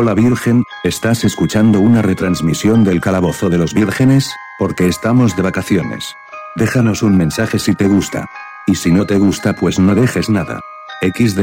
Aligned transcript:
Hola 0.00 0.14
Virgen, 0.14 0.62
¿estás 0.84 1.24
escuchando 1.24 1.80
una 1.80 2.02
retransmisión 2.02 2.84
del 2.84 3.00
Calabozo 3.00 3.50
de 3.50 3.58
los 3.58 3.74
Vírgenes? 3.74 4.30
Porque 4.56 4.86
estamos 4.86 5.34
de 5.34 5.42
vacaciones. 5.42 6.14
Déjanos 6.54 7.02
un 7.02 7.16
mensaje 7.16 7.58
si 7.58 7.74
te 7.74 7.88
gusta. 7.88 8.30
Y 8.68 8.76
si 8.76 8.92
no 8.92 9.06
te 9.06 9.18
gusta, 9.18 9.54
pues 9.54 9.80
no 9.80 9.96
dejes 9.96 10.28
nada. 10.28 10.60
XD. 11.02 11.40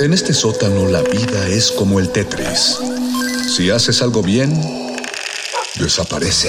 En 0.00 0.14
este 0.14 0.32
sótano 0.32 0.88
la 0.88 1.02
vida 1.02 1.48
es 1.48 1.70
como 1.70 2.00
el 2.00 2.08
Tetris. 2.08 2.78
Si 3.54 3.68
haces 3.68 4.00
algo 4.00 4.22
bien, 4.22 4.58
desaparece. 5.78 6.48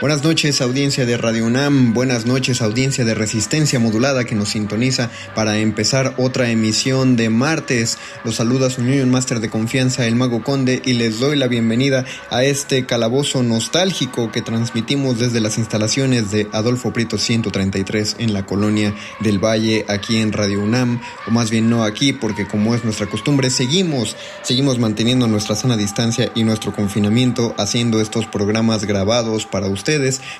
Buenas 0.00 0.24
noches 0.24 0.60
audiencia 0.60 1.06
de 1.06 1.16
Radio 1.16 1.46
UNAM, 1.46 1.94
buenas 1.94 2.26
noches 2.26 2.60
audiencia 2.62 3.04
de 3.04 3.14
Resistencia 3.14 3.78
Modulada 3.78 4.24
que 4.24 4.34
nos 4.34 4.48
sintoniza 4.50 5.08
para 5.36 5.58
empezar 5.58 6.14
otra 6.18 6.50
emisión 6.50 7.14
de 7.14 7.30
martes. 7.30 7.96
Los 8.24 8.34
saluda 8.34 8.70
su 8.70 8.80
Union 8.80 9.08
Master 9.08 9.38
de 9.38 9.50
confianza, 9.50 10.04
el 10.06 10.16
Mago 10.16 10.42
Conde, 10.42 10.82
y 10.84 10.94
les 10.94 11.20
doy 11.20 11.36
la 11.36 11.46
bienvenida 11.46 12.04
a 12.28 12.42
este 12.42 12.86
calabozo 12.86 13.44
nostálgico 13.44 14.32
que 14.32 14.42
transmitimos 14.42 15.20
desde 15.20 15.40
las 15.40 15.58
instalaciones 15.58 16.32
de 16.32 16.48
Adolfo 16.52 16.92
Prieto 16.92 17.16
133 17.16 18.16
en 18.18 18.32
la 18.32 18.44
colonia 18.44 18.92
del 19.20 19.38
Valle, 19.38 19.86
aquí 19.88 20.16
en 20.16 20.32
Radio 20.32 20.60
UNAM, 20.60 21.00
o 21.28 21.30
más 21.30 21.50
bien 21.50 21.70
no 21.70 21.84
aquí, 21.84 22.12
porque 22.12 22.48
como 22.48 22.74
es 22.74 22.84
nuestra 22.84 23.06
costumbre, 23.06 23.48
seguimos, 23.48 24.16
seguimos 24.42 24.80
manteniendo 24.80 25.28
nuestra 25.28 25.54
sana 25.54 25.76
distancia 25.76 26.32
y 26.34 26.42
nuestro 26.42 26.74
confinamiento, 26.74 27.54
haciendo 27.58 28.00
estos 28.00 28.26
programas 28.26 28.84
grabados 28.86 29.46
para 29.46 29.68
ustedes 29.68 29.93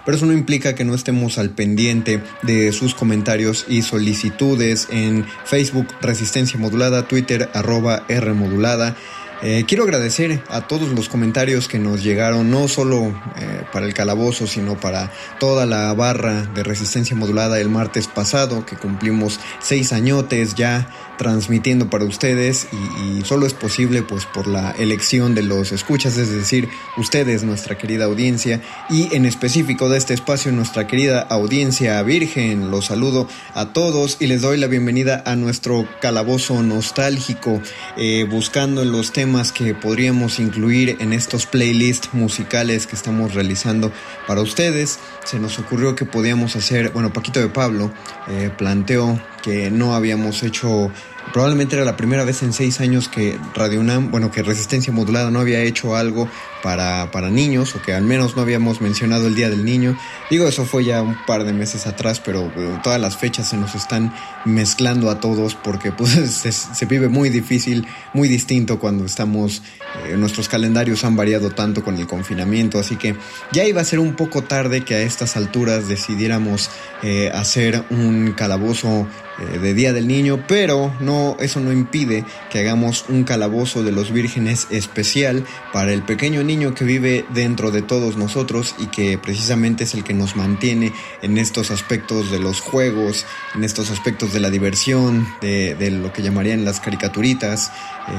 pero 0.05 0.17
eso 0.17 0.27
no 0.27 0.33
implica 0.33 0.75
que 0.75 0.85
no 0.85 0.95
estemos 0.95 1.39
al 1.39 1.51
pendiente 1.51 2.23
de 2.43 2.73
sus 2.73 2.95
comentarios 2.95 3.67
y 3.69 3.83
solicitudes 3.83 4.89
en 4.91 5.27
Facebook 5.45 5.89
Resistencia 6.01 6.59
Modulada, 6.59 7.09
Twitter 7.09 7.51
arroba 7.55 8.05
R 8.09 8.33
Modulada. 8.33 8.97
Eh, 9.43 9.65
quiero 9.69 9.85
agradecer 9.85 10.43
a 10.49 10.67
todos 10.67 10.89
los 10.91 11.11
comentarios 11.11 11.69
que 11.69 11.79
nos 11.79 12.03
llegaron, 12.03 12.51
no 12.51 12.67
solo 12.67 13.09
eh, 13.37 13.63
para 13.73 13.85
el 13.85 13.93
calabozo, 13.93 14.47
sino 14.47 14.81
para 14.81 15.11
toda 15.39 15.67
la 15.67 15.93
barra 15.93 16.47
de 16.55 16.63
resistencia 16.63 17.15
modulada 17.15 17.61
el 17.61 17.69
martes 17.69 18.07
pasado, 18.07 18.65
que 18.65 18.77
cumplimos 18.77 19.39
seis 19.61 19.93
añotes 19.93 20.55
ya 20.55 20.89
transmitiendo 21.17 21.91
para 21.91 22.05
ustedes 22.05 22.69
y, 22.73 23.23
solo 23.25 23.47
es 23.47 23.55
posible 23.55 24.03
pues 24.03 24.27
por 24.27 24.47
la 24.47 24.73
elección 24.73 25.35
de 25.35 25.43
los 25.43 25.73
escuchas, 25.73 26.17
es 26.19 26.31
decir, 26.31 26.69
ustedes, 26.97 27.43
nuestra 27.43 27.79
querida 27.79 28.05
audiencia 28.05 28.61
y 28.91 29.15
en 29.15 29.25
específico 29.25 29.89
de 29.89 29.99
este 29.99 30.15
espacio 30.15 30.53
nuestra 30.53 30.87
querida 30.87 31.21
audiencia 31.21 32.03
virgen. 32.03 32.71
Los 32.71 32.87
saludo 32.87 33.29
a 33.55 33.73
todos 33.73 34.19
y 34.21 34.27
les 34.27 34.43
doy 34.43 34.59
la 34.59 34.67
bienvenida 34.67 35.23
a 35.25 35.37
nuestro 35.37 35.89
calabozo 36.01 36.63
nostálgico, 36.63 37.61
eh, 37.97 38.27
buscando 38.29 38.85
los 38.85 39.13
temas 39.13 39.53
que 39.53 39.75
podríamos 39.75 40.39
incluir 40.39 40.97
en 41.01 41.13
estos 41.13 41.47
playlists 41.47 42.11
musicales 42.13 42.87
que 42.87 42.97
estamos 42.97 43.35
realizando 43.35 43.93
para 44.27 44.43
ustedes. 44.43 44.99
Se 45.25 45.39
nos 45.39 45.59
ocurrió 45.59 45.95
que 45.95 46.05
podíamos 46.05 46.57
hacer, 46.57 46.91
bueno, 46.91 47.13
Paquito 47.13 47.41
de 47.41 47.49
Pablo 47.49 47.93
eh, 48.29 48.51
planteó 48.57 49.21
que 49.44 49.71
no 49.71 49.94
habíamos 49.94 50.43
hecho 50.43 50.91
probablemente 51.32 51.77
era 51.77 51.84
la 51.84 51.97
primera 51.97 52.25
vez 52.25 52.43
en 52.43 52.53
seis 52.53 52.81
años 52.81 53.09
que 53.09 53.38
Radio 53.55 53.81
UNAM, 53.81 54.10
bueno, 54.10 54.31
que 54.31 54.43
Resistencia 54.43 54.93
Modulada 54.93 55.31
no 55.31 55.41
había 55.41 55.60
hecho 55.62 55.97
algo 55.97 56.28
para, 56.62 57.10
para 57.10 57.28
niños, 57.28 57.75
o 57.75 57.82
que 57.82 57.93
al 57.93 58.05
menos 58.05 58.37
no 58.37 58.43
habíamos 58.43 58.81
mencionado 58.81 59.27
el 59.27 59.34
Día 59.34 59.50
del 59.50 59.65
Niño. 59.65 59.99
Digo, 60.31 60.47
eso 60.47 60.65
fue 60.65 60.84
ya 60.84 61.03
un 61.03 61.16
par 61.27 61.44
de 61.44 61.53
meses 61.53 61.87
atrás, 61.87 62.21
pero 62.21 62.53
eh, 62.56 62.78
todas 62.82 63.00
las 63.00 63.16
fechas 63.16 63.49
se 63.49 63.56
nos 63.56 63.75
están 63.75 64.15
mezclando 64.44 65.10
a 65.10 65.21
todos 65.21 65.55
porque 65.55 65.93
pues 65.93 66.11
se, 66.72 66.87
vive 66.87 67.09
muy 67.09 67.28
difícil, 67.28 67.87
muy 68.12 68.28
distinto 68.28 68.78
cuando 68.78 69.05
estamos, 69.05 69.62
eh, 70.06 70.16
nuestros 70.16 70.49
calendarios 70.49 71.05
han 71.05 71.16
variado 71.16 71.50
tanto 71.50 71.84
con 71.84 71.97
el 71.97 72.06
confinamiento, 72.06 72.78
así 72.78 72.97
que 72.97 73.16
ya 73.53 73.65
iba 73.65 73.81
a 73.81 73.84
ser 73.84 73.99
un 73.99 74.15
poco 74.15 74.43
tarde 74.43 74.84
que 74.84 74.94
a 74.94 75.00
estas 75.00 75.37
alturas 75.37 75.88
decidiéramos 75.88 76.71
eh, 77.03 77.31
hacer 77.34 77.84
un 77.91 78.32
calabozo 78.32 79.06
de 79.39 79.75
Día 79.75 79.93
del 79.93 80.06
Niño, 80.06 80.45
pero 80.47 80.93
no, 81.00 81.37
eso 81.41 81.61
no 81.61 81.72
impide 81.72 82.25
que 82.50 82.61
hagamos 82.61 83.06
un 83.09 83.25
calabozo 83.25 83.83
de 83.83 83.93
los 83.93 84.12
vírgenes 84.12 84.69
especial 84.71 85.45
para 85.72 85.93
el 85.93 86.03
pequeño 86.03 86.43
niño 86.43 86.75
que 86.75 86.84
vive 86.84 87.25
dentro 87.34 87.71
de 87.71 87.83
todos 87.83 88.17
nosotros 88.17 88.75
y 88.78 88.87
que 88.87 89.19
precisamente 89.19 89.84
es 89.84 89.94
el 89.94 90.05
que 90.05 90.15
nos 90.15 90.37
mantiene 90.37 90.93
en 91.23 91.39
estos 91.39 91.71
aspectos 91.71 92.31
de 92.31 92.39
los 92.39 92.61
juegos, 92.61 93.27
en 93.55 93.65
estos 93.65 93.91
aspectos 93.91 94.33
de 94.33 94.41
la 94.41 94.50
diversión, 94.50 95.27
de, 95.41 95.91
lo 95.91 96.12
que 96.12 96.23
llamarían 96.23 96.65
las 96.65 96.81
caricaturitas, 96.81 97.73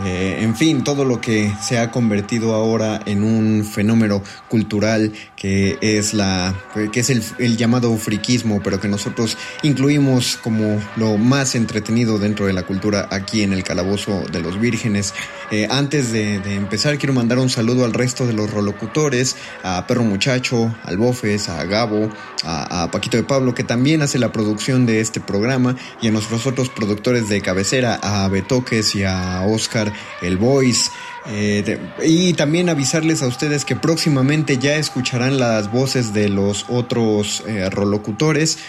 eh, 0.06 0.40
en 0.42 0.56
fin, 0.56 0.84
todo 0.84 1.06
lo 1.06 1.22
que 1.22 1.54
se 1.62 1.78
ha 1.78 1.92
convertido 1.92 2.54
ahora 2.54 3.02
en 3.06 3.24
un 3.24 3.64
fenómeno 3.66 4.24
cultural 4.50 5.14
que 5.36 5.78
es 5.82 6.14
la 6.14 6.56
que 6.92 7.00
es 7.00 7.10
el, 7.10 7.58
llamado 7.58 7.96
friquismo, 7.98 8.62
pero 8.64 8.80
que 8.80 8.88
nosotros 8.88 9.38
incluimos 9.62 10.38
como 10.38 10.82
lo 10.96 11.05
más 11.18 11.56
entretenido 11.56 12.20
dentro 12.20 12.46
de 12.46 12.54
la 12.54 12.64
cultura 12.64 13.08
aquí 13.12 13.44
en 13.44 13.54
el 13.54 13.64
calabozo 13.64 14.24
de 14.32 14.42
los 14.42 14.60
vírgenes. 14.60 15.14
Eh, 15.52 15.68
antes 15.70 16.12
de, 16.12 16.36
empezar, 16.56 16.98
quiero 16.98 17.14
mandar 17.14 17.40
un 17.40 17.50
saludo 17.50 17.86
al 17.86 17.94
resto 17.94 18.26
de 18.26 18.34
los 18.34 18.52
rolocutores, 18.52 19.36
a 19.64 19.86
Perro 19.88 20.04
Muchacho, 20.04 20.76
al 20.84 20.98
Bofes, 20.98 21.50
a 21.50 21.64
Gabo, 21.66 22.10
a, 22.44 22.84
a 22.84 22.92
Paquito 22.92 23.18
de 23.18 23.24
Pablo, 23.24 23.54
que 23.54 23.64
también 23.64 24.02
hace 24.02 24.20
la 24.20 24.32
producción 24.32 24.86
de 24.86 25.00
este 25.00 25.20
programa, 25.20 25.76
y 26.02 26.08
a 26.08 26.12
nuestros 26.12 26.46
otros 26.48 26.70
productores 26.70 27.30
de 27.30 27.42
cabecera, 27.42 28.00
a 28.02 28.28
Betoques 28.28 28.96
y 28.96 29.04
a 29.04 29.42
Oscar 29.48 29.94
el 30.22 30.38
Voice. 30.38 30.90
Eh, 31.28 31.80
y 32.04 32.34
también 32.34 32.70
avisarles 32.70 33.24
a 33.24 33.28
ustedes 33.28 33.66
que 33.66 33.76
próximamente 33.76 34.58
ya 34.60 34.76
escucharán 34.76 35.40
las 35.40 35.72
voces 35.72 36.14
de 36.14 36.30
los 36.30 36.66
otros 36.70 37.44
eh, 37.48 37.70
rolocutores. 37.70 38.60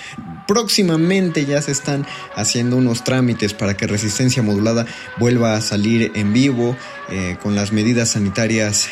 Próximamente 0.47 1.45
ya 1.45 1.61
se 1.61 1.73
están 1.73 2.07
haciendo 2.35 2.77
unos 2.77 3.05
trámites 3.05 3.53
para 3.53 3.77
que 3.77 3.87
Resistencia 3.87 4.43
Modulada 4.43 4.87
vuelva 5.19 5.55
a 5.55 5.61
salir 5.61 6.13
en 6.15 6.33
vivo 6.33 6.77
eh, 7.11 7.37
con 7.43 7.55
las 7.55 7.73
medidas 7.73 8.11
sanitarias 8.11 8.89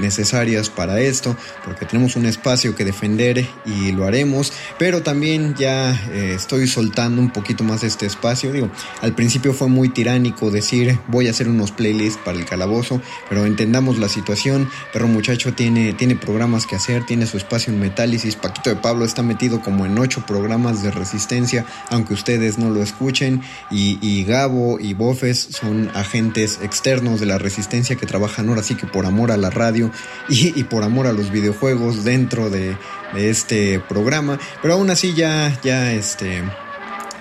necesarias 0.00 0.68
para 0.68 1.00
esto, 1.00 1.36
porque 1.64 1.86
tenemos 1.86 2.16
un 2.16 2.26
espacio 2.26 2.74
que 2.74 2.84
defender 2.84 3.46
y 3.64 3.92
lo 3.92 4.04
haremos. 4.04 4.52
Pero 4.78 5.02
también 5.02 5.54
ya 5.54 5.92
estoy 6.12 6.66
soltando 6.66 7.20
un 7.20 7.30
poquito 7.30 7.64
más 7.64 7.84
este 7.84 8.06
espacio. 8.06 8.52
Digo, 8.52 8.70
al 9.00 9.14
principio 9.14 9.52
fue 9.52 9.68
muy 9.68 9.88
tiránico 9.88 10.50
decir 10.50 10.98
voy 11.08 11.28
a 11.28 11.30
hacer 11.30 11.48
unos 11.48 11.70
playlists 11.70 12.20
para 12.24 12.38
el 12.38 12.44
calabozo 12.44 13.00
pero 13.28 13.46
entendamos 13.46 13.98
la 13.98 14.08
situación. 14.08 14.68
Perro 14.92 15.08
Muchacho 15.08 15.54
tiene, 15.54 15.92
tiene 15.92 16.16
programas 16.16 16.66
que 16.66 16.76
hacer, 16.76 17.04
tiene 17.04 17.26
su 17.26 17.36
espacio 17.36 17.72
en 17.72 17.80
Metálisis. 17.80 18.36
Paquito 18.36 18.70
de 18.70 18.76
Pablo 18.76 19.04
está 19.04 19.22
metido 19.22 19.60
como 19.60 19.86
en 19.86 19.98
ocho 19.98 20.24
programas 20.26 20.82
de 20.82 20.90
resistencia, 20.90 21.64
aunque 21.90 22.14
ustedes 22.14 22.58
no 22.58 22.70
lo 22.70 22.82
escuchen. 22.82 23.42
Y, 23.70 24.22
Gabo 24.22 24.78
y 24.78 24.94
Bofes 24.94 25.48
son 25.50 25.90
agentes 25.94 26.60
externos 26.62 27.18
de 27.18 27.26
la 27.26 27.38
resistencia 27.38 27.51
que 27.96 28.06
trabajan 28.06 28.48
ahora 28.48 28.62
sí 28.62 28.74
que 28.74 28.86
por 28.86 29.06
amor 29.06 29.30
a 29.30 29.36
la 29.36 29.50
radio 29.50 29.90
y, 30.28 30.58
y 30.58 30.64
por 30.64 30.82
amor 30.84 31.06
a 31.06 31.12
los 31.12 31.30
videojuegos 31.30 32.04
dentro 32.04 32.50
de, 32.50 32.76
de 33.14 33.30
este 33.30 33.80
programa. 33.80 34.38
Pero 34.60 34.74
aún 34.74 34.90
así 34.90 35.14
ya, 35.14 35.58
ya 35.62 35.92
este 35.92 36.42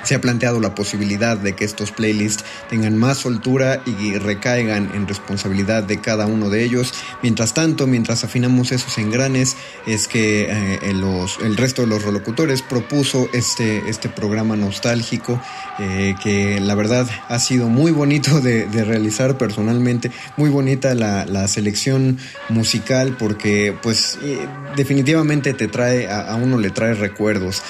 se 0.04 0.16
ha 0.16 0.22
planteado 0.22 0.60
la 0.60 0.76
posibilidad 0.76 1.38
de 1.38 1.54
que 1.54 1.66
estos 1.66 1.92
playlists 1.92 2.44
tengan 2.70 2.98
más 2.98 3.20
soltura 3.20 3.82
y 3.86 4.18
recaigan 4.18 4.92
en 4.94 5.08
responsabilidad 5.08 5.84
de 5.84 6.00
cada 6.00 6.26
uno 6.26 6.50
de 6.50 6.64
ellos. 6.64 6.94
Mientras 7.22 7.54
tanto, 7.54 7.88
mientras 7.88 8.24
afinamos 8.24 8.72
esos 8.72 8.98
engranes, 8.98 9.56
es 9.86 10.08
que 10.08 10.48
eh, 10.50 10.94
los, 10.94 11.40
el 11.44 11.58
resto 11.58 11.84
de 11.84 11.88
los 11.88 12.04
relocutores 12.04 12.62
propuso 12.62 13.30
este, 13.34 13.90
este 13.90 14.10
programa 14.10 14.56
nostálgico 14.56 15.42
eh, 15.80 16.16
que 16.24 16.60
la 16.60 16.76
verdad 16.76 17.08
ha 17.28 17.40
sido 17.40 17.68
muy 17.68 17.92
bonito 17.92 18.42
de, 18.42 18.68
realizar 18.82 19.38
personalmente, 19.38 20.12
muy 20.38 20.50
bonita 20.50 20.96
la, 20.96 21.48
selección 21.48 22.18
musical 22.50 23.16
porque 23.18 23.76
pues 23.82 24.18
eh, 24.24 24.48
definitivamente 24.76 25.54
te 25.54 25.68
trae, 25.68 26.10
a, 26.10 26.36
uno 26.36 26.58
le 26.58 26.70
trae 26.70 26.94
recuerdos. 26.94 27.64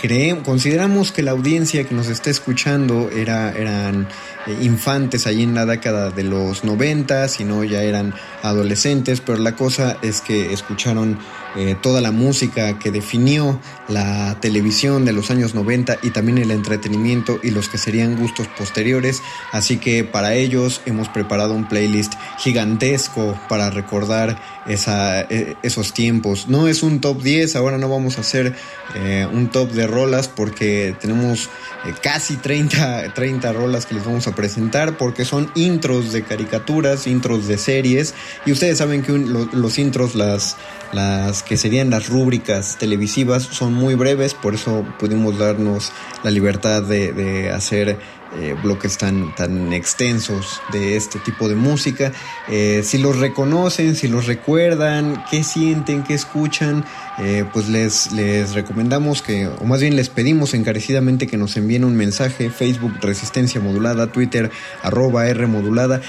creemos, 0.00 0.44
consideramos 0.44 1.12
que 1.12 1.22
la 1.22 1.30
audiencia 1.30 1.63
que 1.64 1.94
nos 1.94 2.08
esté 2.08 2.30
escuchando 2.30 3.10
era, 3.10 3.50
eran 3.52 4.06
eh, 4.46 4.56
infantes 4.60 5.26
allí 5.26 5.42
en 5.42 5.54
la 5.54 5.64
década 5.64 6.10
de 6.10 6.22
los 6.22 6.62
90, 6.62 7.26
si 7.28 7.44
no 7.44 7.64
ya 7.64 7.82
eran 7.82 8.14
adolescentes, 8.42 9.20
pero 9.20 9.38
la 9.38 9.56
cosa 9.56 9.96
es 10.02 10.20
que 10.20 10.52
escucharon 10.52 11.18
eh, 11.56 11.76
toda 11.80 12.00
la 12.00 12.10
música 12.10 12.78
que 12.78 12.90
definió 12.90 13.60
la 13.88 14.38
televisión 14.40 15.04
de 15.04 15.12
los 15.12 15.30
años 15.30 15.54
90 15.54 15.98
y 16.02 16.10
también 16.10 16.38
el 16.38 16.50
entretenimiento 16.50 17.38
y 17.42 17.50
los 17.50 17.68
que 17.68 17.78
serían 17.78 18.16
gustos 18.16 18.48
posteriores. 18.48 19.22
Así 19.52 19.78
que 19.78 20.04
para 20.04 20.34
ellos 20.34 20.80
hemos 20.86 21.08
preparado 21.08 21.54
un 21.54 21.68
playlist 21.68 22.14
gigantesco 22.38 23.38
para 23.48 23.70
recordar 23.70 24.40
esa, 24.66 25.20
e, 25.22 25.56
esos 25.62 25.92
tiempos. 25.92 26.48
No 26.48 26.68
es 26.68 26.82
un 26.82 27.00
top 27.00 27.22
10, 27.22 27.56
ahora 27.56 27.78
no 27.78 27.88
vamos 27.88 28.18
a 28.18 28.22
hacer 28.22 28.54
eh, 28.94 29.26
un 29.30 29.48
top 29.48 29.70
de 29.72 29.86
rolas 29.86 30.28
porque 30.28 30.96
tenemos 31.00 31.50
eh, 31.86 31.94
casi 32.02 32.36
30, 32.36 33.14
30 33.14 33.52
rolas 33.52 33.86
que 33.86 33.94
les 33.94 34.04
vamos 34.04 34.26
a 34.26 34.34
presentar 34.34 34.96
porque 34.96 35.24
son 35.24 35.50
intros 35.54 36.12
de 36.12 36.22
caricaturas, 36.22 37.06
intros 37.06 37.46
de 37.46 37.58
series 37.58 38.14
y 38.46 38.52
ustedes 38.52 38.78
saben 38.78 39.02
que 39.02 39.12
los 39.12 39.78
intros, 39.78 40.14
las, 40.14 40.56
las 40.92 41.43
que 41.44 41.56
serían 41.56 41.90
las 41.90 42.08
rúbricas 42.08 42.76
televisivas, 42.78 43.42
son 43.42 43.72
muy 43.74 43.94
breves, 43.94 44.34
por 44.34 44.54
eso 44.54 44.84
pudimos 44.98 45.38
darnos 45.38 45.92
la 46.22 46.30
libertad 46.30 46.82
de, 46.82 47.12
de 47.12 47.50
hacer 47.50 47.98
eh, 48.36 48.56
bloques 48.60 48.98
tan, 48.98 49.32
tan 49.36 49.72
extensos 49.72 50.60
de 50.72 50.96
este 50.96 51.20
tipo 51.20 51.48
de 51.48 51.54
música. 51.54 52.12
Eh, 52.48 52.82
si 52.84 52.98
los 52.98 53.18
reconocen, 53.18 53.94
si 53.94 54.08
los 54.08 54.26
recuerdan, 54.26 55.24
qué 55.30 55.44
sienten, 55.44 56.02
qué 56.02 56.14
escuchan, 56.14 56.84
eh, 57.18 57.44
pues 57.52 57.68
les, 57.68 58.10
les 58.10 58.54
recomendamos 58.54 59.22
que, 59.22 59.46
o 59.46 59.64
más 59.64 59.80
bien 59.80 59.94
les 59.94 60.08
pedimos 60.08 60.52
encarecidamente 60.52 61.28
que 61.28 61.36
nos 61.36 61.56
envíen 61.56 61.84
un 61.84 61.94
mensaje, 61.94 62.50
Facebook 62.50 62.94
Resistencia 63.00 63.60
Modulada, 63.60 64.08
Twitter 64.08 64.50
arroba 64.82 65.28
R 65.28 65.46
Modulada. 65.46 66.00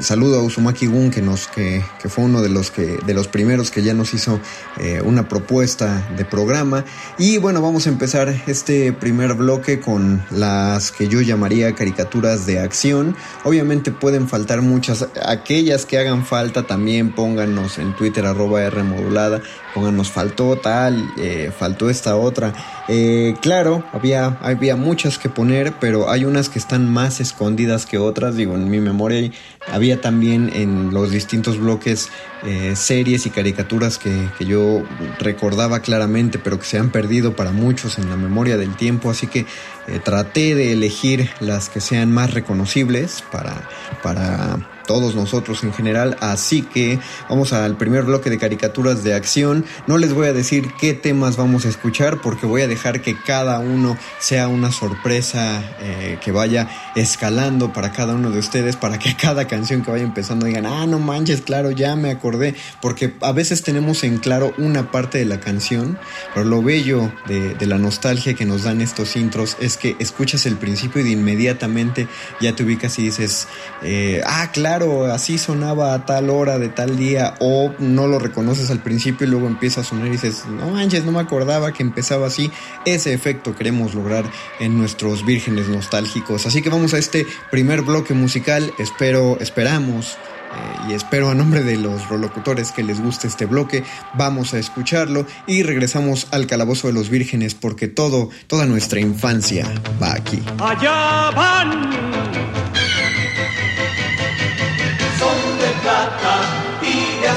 saludo 0.00 0.38
a 0.38 0.42
Uzumaki 0.42 0.86
Gun 0.86 1.10
que 1.10 1.20
nos, 1.20 1.48
que, 1.48 1.82
que, 2.00 2.08
fue 2.08 2.24
uno 2.24 2.42
de 2.42 2.48
los 2.48 2.70
que, 2.70 2.98
de 3.04 3.14
los 3.14 3.26
primeros 3.26 3.72
que 3.72 3.82
ya 3.82 3.92
nos 3.92 4.14
hizo 4.14 4.38
una 5.04 5.28
propuesta 5.28 6.08
de 6.16 6.24
programa. 6.24 6.84
Y 7.18 7.38
bueno, 7.38 7.60
vamos 7.60 7.86
a 7.86 7.90
empezar 7.90 8.32
este 8.46 8.92
primer 8.92 9.34
bloque 9.34 9.80
con 9.80 10.22
las 10.30 10.92
que 10.92 11.08
yo 11.08 11.20
llamaría 11.20 11.71
caricaturas 11.74 12.46
de 12.46 12.60
acción. 12.60 13.16
Obviamente 13.44 13.90
pueden 13.92 14.28
faltar 14.28 14.62
muchas, 14.62 15.08
aquellas 15.24 15.86
que 15.86 15.98
hagan 15.98 16.24
falta 16.24 16.64
también 16.64 17.12
pónganos 17.12 17.78
en 17.78 17.94
Twitter 17.94 18.26
arroba 18.26 18.62
R 18.62 18.82
modulada, 18.82 19.42
pónganos 19.74 20.10
faltó 20.10 20.56
tal, 20.56 21.12
eh, 21.18 21.50
faltó 21.56 21.90
esta 21.90 22.16
otra. 22.16 22.52
Eh, 22.88 23.34
claro, 23.40 23.84
había, 23.92 24.38
había 24.42 24.76
muchas 24.76 25.18
que 25.18 25.28
poner, 25.28 25.74
pero 25.80 26.10
hay 26.10 26.24
unas 26.24 26.48
que 26.48 26.58
están 26.58 26.92
más 26.92 27.20
escondidas 27.20 27.86
que 27.86 27.98
otras. 27.98 28.36
Digo, 28.36 28.54
en 28.54 28.70
mi 28.70 28.80
memoria 28.80 29.30
había 29.70 30.00
también 30.00 30.50
en 30.54 30.92
los 30.92 31.10
distintos 31.10 31.58
bloques 31.58 32.10
eh, 32.44 32.74
series 32.74 33.26
y 33.26 33.30
caricaturas 33.30 33.98
que, 33.98 34.28
que, 34.36 34.44
yo 34.44 34.82
recordaba 35.18 35.80
claramente, 35.80 36.38
pero 36.38 36.58
que 36.58 36.64
se 36.64 36.78
han 36.78 36.90
perdido 36.90 37.36
para 37.36 37.52
muchos 37.52 37.98
en 37.98 38.10
la 38.10 38.16
memoria 38.16 38.56
del 38.56 38.74
tiempo. 38.74 39.10
Así 39.10 39.26
que 39.28 39.46
eh, 39.86 40.00
traté 40.02 40.54
de 40.54 40.72
elegir 40.72 41.30
las 41.40 41.68
que 41.68 41.80
sean 41.80 42.12
más 42.12 42.34
reconocibles 42.34 43.22
para, 43.30 43.68
para 44.02 44.58
todos 44.86 45.14
nosotros 45.14 45.62
en 45.64 45.72
general. 45.72 46.16
Así 46.20 46.62
que 46.62 46.98
vamos 47.28 47.52
al 47.52 47.76
primer 47.76 48.04
bloque 48.04 48.30
de 48.30 48.38
caricaturas 48.38 49.04
de 49.04 49.14
acción. 49.14 49.64
No 49.86 49.98
les 49.98 50.12
voy 50.12 50.28
a 50.28 50.32
decir 50.32 50.72
qué 50.78 50.94
temas 50.94 51.36
vamos 51.36 51.64
a 51.64 51.68
escuchar 51.68 52.20
porque 52.20 52.46
voy 52.46 52.62
a 52.62 52.68
dejar 52.68 53.02
que 53.02 53.16
cada 53.16 53.58
uno 53.58 53.96
sea 54.18 54.48
una 54.48 54.72
sorpresa 54.72 55.62
eh, 55.80 56.18
que 56.22 56.32
vaya 56.32 56.68
escalando 56.94 57.72
para 57.72 57.92
cada 57.92 58.14
uno 58.14 58.30
de 58.30 58.38
ustedes, 58.38 58.76
para 58.76 58.98
que 58.98 59.16
cada 59.20 59.46
canción 59.46 59.82
que 59.82 59.90
vaya 59.90 60.04
empezando 60.04 60.46
digan, 60.46 60.66
ah, 60.66 60.86
no 60.86 60.98
manches, 60.98 61.42
claro, 61.42 61.70
ya 61.70 61.96
me 61.96 62.10
acordé. 62.10 62.54
Porque 62.80 63.14
a 63.20 63.32
veces 63.32 63.62
tenemos 63.62 64.04
en 64.04 64.18
claro 64.18 64.54
una 64.58 64.90
parte 64.90 65.18
de 65.18 65.24
la 65.24 65.40
canción, 65.40 65.98
pero 66.34 66.46
lo 66.46 66.62
bello 66.62 67.12
de, 67.26 67.56
la 67.62 67.78
nostalgia 67.78 68.34
que 68.34 68.44
nos 68.44 68.64
dan 68.64 68.80
estos 68.80 69.14
intros 69.14 69.56
es 69.60 69.76
que 69.76 69.94
escuchas 70.00 70.46
el 70.46 70.56
principio 70.56 71.00
y 71.00 71.04
de 71.04 71.10
inmediatamente 71.10 72.08
ya 72.40 72.54
te 72.54 72.64
ubicas 72.64 72.98
y 72.98 73.02
dices, 73.02 73.46
eh, 73.82 74.20
ah, 74.26 74.50
claro 74.52 74.81
así 75.12 75.38
sonaba 75.38 75.94
a 75.94 76.04
tal 76.06 76.30
hora 76.30 76.58
de 76.58 76.68
tal 76.68 76.96
día, 76.96 77.34
o 77.40 77.72
no 77.78 78.06
lo 78.06 78.18
reconoces 78.18 78.70
al 78.70 78.82
principio 78.82 79.26
y 79.26 79.30
luego 79.30 79.46
empieza 79.46 79.82
a 79.82 79.84
sonar 79.84 80.08
y 80.08 80.10
dices, 80.10 80.44
no 80.46 80.70
manches, 80.70 81.04
no 81.04 81.12
me 81.12 81.20
acordaba 81.20 81.72
que 81.72 81.82
empezaba 81.82 82.26
así. 82.26 82.50
Ese 82.84 83.12
efecto 83.12 83.54
queremos 83.54 83.94
lograr 83.94 84.24
en 84.60 84.78
nuestros 84.78 85.24
vírgenes 85.24 85.68
nostálgicos. 85.68 86.46
Así 86.46 86.62
que 86.62 86.70
vamos 86.70 86.94
a 86.94 86.98
este 86.98 87.26
primer 87.50 87.82
bloque 87.82 88.14
musical. 88.14 88.72
Espero, 88.78 89.38
esperamos. 89.40 90.16
Eh, 90.52 90.90
y 90.90 90.92
espero 90.92 91.30
a 91.30 91.34
nombre 91.34 91.62
de 91.62 91.76
los 91.76 92.08
rolocutores 92.08 92.72
que 92.72 92.82
les 92.82 93.00
guste 93.00 93.26
este 93.26 93.46
bloque, 93.46 93.84
vamos 94.14 94.52
a 94.52 94.58
escucharlo 94.58 95.26
y 95.46 95.62
regresamos 95.62 96.28
al 96.30 96.46
calabozo 96.46 96.88
de 96.88 96.92
los 96.92 97.08
vírgenes 97.08 97.54
porque 97.54 97.88
todo, 97.88 98.28
toda 98.48 98.66
nuestra 98.66 99.00
infancia 99.00 99.66
va 100.02 100.12
aquí. 100.12 100.42
Allá 100.58 101.30
van 101.34 102.91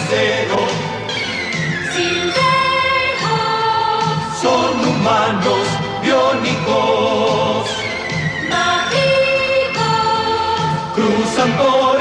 de 0.09 0.15
acero. 0.15 0.59
Son 4.41 4.73
humanos 4.87 5.67
biónicos. 6.01 7.69
Mágicos. 8.49 9.85
Cruzan 10.95 11.51
por 11.57 11.94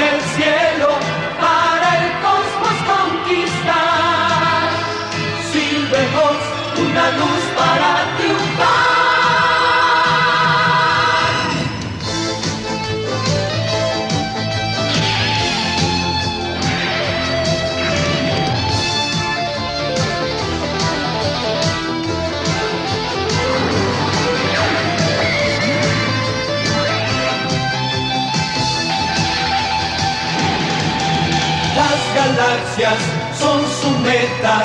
meta. 34.45 34.63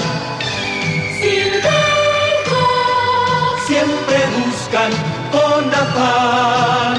Siempre 3.67 4.19
buscan 4.37 4.91
con 5.31 5.73
afán 5.73 6.98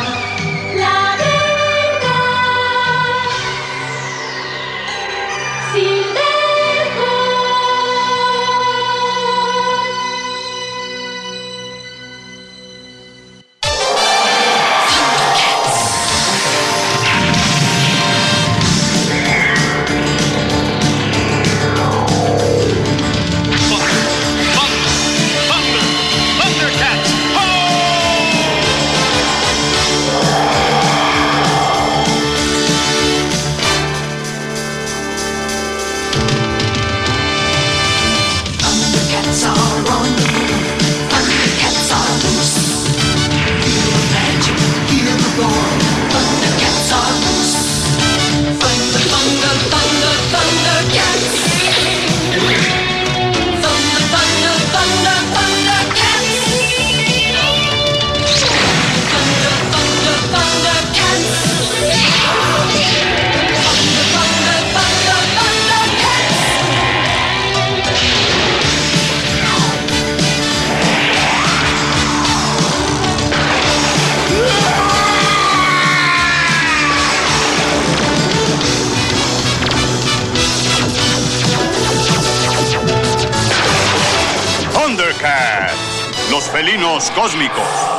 cósmicos. 87.09 87.90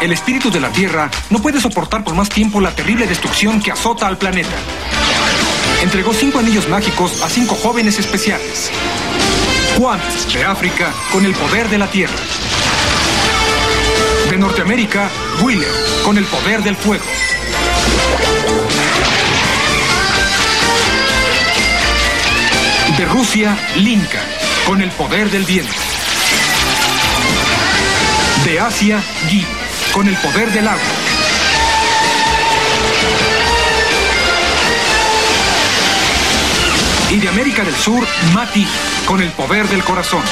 El 0.00 0.12
espíritu 0.12 0.50
de 0.50 0.60
la 0.60 0.70
Tierra, 0.70 1.10
no 1.30 1.40
puede 1.40 1.60
soportar 1.60 2.04
por 2.04 2.14
más 2.14 2.28
tiempo 2.28 2.60
la 2.60 2.70
terrible 2.70 3.06
destrucción 3.06 3.60
que 3.60 3.72
azota 3.72 4.06
al 4.06 4.16
planeta. 4.16 4.56
Entregó 5.82 6.12
cinco 6.12 6.38
anillos 6.38 6.68
mágicos 6.68 7.22
a 7.22 7.28
cinco 7.28 7.54
jóvenes 7.56 7.98
especiales. 7.98 8.70
Juan, 9.76 10.00
de 10.32 10.44
África, 10.44 10.92
con 11.12 11.24
el 11.24 11.34
poder 11.34 11.68
de 11.68 11.78
la 11.78 11.88
Tierra. 11.88 12.14
De 14.30 14.36
Norteamérica, 14.36 15.08
Wheeler, 15.42 15.72
con 16.04 16.16
el 16.16 16.24
poder 16.24 16.62
del 16.62 16.76
fuego. 16.76 17.04
De 22.96 23.04
Rusia, 23.06 23.56
Linka, 23.76 24.20
con 24.66 24.80
el 24.80 24.90
poder 24.90 25.30
del 25.30 25.44
viento. 25.44 25.72
De 28.44 28.60
Asia, 28.60 29.02
Yi, 29.30 29.46
con 29.92 30.08
el 30.08 30.16
poder 30.16 30.50
del 30.52 30.66
agua. 30.66 30.80
Y 37.10 37.18
de 37.18 37.28
América 37.28 37.64
del 37.64 37.74
Sur, 37.74 38.06
Mati, 38.34 38.66
con 39.06 39.20
el 39.20 39.30
poder 39.32 39.68
del 39.68 39.82
corazón. 39.82 40.22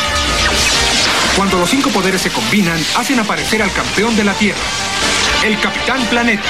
Cuando 1.37 1.59
los 1.59 1.71
cinco 1.71 1.91
poderes 1.91 2.23
se 2.23 2.31
combinan, 2.31 2.79
hacen 2.97 3.19
aparecer 3.19 3.63
al 3.63 3.73
campeón 3.73 4.17
de 4.17 4.25
la 4.25 4.35
Tierra, 4.35 4.59
el 5.45 5.59
Capitán 5.61 6.01
Planeta. 6.07 6.49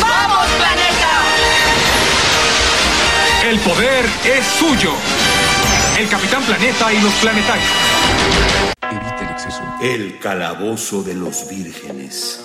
¡Vamos, 0.00 0.46
planeta! 0.58 1.10
El 3.48 3.58
poder 3.60 4.04
es 4.24 4.46
suyo. 4.58 4.92
El 5.98 6.08
Capitán 6.08 6.42
Planeta 6.44 6.92
y 6.92 7.00
los 7.00 7.12
planetarios. 7.14 8.71
El 9.82 10.20
calabozo 10.20 11.02
de 11.02 11.14
los 11.14 11.48
vírgenes. 11.50 12.38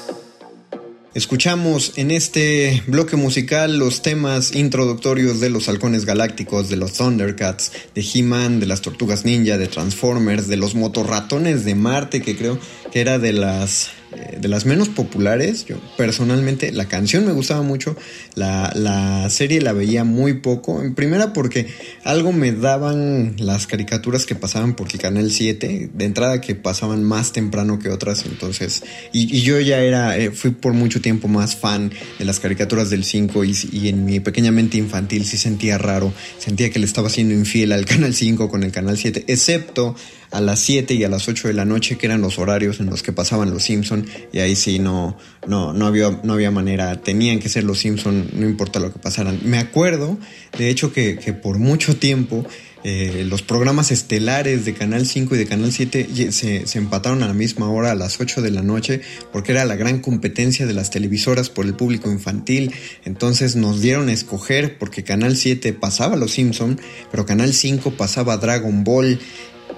Escuchamos 1.14 1.94
en 1.96 2.10
este 2.10 2.82
bloque 2.88 3.16
musical 3.16 3.78
los 3.78 4.02
temas 4.02 4.56
introductorios 4.56 5.40
de 5.40 5.52
los 5.52 5.70
halcones 5.70 6.06
galácticos, 6.06 6.68
de 6.68 6.78
los 6.78 6.94
Thundercats, 6.94 7.74
de 7.94 8.02
He-Man, 8.02 8.60
de 8.60 8.66
las 8.66 8.82
tortugas 8.82 9.24
ninja, 9.24 9.60
de 9.60 9.68
Transformers, 9.68 10.48
de 10.48 10.58
los 10.58 10.74
motorratones 10.74 11.64
de 11.64 11.76
Marte, 11.76 12.24
que 12.24 12.36
creo 12.36 12.58
que 12.92 13.02
era 13.02 13.20
de 13.20 13.34
las, 13.34 13.92
eh, 14.14 14.38
de 14.40 14.48
las 14.48 14.66
menos 14.66 14.88
populares. 14.90 15.66
Yo 15.66 15.78
personalmente 15.98 16.72
la 16.72 16.86
canción 16.86 17.26
me 17.26 17.34
gustaba 17.34 17.62
mucho, 17.62 17.96
la, 18.36 18.72
la 18.74 19.30
serie 19.30 19.62
la 19.62 19.74
veía 19.74 20.04
muy 20.04 20.36
poco. 20.36 20.82
En 20.82 20.96
primera 20.96 21.34
porque 21.34 21.68
algo 22.04 22.32
me 22.32 22.54
daban 22.54 23.36
las 23.38 23.68
caricaturas 23.68 24.26
que 24.26 24.36
pasaban 24.36 24.76
por 24.76 24.88
el 24.92 25.00
Canal 25.00 25.32
7, 25.32 25.90
de 25.94 26.06
entrada 26.06 26.40
que 26.40 26.56
pasaban 26.56 27.04
más 27.04 27.34
temprano 27.34 27.80
que 27.80 27.90
otras, 27.90 28.26
entonces, 28.26 28.84
y, 29.12 29.42
yo 29.42 29.60
ya 29.60 29.80
era, 29.80 30.18
eh, 30.18 30.32
fui 30.32 30.52
por 30.52 30.74
mucho 30.74 31.02
tiempo 31.02 31.28
más 31.28 31.56
fan 31.56 31.92
de 32.18 32.26
las 32.26 32.40
caricaturas 32.40 32.90
del 32.90 33.04
5 33.04 33.44
y, 33.44 33.56
y 33.72 33.90
en 33.90 34.06
mi 34.06 34.20
pequeña 34.20 34.52
mente 34.52 34.78
infantil 34.78 35.26
sí 35.26 35.38
sentía 35.38 35.78
raro, 35.78 36.14
sentía 36.40 36.70
que 36.70 36.80
le 36.80 36.86
estaba 36.86 37.10
siendo 37.10 37.34
infiel 37.34 37.72
al 37.72 37.86
Canal 37.86 38.14
5 38.14 38.50
con 38.50 38.64
el 38.64 38.72
Canal 38.72 38.98
7, 38.98 39.26
excepto 39.28 39.96
a 40.32 40.42
las 40.42 40.60
7 40.60 40.94
y 40.94 41.04
a 41.04 41.10
las 41.10 41.28
8 41.28 41.48
de 41.48 41.54
la 41.54 41.66
noche, 41.66 41.98
que 41.98 42.06
eran 42.06 42.22
los 42.22 42.38
horarios 42.40 42.80
en 42.80 42.88
los 42.88 43.02
que 43.04 43.12
pasaban 43.14 43.50
los 43.52 43.64
Simpson 43.64 44.06
y 44.34 44.40
ahí 44.40 44.56
sí 44.56 44.78
no, 44.80 45.18
no, 45.48 45.74
no, 45.74 45.88
había, 45.88 46.20
no 46.24 46.34
había 46.34 46.52
manera, 46.52 47.02
tenían 47.02 47.40
que 47.40 47.50
ser 47.50 47.64
los 47.64 47.80
Simpson 47.80 48.30
no 48.34 48.46
importa 48.46 48.80
lo 48.80 48.92
que 48.92 49.00
pasaran. 49.00 49.40
Me 49.44 49.58
acuerdo, 49.58 50.18
de 50.58 50.70
hecho, 50.70 50.92
que, 50.92 51.18
que 51.18 51.34
por 51.34 51.58
mucho 51.60 51.96
tiempo 51.98 52.46
eh, 52.84 53.26
los 53.28 53.42
programas 53.42 53.92
estelares 53.92 54.64
de 54.64 54.74
Canal 54.74 55.06
5 55.08 55.36
y 55.36 55.38
de 55.40 55.46
Canal 55.46 55.72
7 55.72 56.08
ye- 56.14 56.32
se, 56.32 56.68
se 56.68 56.78
empataron 56.78 57.24
a 57.24 57.28
la 57.28 57.34
misma 57.34 57.70
hora, 57.70 57.92
a 57.92 57.96
las 57.96 58.20
8 58.22 58.42
de 58.42 58.52
la 58.52 58.62
noche, 58.62 59.02
porque 59.34 59.52
era 59.54 59.66
la 59.66 59.76
gran 59.76 60.00
competencia 60.00 60.66
de 60.68 60.74
las 60.74 60.90
televisoras 60.92 61.50
por 61.50 61.66
el 61.66 61.74
público 61.74 62.12
infantil. 62.12 62.72
Entonces 63.04 63.56
nos 63.56 63.82
dieron 63.82 64.10
a 64.10 64.14
escoger, 64.14 64.78
porque 64.78 65.04
Canal 65.04 65.36
7 65.38 65.74
pasaba 65.74 66.16
Los 66.18 66.32
Simpson, 66.32 66.80
pero 67.12 67.26
Canal 67.26 67.54
5 67.54 67.92
pasaba 67.92 68.38
Dragon 68.38 68.84
Ball. 68.84 69.20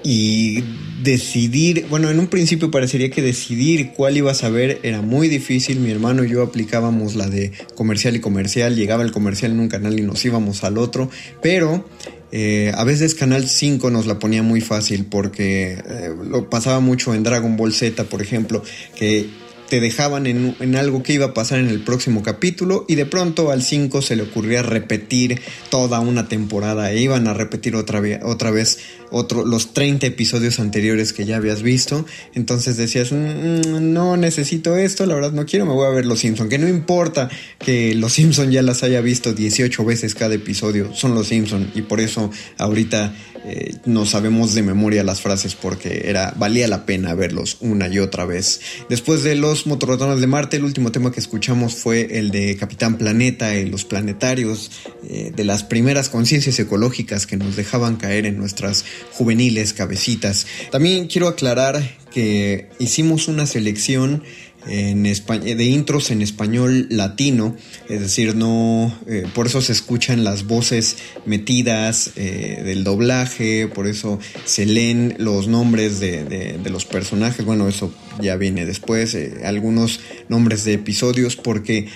Y 0.02 0.62
decidir, 1.02 1.86
bueno, 1.88 2.10
en 2.10 2.18
un 2.18 2.26
principio 2.26 2.70
parecería 2.70 3.10
que 3.10 3.22
decidir 3.22 3.92
cuál 3.92 4.16
ibas 4.16 4.44
a 4.44 4.50
ver 4.50 4.80
era 4.82 5.02
muy 5.02 5.28
difícil. 5.28 5.80
Mi 5.80 5.90
hermano 5.90 6.24
y 6.24 6.30
yo 6.30 6.42
aplicábamos 6.42 7.14
la 7.14 7.28
de 7.28 7.52
comercial 7.74 8.16
y 8.16 8.20
comercial. 8.20 8.76
Llegaba 8.76 9.02
el 9.02 9.12
comercial 9.12 9.52
en 9.52 9.60
un 9.60 9.68
canal 9.68 9.98
y 9.98 10.02
nos 10.02 10.24
íbamos 10.24 10.64
al 10.64 10.78
otro. 10.78 11.10
Pero 11.42 11.84
eh, 12.32 12.72
a 12.74 12.84
veces 12.84 13.14
Canal 13.14 13.48
5 13.48 13.90
nos 13.90 14.06
la 14.06 14.18
ponía 14.18 14.42
muy 14.42 14.60
fácil 14.60 15.04
porque 15.06 15.72
eh, 15.72 16.14
lo 16.28 16.48
pasaba 16.48 16.80
mucho 16.80 17.14
en 17.14 17.24
Dragon 17.24 17.56
Ball 17.56 17.72
Z, 17.72 18.04
por 18.04 18.22
ejemplo, 18.22 18.62
que 18.94 19.26
te 19.70 19.80
dejaban 19.80 20.26
en, 20.26 20.74
algo 20.74 21.02
que 21.02 21.14
iba 21.14 21.26
a 21.26 21.34
pasar 21.34 21.60
en 21.60 21.68
el 21.68 21.80
próximo 21.80 22.22
capítulo 22.24 22.84
y 22.88 22.96
de 22.96 23.06
pronto 23.06 23.52
al 23.52 23.62
5 23.62 24.02
se 24.02 24.16
le 24.16 24.24
ocurría 24.24 24.62
repetir 24.62 25.40
toda 25.70 26.00
una 26.00 26.28
temporada 26.28 26.90
e 26.92 27.00
iban 27.00 27.28
a 27.28 27.34
repetir 27.34 27.76
otra 27.76 28.00
vez 28.00 28.78
otro, 29.12 29.44
los 29.44 29.72
30 29.72 30.06
episodios 30.06 30.58
anteriores 30.58 31.12
que 31.12 31.24
ya 31.24 31.36
habías 31.36 31.62
visto. 31.62 32.04
Entonces 32.34 32.76
decías, 32.76 33.12
"Mm, 33.12 33.16
mm, 33.16 33.92
no 33.92 34.16
necesito 34.16 34.76
esto, 34.76 35.06
la 35.06 35.14
verdad 35.14 35.32
no 35.32 35.46
quiero, 35.46 35.66
me 35.66 35.72
voy 35.72 35.86
a 35.86 35.90
ver 35.90 36.04
Los 36.04 36.20
Simpson. 36.20 36.48
Que 36.48 36.58
no 36.58 36.68
importa 36.68 37.30
que 37.58 37.94
Los 37.94 38.14
Simpson 38.14 38.50
ya 38.50 38.62
las 38.62 38.82
haya 38.82 39.00
visto 39.00 39.32
18 39.32 39.84
veces 39.84 40.16
cada 40.16 40.34
episodio, 40.34 40.92
son 40.94 41.14
Los 41.14 41.28
Simpson 41.28 41.70
y 41.76 41.82
por 41.82 42.00
eso 42.00 42.30
ahorita 42.58 43.14
eh, 43.44 43.76
no 43.86 44.04
sabemos 44.04 44.54
de 44.54 44.62
memoria 44.62 45.02
las 45.02 45.22
frases 45.22 45.54
porque 45.54 46.02
era 46.04 46.34
valía 46.36 46.68
la 46.68 46.84
pena 46.84 47.14
verlos 47.14 47.56
una 47.60 47.88
y 47.88 47.98
otra 47.98 48.26
vez. 48.26 48.60
Después 48.88 49.22
de 49.22 49.34
los 49.34 49.66
motorratones 49.66 50.20
de 50.20 50.26
Marte, 50.26 50.58
el 50.58 50.64
último 50.64 50.92
tema 50.92 51.10
que 51.10 51.20
escuchamos 51.20 51.74
fue 51.74 52.18
el 52.18 52.30
de 52.30 52.56
Capitán 52.56 52.98
Planeta 52.98 53.56
y 53.56 53.68
los 53.68 53.84
planetarios, 53.84 54.70
eh, 55.08 55.32
de 55.34 55.44
las 55.44 55.64
primeras 55.64 56.10
conciencias 56.10 56.58
ecológicas 56.58 57.26
que 57.26 57.36
nos 57.36 57.56
dejaban 57.56 57.96
caer 57.96 58.26
en 58.26 58.36
nuestras 58.36 58.84
juveniles 59.12 59.72
cabecitas. 59.72 60.46
También 60.70 61.06
quiero 61.06 61.28
aclarar 61.28 61.98
que 62.12 62.68
hicimos 62.78 63.28
una 63.28 63.46
selección 63.46 64.22
de 64.66 65.64
intros 65.64 66.10
en 66.10 66.20
español 66.22 66.86
latino, 66.90 67.56
es 67.88 68.00
decir, 68.00 68.34
no, 68.36 68.94
eh, 69.08 69.24
por 69.34 69.46
eso 69.46 69.62
se 69.62 69.72
escuchan 69.72 70.22
las 70.22 70.46
voces 70.46 70.96
metidas 71.24 72.10
eh, 72.16 72.62
del 72.64 72.84
doblaje, 72.84 73.68
por 73.68 73.86
eso 73.86 74.18
se 74.44 74.66
leen 74.66 75.14
los 75.18 75.48
nombres 75.48 75.98
de, 76.00 76.24
de- 76.24 76.70
los 76.70 76.84
personajes, 76.84 77.44
bueno, 77.44 77.68
eso 77.68 77.92
ya 78.20 78.36
viene 78.36 78.64
después, 78.64 79.14
eh, 79.14 79.40
algunos 79.44 79.98
nombres 80.28 80.64
de 80.64 80.74
episodios, 80.74 81.36
porque 81.36 81.88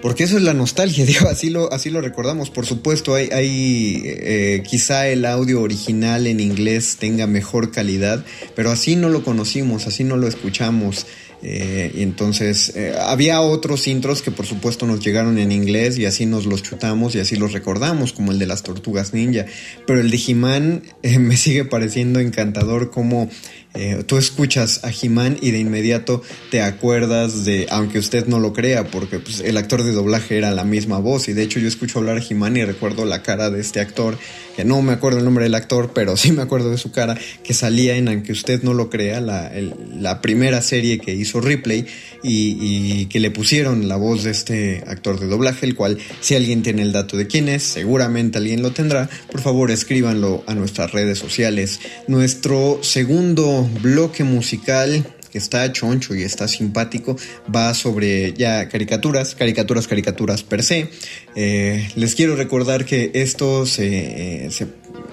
porque 0.00 0.24
eso 0.24 0.36
es 0.36 0.42
la 0.42 0.54
nostalgia, 0.54 1.04
digo, 1.06 1.28
así 1.28 1.50
lo, 1.50 1.72
así 1.72 1.90
lo 1.90 2.00
recordamos. 2.00 2.50
Por 2.50 2.64
supuesto, 2.66 3.14
hay, 3.14 3.28
hay 3.32 4.62
quizá 4.62 5.08
el 5.08 5.24
audio 5.24 5.60
original 5.62 6.26
en 6.26 6.38
inglés 6.38 6.96
tenga 7.00 7.26
mejor 7.26 7.72
calidad, 7.72 8.24
pero 8.54 8.70
así 8.70 8.94
no 8.94 9.08
lo 9.08 9.24
conocimos, 9.24 9.86
así 9.86 10.04
no 10.04 10.16
lo 10.16 10.28
escuchamos. 10.28 11.06
Eh, 11.42 11.92
y 11.94 12.02
entonces 12.02 12.74
eh, 12.76 12.94
había 12.98 13.40
otros 13.40 13.86
intros 13.86 14.22
que 14.22 14.30
por 14.30 14.46
supuesto 14.46 14.86
nos 14.86 15.04
llegaron 15.04 15.38
en 15.38 15.52
inglés 15.52 15.98
y 15.98 16.06
así 16.06 16.26
nos 16.26 16.46
los 16.46 16.62
chutamos 16.62 17.14
y 17.14 17.20
así 17.20 17.36
los 17.36 17.52
recordamos, 17.52 18.12
como 18.12 18.32
el 18.32 18.38
de 18.38 18.46
las 18.46 18.62
tortugas 18.62 19.12
ninja. 19.12 19.46
Pero 19.86 20.00
el 20.00 20.10
de 20.10 20.20
He-Man 20.26 20.82
eh, 21.02 21.18
me 21.18 21.36
sigue 21.36 21.64
pareciendo 21.64 22.20
encantador 22.20 22.90
como 22.90 23.28
eh, 23.76 24.02
tú 24.06 24.16
escuchas 24.18 24.80
a 24.84 24.90
He-Man 24.90 25.38
y 25.40 25.50
de 25.50 25.58
inmediato 25.58 26.22
te 26.50 26.62
acuerdas 26.62 27.44
de, 27.44 27.66
aunque 27.70 27.98
usted 27.98 28.26
no 28.26 28.38
lo 28.40 28.52
crea, 28.52 28.86
porque 28.88 29.18
pues, 29.18 29.40
el 29.40 29.56
actor 29.56 29.82
de 29.82 29.92
doblaje 29.92 30.36
era 30.38 30.50
la 30.52 30.64
misma 30.64 30.98
voz 30.98 31.28
y 31.28 31.32
de 31.32 31.42
hecho 31.42 31.60
yo 31.60 31.68
escucho 31.68 31.98
hablar 31.98 32.18
a 32.18 32.22
He-Man 32.28 32.56
y 32.56 32.64
recuerdo 32.64 33.04
la 33.04 33.22
cara 33.22 33.50
de 33.50 33.60
este 33.60 33.80
actor, 33.80 34.18
que 34.56 34.64
no 34.64 34.80
me 34.82 34.92
acuerdo 34.92 35.18
el 35.18 35.24
nombre 35.24 35.44
del 35.44 35.54
actor, 35.54 35.90
pero 35.94 36.16
sí 36.16 36.32
me 36.32 36.42
acuerdo 36.42 36.70
de 36.70 36.78
su 36.78 36.90
cara, 36.90 37.18
que 37.44 37.52
salía 37.54 37.96
en, 37.96 38.08
aunque 38.08 38.32
usted 38.32 38.62
no 38.62 38.72
lo 38.74 38.88
crea, 38.90 39.20
la, 39.20 39.48
el- 39.48 39.74
la 40.00 40.20
primera 40.22 40.62
serie 40.62 40.98
que 40.98 41.14
hizo 41.14 41.40
Ripley 41.40 41.86
y, 42.22 42.56
y 43.00 43.06
que 43.06 43.20
le 43.20 43.30
pusieron 43.30 43.88
la 43.88 43.96
voz 43.96 44.24
de 44.24 44.30
este 44.30 44.82
actor 44.86 45.20
de 45.20 45.26
doblaje, 45.26 45.66
el 45.66 45.74
cual 45.74 45.98
si 46.20 46.34
alguien 46.34 46.62
tiene 46.62 46.82
el 46.82 46.92
dato 46.92 47.16
de 47.16 47.26
quién 47.26 47.48
es, 47.48 47.62
seguramente 47.62 48.38
alguien 48.38 48.62
lo 48.62 48.72
tendrá, 48.72 49.08
por 49.30 49.40
favor 49.42 49.70
escríbanlo 49.70 50.42
a 50.46 50.54
nuestras 50.54 50.92
redes 50.92 51.18
sociales. 51.18 51.80
Nuestro 52.08 52.78
segundo 52.82 53.65
bloque 53.66 54.24
musical 54.24 55.06
que 55.30 55.38
está 55.38 55.70
choncho 55.72 56.14
y 56.14 56.22
está 56.22 56.48
simpático, 56.48 57.16
va 57.54 57.74
sobre 57.74 58.32
ya 58.32 58.68
caricaturas, 58.68 59.34
caricaturas, 59.34 59.86
caricaturas 59.86 60.42
per 60.42 60.62
se. 60.62 60.88
Eh, 61.34 61.88
les 61.96 62.14
quiero 62.14 62.36
recordar 62.36 62.84
que 62.86 63.10
esto 63.14 63.66
se, 63.66 64.46
eh, 64.46 64.50
se, 64.50 64.66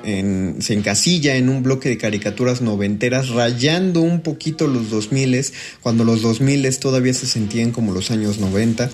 en- 0.06 0.58
se 0.62 0.76
encasilla 0.76 1.36
en 1.36 1.50
un 1.50 1.62
bloque 1.64 1.90
de 1.90 1.98
caricaturas 1.98 2.62
noventeras, 2.62 3.30
rayando 3.30 4.02
un 4.02 4.22
poquito 4.22 4.68
los 4.68 4.90
2000 4.90 5.46
cuando 5.82 6.04
los 6.06 6.22
2000 6.22 6.78
todavía 6.80 7.14
se 7.14 7.26
sentían 7.28 7.72
como 7.72 7.92
los 7.92 8.10
años 8.12 8.38
90. 8.38 8.90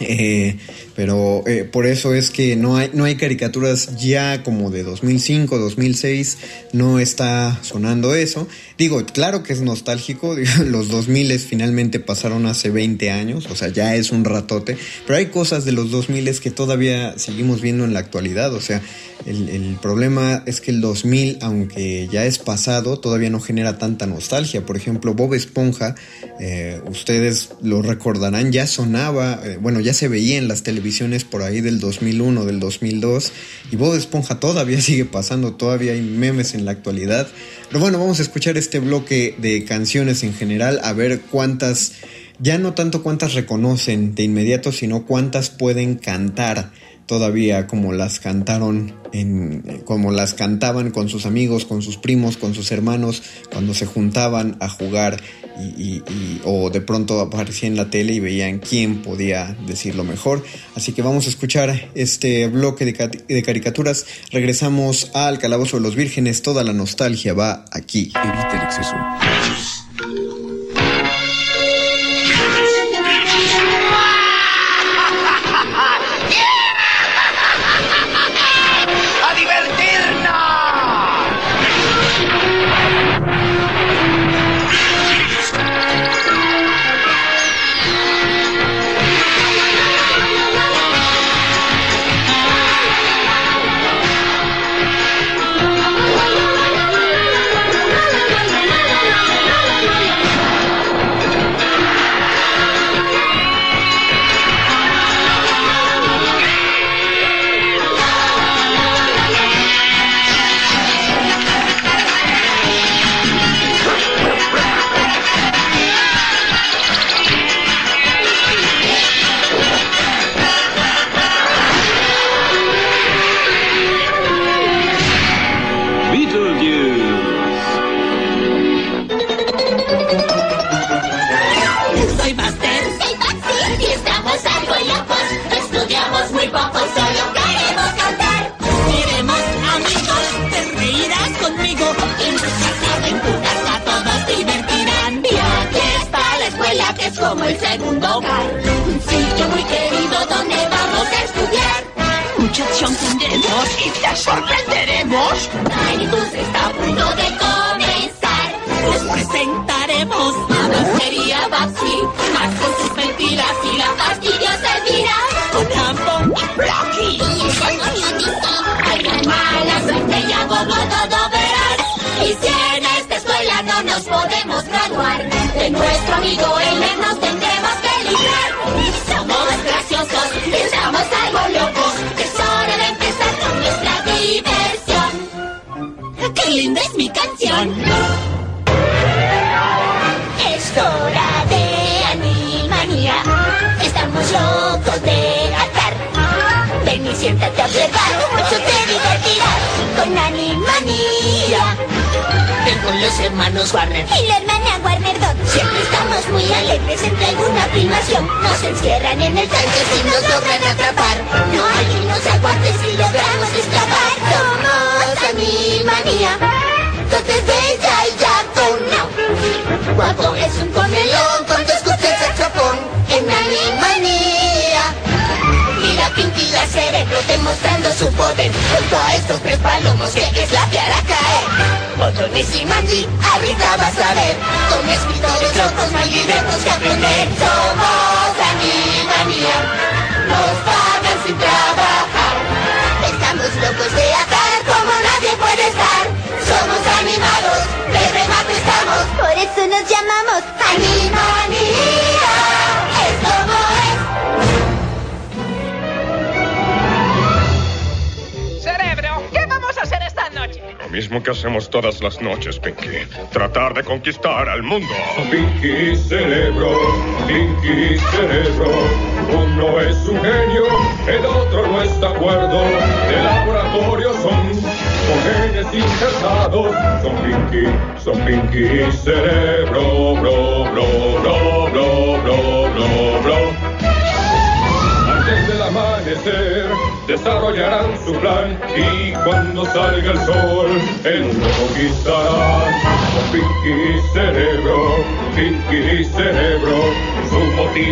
Eh, 0.00 0.56
pero 0.96 1.44
eh, 1.46 1.64
por 1.64 1.86
eso 1.86 2.14
es 2.14 2.30
que 2.30 2.56
no 2.56 2.78
hay, 2.78 2.90
no 2.94 3.04
hay 3.04 3.16
caricaturas 3.16 3.96
ya 3.98 4.42
como 4.42 4.70
de 4.70 4.82
2005, 4.82 5.58
2006, 5.58 6.38
no 6.72 6.98
está 6.98 7.58
sonando 7.62 8.14
eso. 8.14 8.48
Digo, 8.78 9.04
claro 9.04 9.42
que 9.42 9.52
es 9.52 9.60
nostálgico, 9.60 10.34
los 10.64 10.88
2000 10.88 11.38
finalmente 11.38 12.00
pasaron 12.00 12.46
hace 12.46 12.70
20 12.70 13.10
años, 13.10 13.46
o 13.50 13.54
sea, 13.54 13.68
ya 13.68 13.94
es 13.94 14.10
un 14.10 14.24
ratote, 14.24 14.78
pero 15.06 15.18
hay 15.18 15.26
cosas 15.26 15.66
de 15.66 15.72
los 15.72 15.90
2000 15.90 16.40
que 16.40 16.50
todavía 16.50 17.18
seguimos 17.18 17.60
viendo 17.60 17.84
en 17.84 17.92
la 17.92 18.00
actualidad, 18.00 18.54
o 18.54 18.60
sea, 18.60 18.80
el, 19.26 19.48
el, 19.50 19.76
problema 19.82 20.42
es 20.46 20.60
que 20.60 20.70
el 20.70 20.80
2000, 20.80 21.38
aunque 21.42 22.08
ya 22.10 22.24
es 22.24 22.38
pasado, 22.38 22.98
todavía 22.98 23.28
no 23.28 23.40
genera 23.40 23.76
tanta 23.76 24.06
nostalgia. 24.06 24.64
Por 24.64 24.76
ejemplo, 24.76 25.14
Bob 25.14 25.34
Esponja, 25.34 25.96
eh, 26.38 26.80
ustedes 26.86 27.50
lo 27.62 27.82
recordarán, 27.82 28.52
ya 28.52 28.66
sonaba, 28.66 29.40
eh, 29.42 29.58
bueno, 29.60 29.80
ya 29.80 29.94
se 29.94 30.08
veía 30.08 30.38
en 30.38 30.48
las 30.48 30.62
televisiones 30.62 30.85
por 31.24 31.42
ahí 31.42 31.60
del 31.60 31.80
2001, 31.80 32.44
del 32.44 32.60
2002, 32.60 33.32
y 33.72 33.76
Bob 33.76 33.94
Esponja 33.94 34.40
todavía 34.40 34.80
sigue 34.80 35.04
pasando, 35.04 35.54
todavía 35.54 35.92
hay 35.92 36.00
memes 36.00 36.54
en 36.54 36.64
la 36.64 36.72
actualidad. 36.72 37.28
Pero 37.68 37.80
bueno, 37.80 37.98
vamos 37.98 38.18
a 38.18 38.22
escuchar 38.22 38.56
este 38.56 38.78
bloque 38.78 39.34
de 39.38 39.64
canciones 39.64 40.22
en 40.22 40.34
general, 40.34 40.80
a 40.82 40.92
ver 40.92 41.20
cuántas, 41.30 41.92
ya 42.38 42.58
no 42.58 42.74
tanto 42.74 43.02
cuántas 43.02 43.34
reconocen 43.34 44.14
de 44.14 44.22
inmediato, 44.24 44.72
sino 44.72 45.04
cuántas 45.04 45.50
pueden 45.50 45.96
cantar 45.96 46.70
todavía 47.06 47.66
como 47.66 47.92
las 47.92 48.20
cantaron 48.20 48.94
en, 49.12 49.82
como 49.84 50.10
las 50.10 50.34
cantaban 50.34 50.90
con 50.90 51.08
sus 51.08 51.26
amigos, 51.26 51.64
con 51.64 51.82
sus 51.82 51.96
primos, 51.96 52.36
con 52.36 52.54
sus 52.54 52.70
hermanos 52.72 53.22
cuando 53.50 53.74
se 53.74 53.86
juntaban 53.86 54.56
a 54.60 54.68
jugar 54.68 55.20
y, 55.58 56.02
y, 56.08 56.40
o 56.44 56.70
de 56.70 56.80
pronto 56.80 57.20
aparecía 57.20 57.68
en 57.68 57.76
la 57.76 57.88
tele 57.88 58.12
y 58.12 58.20
veían 58.20 58.58
quién 58.58 59.02
podía 59.02 59.56
decirlo 59.66 60.04
mejor. 60.04 60.44
Así 60.74 60.92
que 60.92 61.02
vamos 61.02 61.26
a 61.26 61.30
escuchar 61.30 61.90
este 61.94 62.46
bloque 62.48 62.84
de, 62.84 63.24
de 63.26 63.42
caricaturas. 63.42 64.06
Regresamos 64.30 65.10
al 65.14 65.38
Calabozo 65.38 65.78
de 65.78 65.82
los 65.82 65.96
Vírgenes. 65.96 66.42
Toda 66.42 66.64
la 66.64 66.72
nostalgia 66.72 67.32
va 67.32 67.64
aquí. 67.70 68.12
Evita 68.14 68.50
el 68.52 68.62
exceso. 68.64 69.75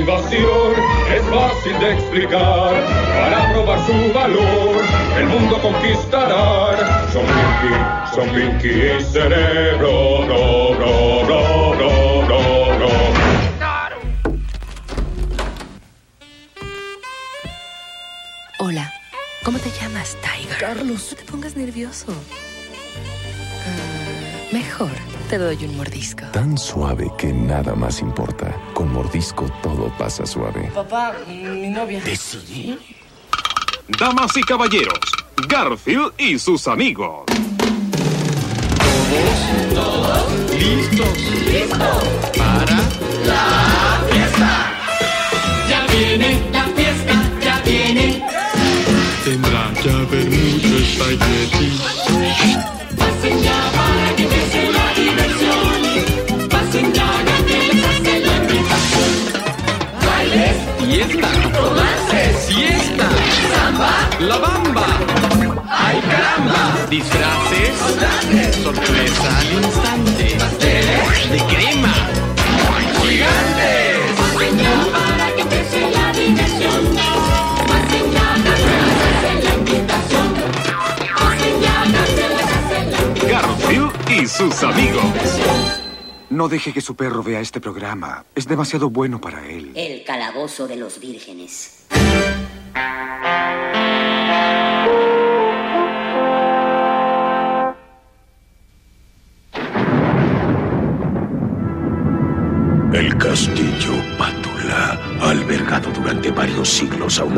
Motivación 0.05 0.75
es 1.15 1.23
fácil 1.31 1.79
de 1.81 1.93
explicar. 1.95 2.75
Para 3.15 3.53
probar 3.53 3.87
su 3.87 4.13
valor, 4.13 4.85
el 5.19 5.27
mundo 5.27 5.61
conquistará. 5.63 7.09
Son 7.13 7.25
Pinky, 7.25 8.15
son 8.15 8.29
Pinky 8.31 8.69
y 8.69 9.03
Cerebro. 9.03 10.27
No, 10.27 10.75
no, 10.75 11.25
no, 11.25 11.75
no, 11.75 12.29
no, 12.29 12.79
no. 12.79 12.89
Hola, 18.59 18.93
¿cómo 19.43 19.59
te 19.59 19.71
llamas, 19.71 20.17
Tiger? 20.21 20.59
Carlos. 20.59 21.09
No 21.13 21.17
te 21.17 21.25
pongas 21.25 21.57
nervioso. 21.57 22.13
Ah, 23.67 24.53
mejor, 24.53 24.93
te 25.35 25.39
doy 25.39 25.65
un 25.65 25.77
mordisco. 25.77 26.23
Tan 26.33 26.57
suave 26.57 27.11
que 27.19 27.33
nada 27.33 27.75
más 27.75 28.01
importa. 28.01 28.57
Con 28.73 28.93
mordisco 28.93 29.51
todo 29.65 29.93
pasa 29.99 30.25
suave. 30.25 30.71
Papá, 30.73 31.13
mi 31.27 31.71
novia. 31.71 32.01
¿Decidí? 32.05 32.79
Damas 33.99 34.37
y 34.37 34.43
caballeros, 34.43 35.01
Garfield 35.49 36.13
y 36.19 36.39
sus 36.39 36.69
amigos. 36.69 37.25
¿Todos? 39.75 40.33
¿Listos? 40.53 41.19
¿Listos? 41.51 42.05
Para 42.39 42.79
la 43.27 44.01
fiesta. 44.09 44.73
Ya 45.69 45.87
viene 45.93 46.41
la 46.53 46.65
fiesta, 46.77 47.15
ya 47.43 47.61
viene. 47.67 48.25
Tendrá 49.25 49.73
que 49.83 49.91
haber 49.91 50.31
mucho 50.31 50.79
espagueti. 50.79 52.74
La 64.21 64.39
bamba. 64.39 64.87
ay 65.69 66.01
caramba. 66.01 66.87
Disfraces. 66.89 67.75
Sorpresa 68.63 69.39
al 69.39 69.53
instante. 69.65 70.37
pasteles, 70.39 71.31
De 71.31 71.39
crema. 71.55 71.95
gigantes. 73.03 73.97
Para 74.93 75.35
que 75.35 75.41
empiece 75.43 75.81
la 75.91 76.13
diversión. 76.13 76.81
Invitación. 77.95 78.75
La 79.45 79.55
invitación. 79.55 80.29
Garfield 83.31 83.93
y 84.11 84.27
sus 84.27 84.63
amigos. 84.63 85.05
No 86.31 86.49
deje 86.49 86.73
que 86.73 86.81
su 86.81 86.97
perro 86.97 87.23
vea 87.23 87.41
este 87.41 87.61
programa. 87.61 88.25
Es 88.35 88.49
demasiado 88.49 88.91
bueno 88.91 89.21
para 89.21 89.47
él. 89.47 89.71
El 89.75 90.03
calabozo 90.05 90.67
de 90.67 90.77
los 90.77 90.99
vírgenes. 90.99 91.84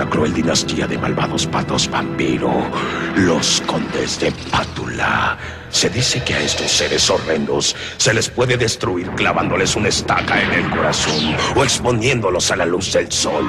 Cruel 0.09 0.33
dinastía 0.33 0.87
de 0.87 0.99
malvados 0.99 1.47
patos 1.47 1.91
vampiro, 1.91 2.53
los 3.17 3.63
condes 3.67 4.21
de 4.21 4.33
Pátula. 4.51 5.39
Se 5.71 5.91
dice 5.91 6.23
que 6.23 6.35
a 6.35 6.41
estos 6.41 6.71
seres 6.71 7.09
horrendos 7.11 7.77
se 7.97 8.15
les 8.15 8.29
puede 8.29 8.57
destruir 8.57 9.11
clavándoles 9.11 9.77
una 9.77 9.89
estaca 9.89 10.41
en 10.43 10.53
el 10.53 10.71
corazón 10.71 11.37
o 11.55 11.65
exponiéndolos 11.65 12.51
a 12.51 12.57
la 12.57 12.67
luz 12.67 12.93
del 12.93 13.11
sol. 13.11 13.45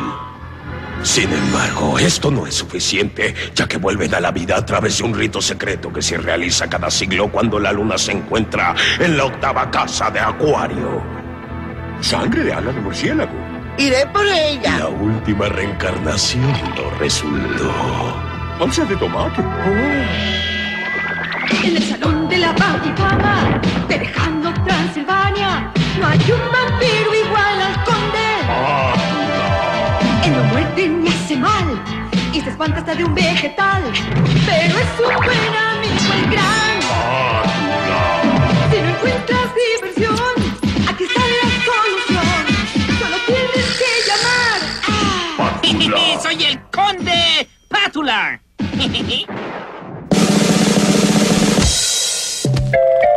Sin 1.04 1.32
embargo, 1.32 2.00
esto 2.00 2.32
no 2.32 2.48
es 2.48 2.56
suficiente, 2.56 3.34
ya 3.56 3.67
que 3.67 3.78
vuelven 3.78 4.13
a 4.15 4.20
la 4.20 4.32
vida 4.32 4.58
a 4.58 4.65
través 4.65 4.98
de 4.98 5.04
un 5.04 5.13
rito 5.13 5.41
secreto 5.41 5.93
que 5.93 6.02
se 6.02 6.17
realiza 6.17 6.70
cada 6.70 6.89
siglo 6.89 7.32
cuando 7.32 7.60
la 7.60 7.72
luna 7.72 7.98
se 7.98 8.12
encuentra 8.12 8.76
en 9.00 9.15
la 9.15 9.26
octava 9.26 9.70
casa 9.70 10.10
de 10.10 10.20
Acuario. 10.20 11.04
Sangre 12.02 12.43
de 12.43 12.54
ala 12.54 12.72
de 12.72 12.82
murciélago. 12.82 13.46
Iré 13.77 14.07
por 14.07 14.25
ella. 14.25 14.79
La 14.79 14.87
última 14.87 15.47
reencarnación 15.49 16.51
no 16.75 16.89
resultó. 16.99 17.71
Salsa 18.57 18.85
de 18.85 18.95
tomate. 18.95 19.41
En 21.63 21.75
el 21.77 21.83
salón 21.83 22.27
de 22.27 22.37
la 22.39 22.53
Vaticana, 22.53 23.61
de 23.87 23.99
Lejano 23.99 24.51
Transilvania, 24.65 25.71
no 25.99 26.07
hay 26.07 26.19
un 26.19 26.51
vampiro 26.51 27.13
igual 27.23 27.61
al 27.61 27.83
conde. 27.83 28.27
Él 30.25 30.31
no 30.35 30.43
muerde 30.45 30.87
ni 30.87 31.07
hace 31.09 31.37
mal, 31.37 31.81
y 32.33 32.41
se 32.41 32.49
espanta 32.49 32.79
hasta 32.79 32.95
de 32.95 33.05
un 33.05 33.13
vegetal, 33.13 33.83
pero 34.45 34.75
es 34.79 34.99
un 34.99 35.15
buen 35.23 35.55
amigo 35.71 36.13
el 36.15 36.31
gran. 36.31 36.81
Si 38.71 38.81
no 38.81 38.89
encuentras 38.89 39.49
diversión, 39.55 40.37
¡Soy 46.21 46.43
el 46.45 46.62
conde 46.69 47.49
Pátula! 47.67 48.41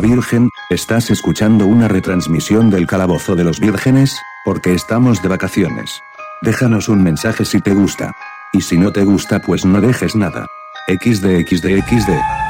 Virgen, 0.00 0.50
¿estás 0.70 1.10
escuchando 1.10 1.66
una 1.66 1.88
retransmisión 1.88 2.70
del 2.70 2.86
Calabozo 2.86 3.36
de 3.36 3.44
los 3.44 3.60
Vírgenes? 3.60 4.16
Porque 4.44 4.72
estamos 4.72 5.22
de 5.22 5.28
vacaciones. 5.28 6.02
Déjanos 6.42 6.88
un 6.88 7.02
mensaje 7.02 7.44
si 7.44 7.60
te 7.60 7.72
gusta. 7.72 8.12
Y 8.52 8.62
si 8.62 8.78
no 8.78 8.92
te 8.92 9.04
gusta 9.04 9.40
pues 9.40 9.64
no 9.64 9.80
dejes 9.80 10.16
nada. 10.16 10.46
XD 10.88 11.46
XD 11.46 11.66
XD. 11.86 12.49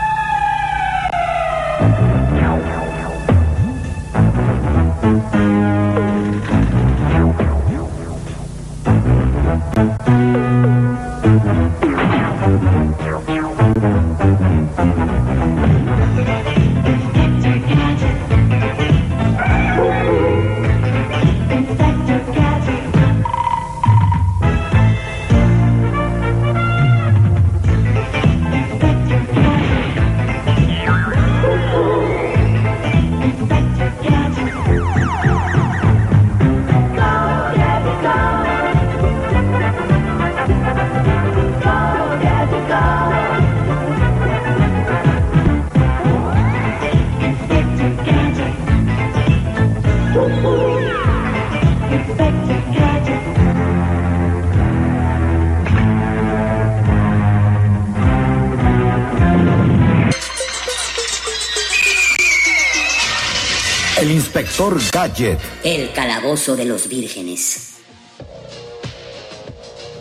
El 65.64 65.92
calabozo 65.92 66.56
de 66.56 66.64
los 66.64 66.88
vírgenes. 66.88 67.66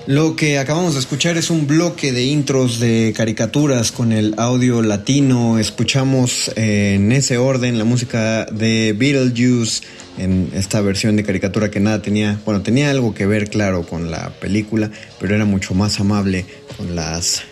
Lo 0.08 0.38
que 0.38 0.58
acabamos 0.58 0.93
de 0.93 1.01
escuchar 1.01 1.36
es 1.36 1.49
un 1.49 1.67
bloque 1.67 2.13
de 2.13 2.23
intros 2.23 2.79
de 2.79 3.13
caricaturas 3.15 3.91
con 3.91 4.13
el 4.13 4.34
audio 4.38 4.82
latino. 4.82 5.60
Escuchamos 5.60 6.49
eh, 6.55 6.93
en 6.95 7.12
ese 7.12 7.38
orden 7.38 7.77
la 7.77 7.84
música 7.84 8.45
de 8.45 8.95
Beetlejuice 8.97 9.84
en 10.17 10.51
esta 10.53 10.79
versión 10.82 11.17
de 11.17 11.23
caricatura 11.23 11.69
que 11.69 11.82
nada 11.82 12.01
tenía, 12.01 12.39
bueno, 12.45 12.62
tenía 12.62 12.89
algo 12.89 13.13
que 13.13 13.25
ver, 13.25 13.49
claro, 13.49 13.86
con 13.86 14.12
la 14.12 14.29
película, 14.39 14.89
pero 15.19 15.36
era 15.36 15.45
mucho 15.45 15.73
más 15.73 15.99
amable 15.99 16.45
con 16.77 16.95
las, 16.95 17.43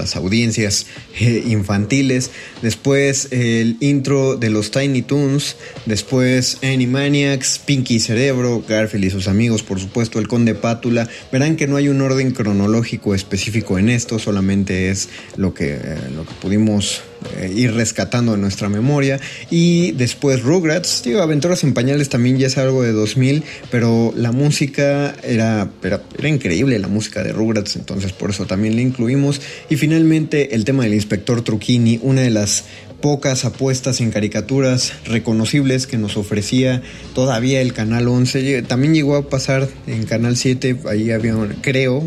las 0.00 0.16
audiencias 0.16 0.86
eh, 1.20 1.44
infantiles. 1.46 2.30
Después 2.62 3.28
el 3.30 3.76
intro 3.80 4.36
de 4.36 4.50
los 4.50 4.70
Tiny 4.70 5.02
Toons, 5.02 5.56
después 5.86 6.58
Animaniacs, 6.62 7.58
Pinky 7.58 8.00
Cerebro, 8.00 8.64
Garfield 8.66 9.04
y 9.04 9.10
sus 9.10 9.28
amigos, 9.28 9.62
por 9.62 9.78
supuesto, 9.78 10.18
el 10.18 10.28
Conde 10.28 10.54
Pátula. 10.54 11.08
Verán 11.30 11.56
que 11.56 11.66
no 11.66 11.76
hay 11.76 11.88
un 11.88 12.00
orden 12.00 12.32
cronológico 12.32 13.14
específico 13.14 13.78
en 13.78 13.88
esto, 13.88 14.18
solamente 14.18 14.90
es 14.90 15.08
lo 15.36 15.54
que, 15.54 15.74
eh, 15.74 15.98
lo 16.14 16.24
que 16.24 16.34
pudimos 16.40 17.02
eh, 17.36 17.52
ir 17.54 17.74
rescatando 17.74 18.36
nuestra 18.36 18.68
memoria. 18.68 19.20
Y 19.50 19.92
después 19.92 20.42
Rugrats, 20.42 21.02
digo, 21.02 21.20
Aventuras 21.20 21.64
en 21.64 21.74
Pañales 21.74 22.08
también 22.08 22.38
ya 22.38 22.46
es 22.46 22.58
algo 22.58 22.82
de 22.82 22.92
2000, 22.92 23.42
pero 23.70 24.12
la 24.16 24.32
música 24.32 25.14
era, 25.22 25.70
era, 25.82 26.02
era 26.18 26.28
increíble, 26.28 26.78
la 26.78 26.88
música 26.88 27.22
de 27.22 27.32
Rugrats, 27.32 27.76
entonces 27.76 28.12
por 28.12 28.30
eso 28.30 28.46
también 28.46 28.74
la 28.76 28.82
incluimos. 28.82 29.40
Y 29.68 29.76
finalmente 29.76 30.54
el 30.54 30.64
tema 30.64 30.84
del 30.84 30.94
inspector 30.94 31.42
Truquini, 31.42 31.98
una 32.02 32.22
de 32.22 32.30
las 32.30 32.64
pocas 33.00 33.44
apuestas 33.44 34.00
en 34.00 34.10
caricaturas 34.10 34.92
reconocibles 35.04 35.86
que 35.86 35.98
nos 35.98 36.16
ofrecía 36.16 36.82
todavía 37.14 37.60
el 37.60 37.72
Canal 37.72 38.08
11. 38.08 38.62
También 38.62 38.94
llegó 38.94 39.16
a 39.16 39.28
pasar 39.28 39.68
en 39.86 40.04
Canal 40.04 40.36
7, 40.36 40.80
ahí 40.88 41.10
había, 41.10 41.34
creo, 41.62 42.02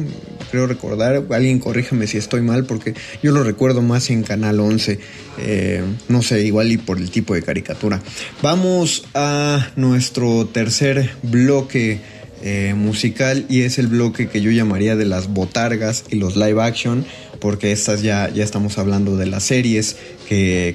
creo 0.51 0.67
recordar, 0.67 1.23
alguien 1.31 1.59
corríjame 1.59 2.07
si 2.07 2.17
estoy 2.17 2.41
mal, 2.41 2.65
porque 2.65 2.93
yo 3.21 3.31
lo 3.31 3.43
recuerdo 3.43 3.81
más 3.81 4.09
en 4.09 4.23
Canal 4.23 4.59
11, 4.59 4.99
eh, 5.39 5.83
no 6.09 6.21
sé, 6.21 6.43
igual 6.45 6.71
y 6.71 6.77
por 6.77 6.97
el 6.97 7.09
tipo 7.09 7.33
de 7.33 7.41
caricatura. 7.41 8.01
Vamos 8.41 9.05
a 9.13 9.71
nuestro 9.75 10.45
tercer 10.45 11.09
bloque 11.23 11.99
eh, 12.45 12.73
musical 12.75 13.45
y 13.47 13.61
es 13.61 13.79
el 13.79 13.87
bloque 13.87 14.27
que 14.27 14.41
yo 14.41 14.51
llamaría 14.51 14.97
de 14.97 15.05
las 15.05 15.29
botargas 15.29 16.03
y 16.09 16.17
los 16.17 16.35
live 16.35 16.61
action 16.61 17.05
porque 17.39 17.71
estas 17.71 18.01
ya, 18.01 18.29
ya 18.29 18.43
estamos 18.43 18.77
hablando 18.77 19.17
de 19.17 19.25
las 19.25 19.43
series 19.43 19.97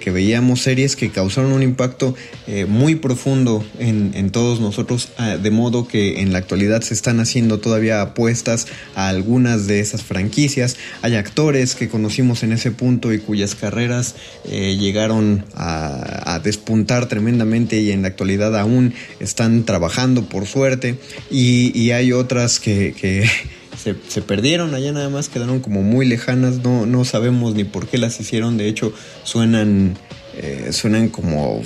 que, 0.01 0.11
veíamos, 0.11 0.63
series 0.63 0.95
que 0.95 1.11
causaron 1.11 1.53
un 1.53 1.63
impacto 1.63 2.15
eh, 2.47 2.65
muy 2.67 2.95
profundo 2.95 3.65
en, 3.79 4.31
todos 4.31 4.61
nosotros, 4.61 5.09
ah, 5.17 5.37
de 5.37 5.51
modo 5.51 5.89
que 5.89 6.21
en 6.21 6.33
la 6.33 6.39
actualidad 6.39 6.83
se 6.83 6.95
están 6.95 7.19
haciendo 7.19 7.59
todavía 7.59 8.01
apuestas 8.03 8.67
a 8.95 9.09
algunas 9.09 9.67
de 9.67 9.81
esas 9.81 10.03
franquicias. 10.03 10.77
Hay 11.03 11.17
actores 11.17 11.75
que 11.75 11.89
conocimos 11.89 12.43
en 12.43 12.53
ese 12.53 12.71
punto 12.71 13.13
y 13.13 13.19
cuyas 13.19 13.55
carreras 13.55 14.15
eh, 14.45 14.77
llegaron 14.79 15.45
a, 15.55 16.41
despuntar 16.45 17.09
tremendamente 17.09 17.81
y 17.81 17.91
en 17.91 18.03
la 18.03 18.09
actualidad 18.09 18.57
aún 18.57 18.95
están 19.19 19.65
trabajando 19.65 20.29
por 20.29 20.47
suerte. 20.47 20.97
Y, 21.31 21.77
y 21.79 21.91
hay 21.91 22.13
otras 22.13 22.61
que, 22.61 22.95
que 22.99 23.29
se, 23.79 23.95
se, 24.09 24.23
perdieron, 24.23 24.75
allá 24.75 24.93
nada 24.93 25.09
más 25.09 25.29
quedaron 25.29 25.61
como 25.61 25.83
muy 25.83 26.07
lejanas, 26.07 26.59
no, 26.59 26.87
no 26.87 27.05
sabemos 27.05 27.55
ni 27.55 27.65
por 27.65 27.87
qué 27.87 27.99
las 27.99 28.19
hicieron, 28.21 28.57
de 28.57 28.69
hecho 28.69 28.93
suenan, 29.23 29.97
eh, 30.37 30.71
suenan 30.73 31.09
como 31.09 31.63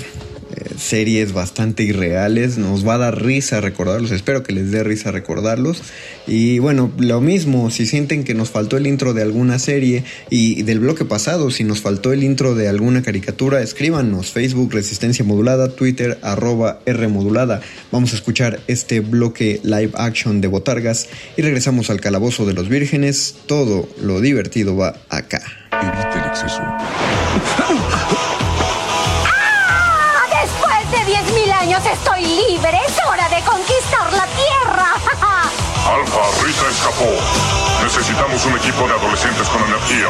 series 0.82 1.32
bastante 1.32 1.82
irreales, 1.84 2.58
nos 2.58 2.86
va 2.86 2.94
a 2.94 2.98
dar 2.98 3.22
risa 3.22 3.60
recordarlos, 3.60 4.10
espero 4.10 4.42
que 4.42 4.52
les 4.52 4.70
dé 4.70 4.82
risa 4.82 5.10
recordarlos. 5.10 5.82
Y 6.26 6.58
bueno, 6.58 6.90
lo 6.98 7.20
mismo, 7.20 7.70
si 7.70 7.86
sienten 7.86 8.24
que 8.24 8.34
nos 8.34 8.50
faltó 8.50 8.76
el 8.76 8.86
intro 8.86 9.14
de 9.14 9.22
alguna 9.22 9.58
serie 9.58 10.04
y 10.30 10.62
del 10.62 10.80
bloque 10.80 11.04
pasado, 11.04 11.50
si 11.50 11.64
nos 11.64 11.80
faltó 11.80 12.12
el 12.12 12.22
intro 12.22 12.54
de 12.54 12.68
alguna 12.68 13.02
caricatura, 13.02 13.62
escríbanos, 13.62 14.30
Facebook 14.30 14.72
Resistencia 14.72 15.24
Modulada, 15.24 15.70
Twitter 15.70 16.18
arroba 16.22 16.80
R 16.86 17.08
Modulada. 17.08 17.60
Vamos 17.90 18.12
a 18.12 18.16
escuchar 18.16 18.60
este 18.66 19.00
bloque 19.00 19.60
live 19.62 19.92
action 19.94 20.40
de 20.40 20.48
Botargas 20.48 21.08
y 21.36 21.42
regresamos 21.42 21.90
al 21.90 22.00
calabozo 22.00 22.46
de 22.46 22.54
los 22.54 22.68
vírgenes. 22.68 23.36
Todo 23.46 23.88
lo 24.00 24.20
divertido 24.20 24.76
va 24.76 24.96
acá. 25.08 25.42
Evite 25.72 26.18
el 26.18 26.26
exceso. 26.26 26.62
Alfa, 35.86 36.44
Rita 36.44 36.68
escapó. 36.70 37.10
Necesitamos 37.82 38.44
un 38.46 38.56
equipo 38.56 38.86
de 38.86 38.94
adolescentes 38.94 39.48
con 39.48 39.62
energía. 39.64 40.08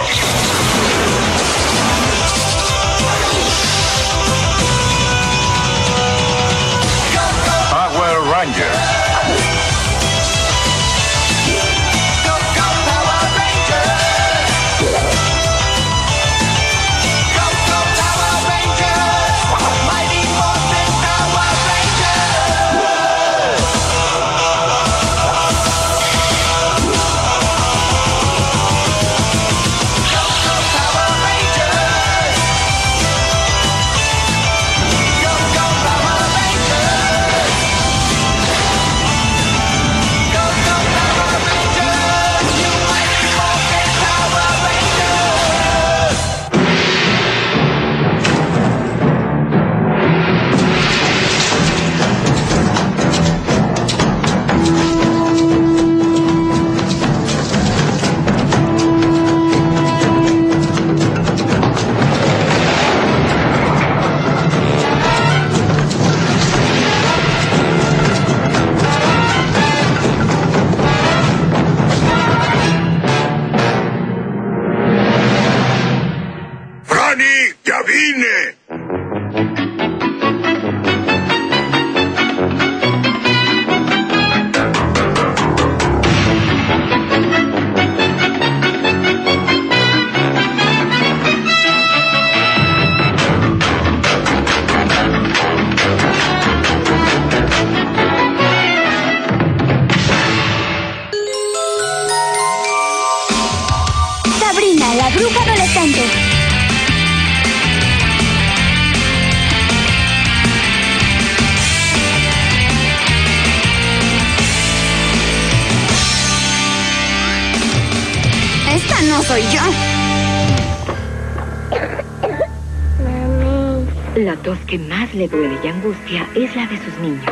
Le 125.15 125.29
duele 125.29 125.58
y 125.63 125.67
angustia 125.67 126.29
es 126.35 126.54
la 126.56 126.67
de 126.67 126.79
sus 126.79 126.98
niños. 126.98 127.31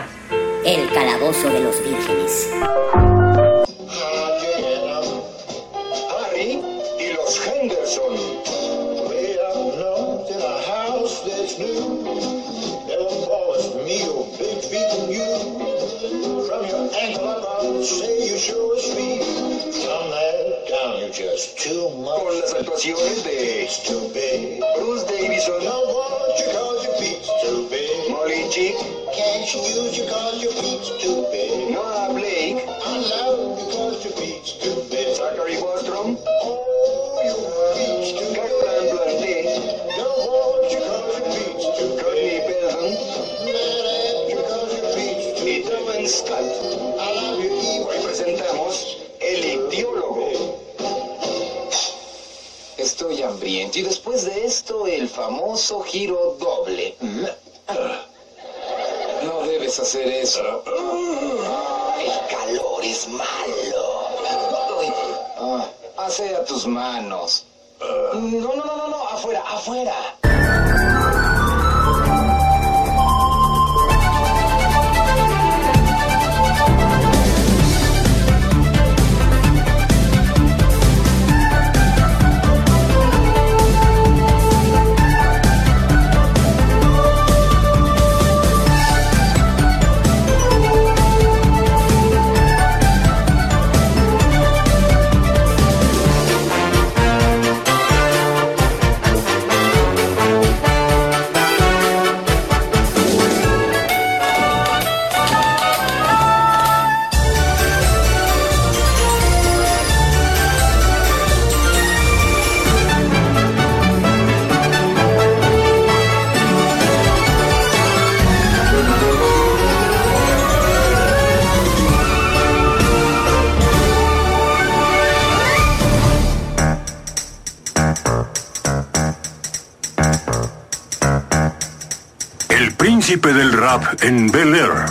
En 134.03 134.27
Bel 134.33 134.53
Air. 134.55 134.87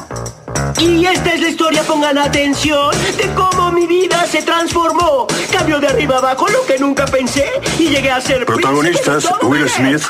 Y 0.79 1.05
esta 1.05 1.33
es 1.33 1.41
la 1.41 1.49
historia, 1.49 1.83
pongan 1.83 2.17
atención, 2.17 2.91
de 3.17 3.29
cómo 3.35 3.71
mi 3.73 3.85
vida 3.85 4.25
se 4.25 4.41
transformó. 4.41 5.27
Cambio 5.51 5.81
de 5.81 5.87
arriba 5.87 6.17
abajo 6.19 6.47
lo 6.47 6.65
que 6.65 6.77
nunca 6.79 7.05
pensé 7.05 7.45
y 7.77 7.89
llegué 7.89 8.09
a 8.09 8.21
ser 8.21 8.45
Protagonistas 8.45 9.27
Will. 9.41 9.67
Smith, 9.69 10.03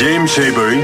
James 0.00 0.36
Avery, 0.38 0.80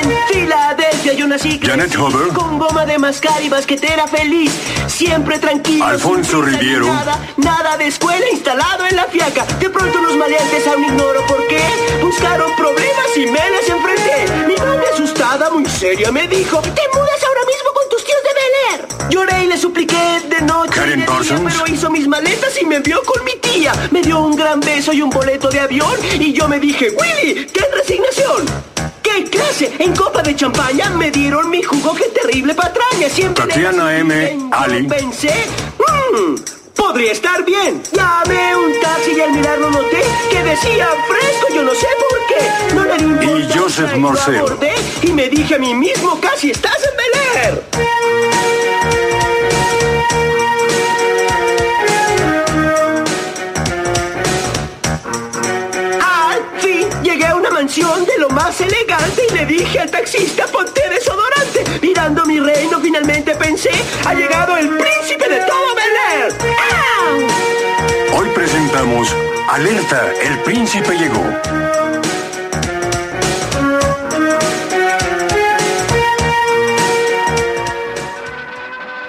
En 0.00 0.12
Filadelfia 0.28 1.12
yo 1.14 1.26
nací 1.26 1.60
Janet 1.62 1.96
Huber. 1.96 2.28
con 2.34 2.58
goma 2.58 2.84
de 2.86 2.98
mascar 2.98 3.42
y 3.42 3.48
basquetera 3.48 4.06
feliz, 4.06 4.52
siempre 5.06 5.38
tranquilo. 5.38 5.84
Alfonso 5.84 6.42
Riviero. 6.42 6.86
Nada, 6.86 7.18
nada 7.36 7.76
de 7.76 7.88
escuela 7.88 8.24
instalado 8.32 8.86
en 8.86 8.94
la 8.94 9.04
fiaca. 9.06 9.44
De 9.58 9.68
pronto 9.68 10.00
los 10.00 10.16
maleantes 10.16 10.66
aún 10.68 10.84
ignoro 10.84 11.26
por 11.26 11.44
qué 11.48 11.62
buscaron 12.00 12.54
problemas 12.54 13.08
y 13.16 13.26
me 13.26 13.50
les 13.50 13.68
enfrenté. 13.68 14.26
Mi 14.46 14.54
madre 14.54 14.86
asustada, 14.92 15.50
muy 15.50 15.66
seria, 15.66 16.12
me 16.12 16.28
dijo: 16.28 16.60
Te 16.60 16.82
mudas 16.94 17.20
ahora 17.26 17.44
mismo 17.52 17.72
con 17.74 17.88
tus 17.90 18.04
tíos 18.04 18.22
de 18.26 18.32
Bel 18.38 18.54
Air. 18.70 19.10
Lloré 19.10 19.44
y 19.44 19.46
le 19.48 19.58
supliqué 19.58 20.22
de 20.28 20.40
noche. 20.42 20.70
Karen 20.72 21.00
de 21.00 21.06
día, 21.06 21.40
pero 21.48 21.74
hizo 21.74 21.90
mis 21.90 22.06
maletas 22.06 22.60
y 22.60 22.64
me 22.64 22.76
envió 22.76 23.02
con 23.02 23.24
mi 23.24 23.34
tía. 23.36 23.72
Me 23.90 24.02
dio 24.02 24.20
un 24.20 24.36
gran 24.36 24.60
beso 24.60 24.92
y 24.92 25.02
un 25.02 25.10
boleto 25.10 25.48
de 25.48 25.60
avión. 25.60 25.96
Y 26.14 26.32
yo 26.32 26.46
me 26.46 26.60
dije: 26.60 26.90
Willy, 26.90 27.46
qué 27.46 27.64
resignación. 27.74 28.46
¡Qué 29.02 29.24
clase! 29.24 29.72
En 29.78 29.94
copa 29.94 30.22
de 30.22 30.34
champaña 30.34 30.88
me 30.90 31.10
dieron 31.10 31.50
mi 31.50 31.62
jugo, 31.62 31.92
qué 31.94 32.04
terrible 32.22 32.54
patraña. 32.54 33.08
Siempre 33.08 33.46
Tatiana 33.46 33.96
M. 33.98 34.38
Ali. 34.52 34.86
Pensé, 34.86 35.34
"Mm, 35.78 36.34
podría 36.74 37.12
estar 37.12 37.44
bien. 37.44 37.82
Llamé 37.92 38.56
un 38.56 38.72
taxi 38.80 39.12
y 39.16 39.20
al 39.20 39.32
mirarlo 39.32 39.70
noté 39.70 40.02
que 40.30 40.42
decía 40.42 40.88
fresco, 41.08 41.54
yo 41.54 41.62
no 41.62 41.74
sé 41.74 41.86
por 42.08 42.18
qué. 42.28 42.74
No 42.74 42.84
le 42.84 43.26
di 43.26 43.48
Joseph 43.54 43.90
y 43.94 43.98
Morcel. 43.98 44.36
abordé 44.36 44.74
Y 45.02 45.12
me 45.12 45.28
dije 45.28 45.54
a 45.56 45.58
mí 45.58 45.74
mismo, 45.74 46.18
casi 46.20 46.50
estás 46.50 46.78
en 46.90 46.96
Bel 46.96 47.42
Air. 47.44 48.72
Al 56.00 56.60
fin 56.60 56.88
llegué 57.02 57.26
a 57.26 57.34
una 57.36 57.50
mansión 57.50 58.04
de 58.04 58.18
lo 58.18 58.28
más 58.30 58.60
elegante 58.60 59.22
y 59.28 59.34
le 59.34 59.46
dije 59.46 59.78
al 59.80 59.90
taxista, 59.90 60.46
ponte. 60.46 60.81
Mirando 61.82 62.24
mi 62.26 62.38
reino, 62.38 62.80
finalmente 62.80 63.34
pensé, 63.34 63.70
ha 64.06 64.14
llegado 64.14 64.56
el 64.56 64.68
príncipe 64.68 65.28
de 65.28 65.40
todo 65.40 65.74
Bel 65.74 65.96
Air. 66.12 66.32
¡Au! 68.14 68.20
Hoy 68.20 68.28
presentamos 68.34 69.14
Alerta, 69.48 70.12
el 70.22 70.38
príncipe 70.44 70.96
llegó. 70.96 71.22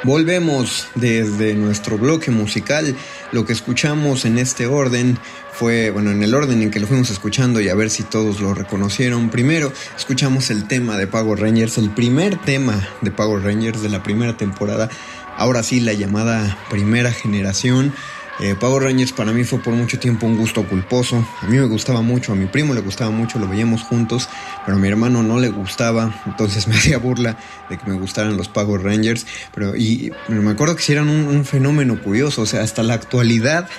Volvemos 0.03 0.89
desde 0.95 1.53
nuestro 1.53 1.97
bloque 1.97 2.30
musical. 2.30 2.93
Lo 3.34 3.46
que 3.46 3.54
escuchamos 3.54 4.26
en 4.26 4.38
este 4.38 4.68
orden 4.68 5.18
fue, 5.52 5.90
bueno, 5.90 6.12
en 6.12 6.22
el 6.22 6.36
orden 6.36 6.62
en 6.62 6.70
que 6.70 6.80
lo 6.80 6.86
fuimos 6.86 7.10
escuchando 7.10 7.60
y 7.60 7.68
a 7.68 7.74
ver 7.74 7.90
si 7.90 8.04
todos 8.04 8.40
lo 8.40 8.54
reconocieron. 8.54 9.32
Primero, 9.32 9.74
escuchamos 9.98 10.52
el 10.52 10.68
tema 10.68 10.98
de 10.98 11.08
Power 11.08 11.40
Rangers, 11.40 11.80
el 11.80 11.90
primer 11.90 12.38
tema 12.38 12.88
de 13.02 13.10
Power 13.10 13.44
Rangers 13.44 13.82
de 13.82 13.90
la 13.90 14.04
primera 14.04 14.38
temporada. 14.38 14.88
Ahora 15.36 15.64
sí, 15.64 15.80
la 15.80 15.94
llamada 15.94 16.60
primera 16.70 17.12
generación. 17.12 17.96
Eh, 18.40 18.56
Power 18.60 18.84
Rangers 18.84 19.14
para 19.14 19.32
mí 19.32 19.44
fue 19.44 19.60
por 19.60 19.74
mucho 19.74 20.00
tiempo 20.00 20.26
un 20.26 20.38
gusto 20.38 20.68
culposo. 20.68 21.26
A 21.42 21.48
mí 21.48 21.58
me 21.58 21.66
gustaba 21.66 22.02
mucho, 22.02 22.32
a 22.32 22.36
mi 22.36 22.46
primo 22.48 22.74
le 22.74 22.82
gustaba 22.82 23.12
mucho, 23.12 23.40
lo 23.40 23.48
veíamos 23.48 23.84
juntos, 23.84 24.28
pero 24.66 24.78
a 24.78 24.80
mi 24.80 24.88
hermano 24.88 25.22
no 25.22 25.40
le 25.40 25.50
gustaba, 25.50 26.22
entonces 26.26 26.68
me 26.70 26.76
hacía 26.76 26.98
burla 26.98 27.38
de 27.70 27.78
que 27.78 27.90
me 27.90 27.98
gustaran 27.98 28.36
los 28.36 28.48
Power 28.48 28.82
Rangers. 28.82 29.26
Pero, 29.54 29.76
y, 29.76 30.12
me 30.28 30.52
acuerdo 30.52 30.76
que 30.76 30.82
sí 30.82 30.94
eran 30.94 31.10
un, 31.10 31.28
un 31.28 31.46
fenómeno 31.46 32.02
curioso, 32.02 32.42
o 32.42 32.46
sea, 32.46 32.62
hasta 32.62 32.84
la 32.84 32.96
actualidad, 32.96 33.70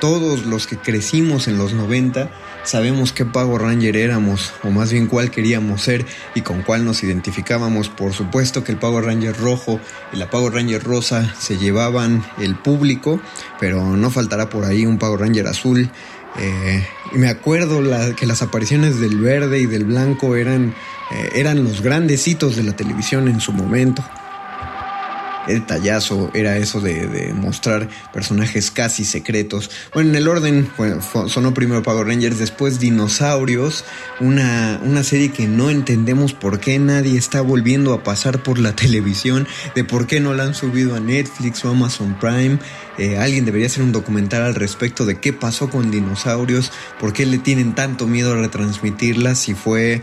todos 0.00 0.44
los 0.46 0.66
que 0.66 0.76
crecimos 0.76 1.48
en 1.48 1.58
los 1.58 1.72
90 1.72 2.30
sabemos 2.64 3.12
qué 3.12 3.24
Power 3.24 3.62
Ranger 3.62 3.96
éramos, 3.96 4.52
o 4.62 4.70
más 4.70 4.92
bien 4.92 5.06
cuál 5.06 5.30
queríamos 5.30 5.82
ser 5.82 6.06
y 6.34 6.42
con 6.42 6.62
cuál 6.62 6.84
nos 6.84 7.02
identificábamos. 7.02 7.88
Por 7.88 8.12
supuesto 8.12 8.64
que 8.64 8.72
el 8.72 8.78
Power 8.78 9.04
Ranger 9.04 9.36
rojo 9.36 9.80
y 10.12 10.16
la 10.16 10.30
Power 10.30 10.52
Ranger 10.54 10.82
rosa 10.82 11.34
se 11.38 11.56
llevaban 11.58 12.24
el 12.38 12.56
público, 12.56 13.20
pero 13.60 13.96
no 13.96 14.10
faltará 14.10 14.48
por 14.48 14.64
ahí 14.64 14.86
un 14.86 14.98
Power 14.98 15.20
Ranger 15.20 15.46
azul. 15.46 15.90
Eh, 16.38 16.86
y 17.12 17.18
me 17.18 17.28
acuerdo 17.28 17.82
que 18.16 18.26
las 18.26 18.42
apariciones 18.42 18.98
del 19.00 19.18
verde 19.18 19.58
y 19.58 19.66
del 19.66 19.84
blanco 19.84 20.36
eran, 20.36 20.74
eh, 21.10 21.30
eran 21.34 21.62
los 21.62 21.82
grandes 21.82 22.26
hitos 22.26 22.56
de 22.56 22.62
la 22.62 22.74
televisión 22.74 23.28
en 23.28 23.40
su 23.40 23.52
momento. 23.52 24.02
El 25.46 25.60
detallazo 25.60 26.30
era 26.34 26.56
eso 26.56 26.80
de, 26.80 27.06
de 27.06 27.34
mostrar 27.34 27.88
personajes 28.12 28.70
casi 28.70 29.04
secretos. 29.04 29.70
Bueno, 29.92 30.10
en 30.10 30.16
el 30.16 30.28
orden 30.28 30.70
sonó 31.28 31.54
primero 31.54 31.82
Power 31.82 32.06
Rangers, 32.06 32.38
después 32.38 32.78
Dinosaurios, 32.78 33.84
una, 34.20 34.80
una 34.84 35.02
serie 35.02 35.32
que 35.32 35.46
no 35.46 35.70
entendemos 35.70 36.32
por 36.32 36.60
qué 36.60 36.78
nadie 36.78 37.18
está 37.18 37.40
volviendo 37.40 37.92
a 37.92 38.02
pasar 38.02 38.42
por 38.42 38.58
la 38.58 38.74
televisión, 38.76 39.46
de 39.74 39.84
por 39.84 40.06
qué 40.06 40.20
no 40.20 40.34
la 40.34 40.44
han 40.44 40.54
subido 40.54 40.94
a 40.94 41.00
Netflix 41.00 41.64
o 41.64 41.70
Amazon 41.70 42.16
Prime. 42.20 42.58
Eh, 42.98 43.16
alguien 43.16 43.44
debería 43.44 43.66
hacer 43.66 43.82
un 43.82 43.92
documental 43.92 44.42
al 44.42 44.54
respecto 44.54 45.06
de 45.06 45.18
qué 45.18 45.32
pasó 45.32 45.70
con 45.70 45.90
Dinosaurios, 45.90 46.72
por 47.00 47.12
qué 47.12 47.24
le 47.24 47.38
tienen 47.38 47.74
tanto 47.74 48.06
miedo 48.06 48.32
a 48.34 48.36
retransmitirla, 48.36 49.34
si 49.34 49.54
fue 49.54 50.02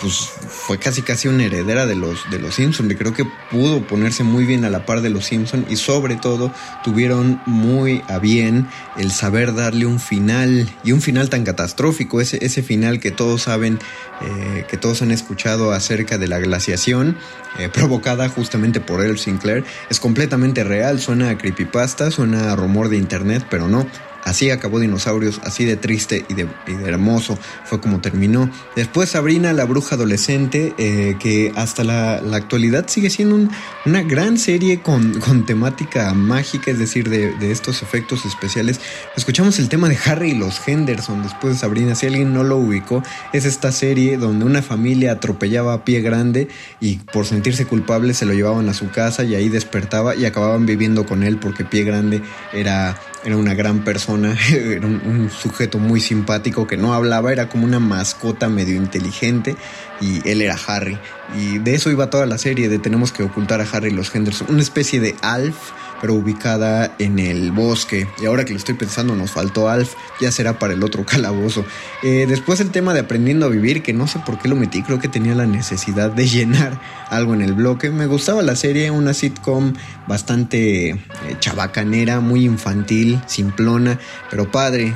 pues 0.00 0.30
fue 0.48 0.78
casi 0.78 1.02
casi 1.02 1.28
una 1.28 1.44
heredera 1.44 1.86
de 1.86 1.94
los 1.94 2.28
de 2.30 2.38
los 2.38 2.56
Simpson 2.56 2.90
y 2.90 2.94
creo 2.94 3.12
que 3.12 3.24
pudo 3.50 3.86
ponerse 3.86 4.24
muy 4.24 4.44
bien 4.44 4.64
a 4.64 4.70
la 4.70 4.84
par 4.84 5.00
de 5.00 5.10
los 5.10 5.26
Simpson 5.26 5.64
y 5.68 5.76
sobre 5.76 6.16
todo 6.16 6.52
tuvieron 6.82 7.40
muy 7.46 8.02
a 8.08 8.18
bien 8.18 8.68
el 8.96 9.10
saber 9.10 9.54
darle 9.54 9.86
un 9.86 10.00
final 10.00 10.68
y 10.82 10.92
un 10.92 11.00
final 11.00 11.30
tan 11.30 11.44
catastrófico 11.44 12.20
ese 12.20 12.44
ese 12.44 12.62
final 12.62 13.00
que 13.00 13.12
todos 13.12 13.42
saben 13.42 13.78
eh, 14.20 14.66
que 14.68 14.76
todos 14.76 15.02
han 15.02 15.10
escuchado 15.10 15.72
acerca 15.72 16.18
de 16.18 16.28
la 16.28 16.38
glaciación 16.38 17.16
eh, 17.58 17.68
provocada 17.72 18.28
justamente 18.28 18.80
por 18.80 19.04
El 19.04 19.18
Sinclair. 19.18 19.64
Es 19.88 20.00
completamente 20.00 20.64
real 20.64 21.00
suena 21.00 21.30
a 21.30 21.38
creepypasta 21.38 22.10
suena 22.10 22.52
a 22.52 22.56
rumor 22.56 22.88
de 22.88 22.96
internet 22.96 23.46
pero 23.48 23.68
no 23.68 23.86
Así 24.24 24.50
acabó 24.50 24.80
Dinosaurios, 24.80 25.40
así 25.44 25.64
de 25.64 25.76
triste 25.76 26.24
y 26.28 26.34
de, 26.34 26.48
hermoso 26.86 27.38
fue 27.64 27.80
como 27.80 28.00
terminó. 28.00 28.50
Después 28.74 29.10
Sabrina, 29.10 29.52
la 29.52 29.64
bruja 29.64 29.96
adolescente, 29.96 30.74
eh, 30.78 31.16
que 31.20 31.52
hasta 31.54 31.84
la, 31.84 32.14
actualidad 32.34 32.88
sigue 32.88 33.10
siendo 33.10 33.36
un, 33.36 33.50
una 33.84 34.02
gran 34.02 34.38
serie 34.38 34.80
con, 34.80 35.20
con, 35.20 35.44
temática 35.46 36.12
mágica, 36.14 36.70
es 36.70 36.78
decir, 36.78 37.08
de, 37.08 37.32
de, 37.36 37.52
estos 37.52 37.82
efectos 37.82 38.24
especiales. 38.24 38.80
Escuchamos 39.16 39.58
el 39.58 39.68
tema 39.68 39.88
de 39.88 39.98
Harry 40.06 40.30
y 40.30 40.34
los 40.34 40.66
Henderson 40.66 41.22
después 41.22 41.54
de 41.54 41.60
Sabrina. 41.60 41.94
Si 41.94 42.06
alguien 42.06 42.32
no 42.32 42.42
lo 42.42 42.56
ubicó, 42.56 43.02
es 43.32 43.44
esta 43.44 43.72
serie 43.72 44.16
donde 44.16 44.46
una 44.46 44.62
familia 44.62 45.12
atropellaba 45.12 45.74
a 45.74 45.84
pie 45.84 46.00
grande 46.00 46.48
y 46.80 46.96
por 46.96 47.26
sentirse 47.26 47.66
culpable 47.66 48.14
se 48.14 48.24
lo 48.24 48.32
llevaban 48.32 48.68
a 48.68 48.74
su 48.74 48.90
casa 48.90 49.22
y 49.24 49.34
ahí 49.34 49.48
despertaba 49.48 50.16
y 50.16 50.24
acababan 50.24 50.66
viviendo 50.66 51.06
con 51.06 51.22
él 51.22 51.38
porque 51.38 51.64
pie 51.64 51.84
grande 51.84 52.22
era 52.52 52.96
era 53.24 53.36
una 53.36 53.54
gran 53.54 53.84
persona, 53.84 54.36
era 54.52 54.86
un, 54.86 55.30
sujeto 55.30 55.78
muy 55.78 56.00
simpático 56.00 56.66
que 56.66 56.76
no 56.76 56.94
hablaba, 56.94 57.32
era 57.32 57.48
como 57.48 57.64
una 57.64 57.80
mascota 57.80 58.48
medio 58.48 58.76
inteligente 58.76 59.56
y 60.00 60.28
él 60.28 60.42
era 60.42 60.56
Harry. 60.66 60.98
Y 61.36 61.58
de 61.58 61.74
eso 61.74 61.90
iba 61.90 62.10
toda 62.10 62.26
la 62.26 62.38
serie, 62.38 62.68
de 62.68 62.78
tenemos 62.78 63.12
que 63.12 63.22
ocultar 63.22 63.60
a 63.60 63.66
Harry 63.72 63.90
los 63.90 64.14
Henderson, 64.14 64.48
una 64.50 64.62
especie 64.62 65.00
de 65.00 65.16
Alf, 65.22 65.56
pero 66.00 66.14
ubicada 66.14 66.94
en 66.98 67.18
el 67.18 67.52
bosque. 67.52 68.06
Y 68.20 68.26
ahora 68.26 68.44
que 68.44 68.52
lo 68.52 68.58
estoy 68.58 68.74
pensando, 68.74 69.14
nos 69.14 69.30
faltó 69.30 69.68
Alf, 69.68 69.94
ya 70.20 70.30
será 70.30 70.58
para 70.58 70.74
el 70.74 70.82
otro 70.82 71.04
calabozo. 71.06 71.64
Eh, 72.02 72.26
después 72.28 72.60
el 72.60 72.70
tema 72.70 72.94
de 72.94 73.00
aprendiendo 73.00 73.46
a 73.46 73.48
vivir, 73.48 73.82
que 73.82 73.92
no 73.92 74.06
sé 74.06 74.18
por 74.20 74.38
qué 74.38 74.48
lo 74.48 74.56
metí, 74.56 74.82
creo 74.82 74.98
que 74.98 75.08
tenía 75.08 75.34
la 75.34 75.46
necesidad 75.46 76.10
de 76.10 76.26
llenar 76.28 76.80
algo 77.10 77.34
en 77.34 77.42
el 77.42 77.52
bloque. 77.52 77.90
Me 77.90 78.06
gustaba 78.06 78.42
la 78.42 78.56
serie, 78.56 78.90
una 78.90 79.14
sitcom 79.14 79.74
bastante 80.06 80.90
eh, 80.90 80.98
chabacanera, 81.40 82.20
muy 82.20 82.44
infantil, 82.44 83.20
simplona, 83.26 83.98
pero 84.30 84.50
padre, 84.50 84.94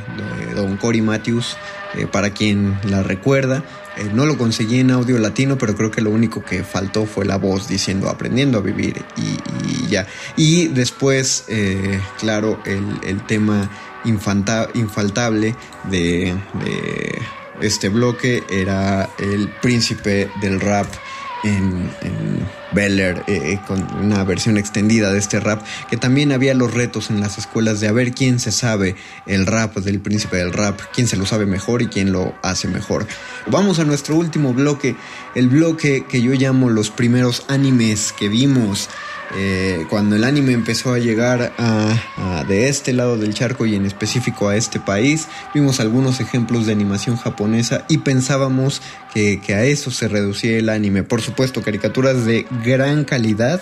de 0.48 0.54
Don 0.54 0.76
Cory 0.76 1.02
Matthews, 1.02 1.56
eh, 1.94 2.06
para 2.06 2.30
quien 2.30 2.78
la 2.84 3.02
recuerda. 3.02 3.62
Eh, 3.98 4.10
no 4.12 4.26
lo 4.26 4.38
conseguí 4.38 4.80
en 4.80 4.90
audio 4.90 5.18
latino, 5.18 5.58
pero 5.58 5.74
creo 5.74 5.90
que 5.90 6.00
lo 6.00 6.10
único 6.10 6.44
que 6.44 6.62
faltó 6.62 7.06
fue 7.06 7.24
la 7.24 7.36
voz 7.36 7.68
diciendo 7.68 8.08
aprendiendo 8.08 8.58
a 8.58 8.60
vivir 8.60 9.02
y, 9.16 9.86
ya. 9.88 10.06
Y 10.36 10.68
después, 10.68 11.44
eh, 11.48 12.00
claro, 12.18 12.60
el, 12.64 13.20
tema 13.26 13.68
infanta, 14.04 14.68
infaltable 14.74 15.56
de, 15.90 16.34
este 17.60 17.88
bloque 17.88 18.44
era 18.50 19.08
el 19.18 19.48
príncipe 19.60 20.30
del 20.40 20.60
rap 20.60 20.86
en 21.42 21.90
Bel 22.72 22.98
Air, 22.98 23.22
eh, 23.26 23.58
con 23.66 23.82
una 23.96 24.24
versión 24.24 24.56
extendida 24.56 25.12
de 25.12 25.18
este 25.18 25.40
rap, 25.40 25.62
que 25.88 25.96
también 25.96 26.32
había 26.32 26.54
los 26.54 26.74
retos 26.74 27.10
en 27.10 27.20
las 27.20 27.38
escuelas 27.38 27.80
de 27.80 27.88
a 27.88 27.92
ver 27.92 28.12
quién 28.12 28.38
se 28.38 28.52
sabe 28.52 28.96
el 29.26 29.46
rap 29.46 29.76
del 29.78 30.00
príncipe 30.00 30.36
del 30.36 30.52
rap, 30.52 30.80
quién 30.92 31.06
se 31.06 31.16
lo 31.16 31.26
sabe 31.26 31.46
mejor 31.46 31.82
y 31.82 31.88
quién 31.88 32.12
lo 32.12 32.34
hace 32.42 32.68
mejor. 32.68 33.06
Vamos 33.46 33.78
a 33.78 33.84
nuestro 33.84 34.16
último 34.16 34.52
bloque, 34.52 34.96
el 35.34 35.48
bloque 35.48 36.04
que 36.08 36.22
yo 36.22 36.32
llamo 36.32 36.70
los 36.70 36.90
primeros 36.90 37.44
animes 37.48 38.12
que 38.12 38.28
vimos. 38.28 38.88
Eh, 39.36 39.84
cuando 39.90 40.16
el 40.16 40.24
anime 40.24 40.52
empezó 40.52 40.94
a 40.94 40.98
llegar 40.98 41.52
a, 41.58 42.44
de 42.48 42.68
este 42.68 42.92
lado 42.92 43.18
del 43.18 43.34
charco 43.34 43.66
y 43.66 43.74
en 43.74 43.84
específico 43.84 44.48
a 44.48 44.56
este 44.56 44.80
país, 44.80 45.28
vimos 45.54 45.80
algunos 45.80 46.20
ejemplos 46.20 46.66
de 46.66 46.72
animación 46.72 47.16
japonesa 47.16 47.84
y 47.88 47.98
pensábamos 47.98 48.80
que, 49.12 49.40
a 49.48 49.64
eso 49.64 49.90
se 49.90 50.08
reducía 50.08 50.56
el 50.58 50.68
anime. 50.68 51.02
Por 51.02 51.20
supuesto, 51.20 51.62
caricaturas 51.62 52.24
de 52.24 52.46
gran 52.64 53.04
calidad, 53.04 53.60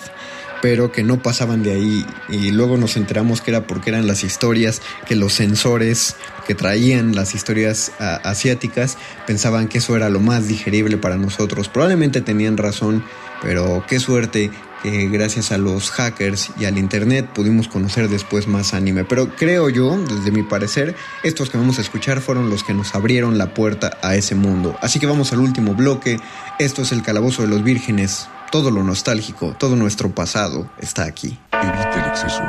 pero 0.61 0.91
que 0.91 1.03
no 1.03 1.21
pasaban 1.21 1.63
de 1.63 1.73
ahí 1.73 2.05
y 2.29 2.51
luego 2.51 2.77
nos 2.77 2.97
enteramos 2.97 3.41
que 3.41 3.51
era 3.51 3.67
porque 3.67 3.89
eran 3.89 4.07
las 4.07 4.23
historias 4.23 4.81
que 5.07 5.15
los 5.15 5.33
sensores 5.33 6.15
que 6.47 6.55
traían 6.55 7.13
las 7.13 7.35
historias 7.35 7.91
asiáticas 7.99 8.97
pensaban 9.27 9.67
que 9.67 9.77
eso 9.79 9.95
era 9.95 10.09
lo 10.09 10.19
más 10.19 10.47
digerible 10.47 10.97
para 10.97 11.17
nosotros. 11.17 11.67
Probablemente 11.67 12.21
tenían 12.21 12.57
razón, 12.57 13.03
pero 13.43 13.83
qué 13.87 13.99
suerte 13.99 14.49
que 14.83 15.07
gracias 15.07 15.51
a 15.51 15.57
los 15.57 15.91
hackers 15.91 16.51
y 16.59 16.65
al 16.65 16.77
internet 16.77 17.27
pudimos 17.33 17.67
conocer 17.67 18.09
después 18.09 18.47
más 18.47 18.73
anime. 18.73 19.03
Pero 19.05 19.35
creo 19.35 19.69
yo, 19.69 19.97
desde 19.97 20.31
mi 20.31 20.43
parecer, 20.43 20.95
estos 21.23 21.49
que 21.49 21.57
vamos 21.57 21.77
a 21.77 21.81
escuchar 21.81 22.21
fueron 22.21 22.49
los 22.49 22.63
que 22.63 22.73
nos 22.73 22.95
abrieron 22.95 23.37
la 23.37 23.53
puerta 23.53 23.97
a 24.01 24.15
ese 24.15 24.35
mundo. 24.35 24.75
Así 24.81 24.99
que 24.99 25.07
vamos 25.07 25.33
al 25.33 25.39
último 25.39 25.73
bloque. 25.73 26.19
Esto 26.59 26.81
es 26.81 26.91
el 26.91 27.03
Calabozo 27.03 27.41
de 27.41 27.47
los 27.47 27.63
Vírgenes. 27.63 28.27
Todo 28.51 28.71
lo 28.71 28.83
nostálgico, 28.83 29.55
todo 29.59 29.75
nuestro 29.75 30.09
pasado 30.11 30.69
está 30.79 31.03
aquí. 31.03 31.37
El 31.51 32.09
exceso. 32.09 32.43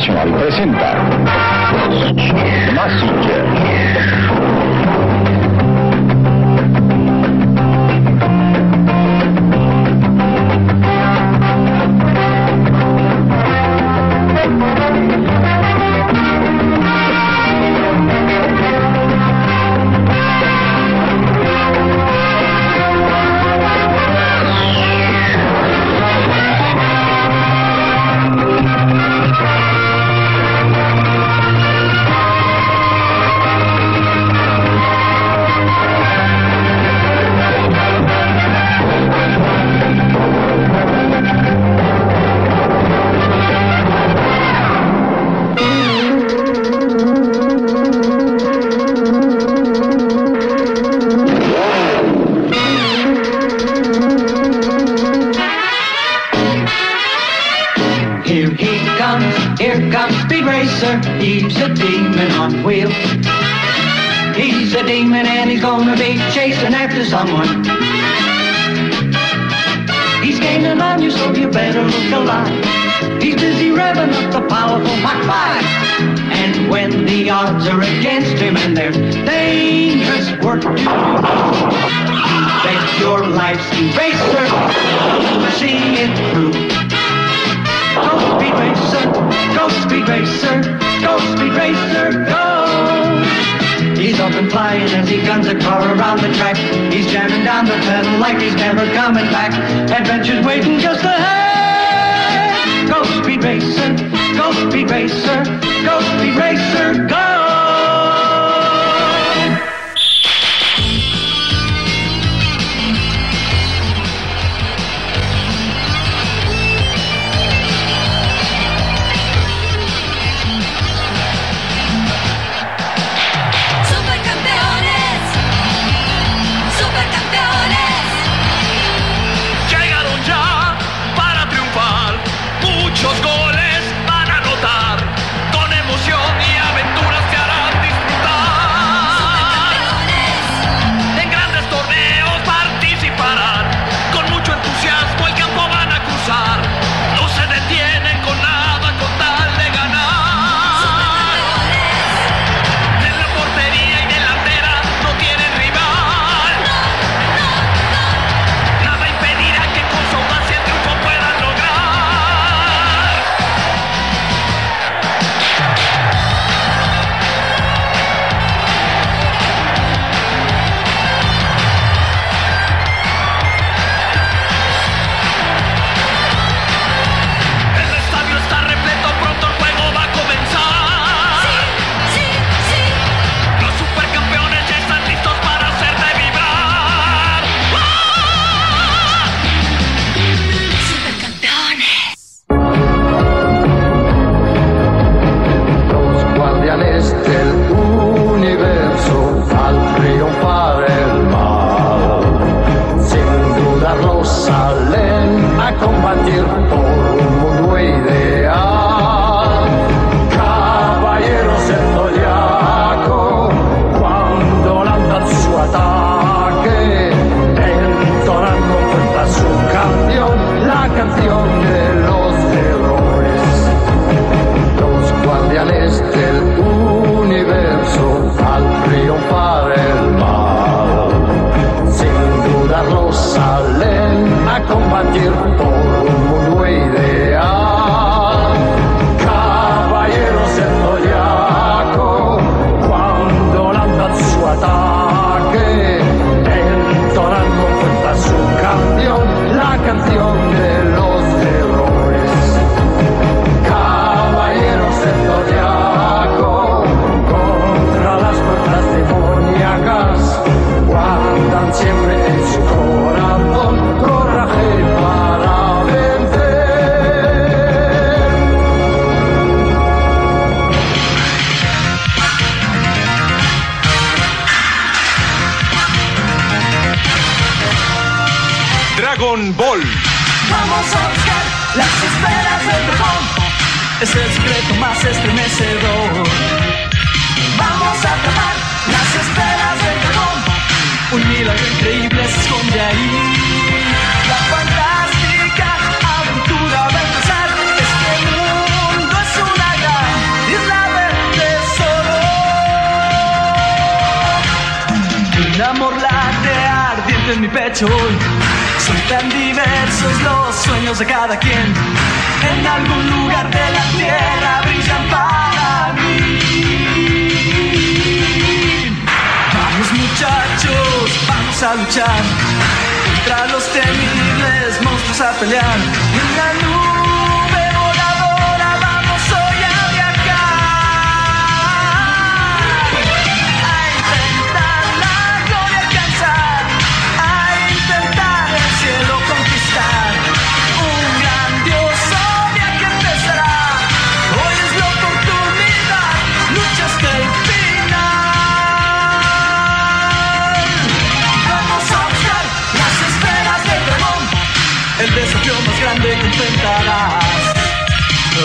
International 0.00 0.32
presenta 0.32 0.94
Massinger. 2.72 3.29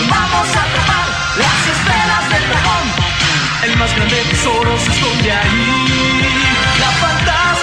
Vamos 0.10 0.48
a 0.56 0.64
atrapar 0.64 1.08
las 1.38 1.68
esferas 1.68 2.30
del 2.30 2.48
dragón. 2.50 2.86
El 3.64 3.78
más 3.78 3.94
grande 3.96 4.24
tesoro 4.30 4.78
se 4.78 4.92
esconde 4.92 5.32
ahí. 5.32 6.28
La 6.80 6.90
fantasía. 6.92 7.55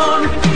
Pokémon, 0.00 0.49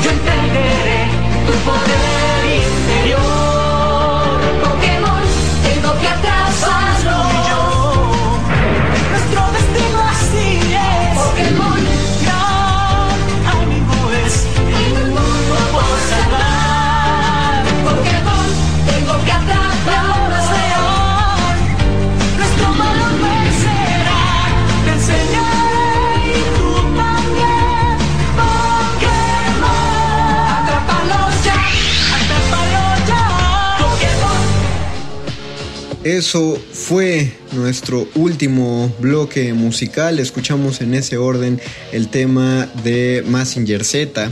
Eso 36.05 36.59
fue 36.71 37.33
nuestro 37.55 38.07
último 38.15 38.93
bloque 39.01 39.53
musical. 39.55 40.19
Escuchamos 40.19 40.81
en 40.81 40.95
ese 40.95 41.17
orden 41.17 41.61
el 41.93 42.09
tema 42.09 42.69
de 42.83 43.25
Massinger 43.27 43.85
Z, 43.85 44.31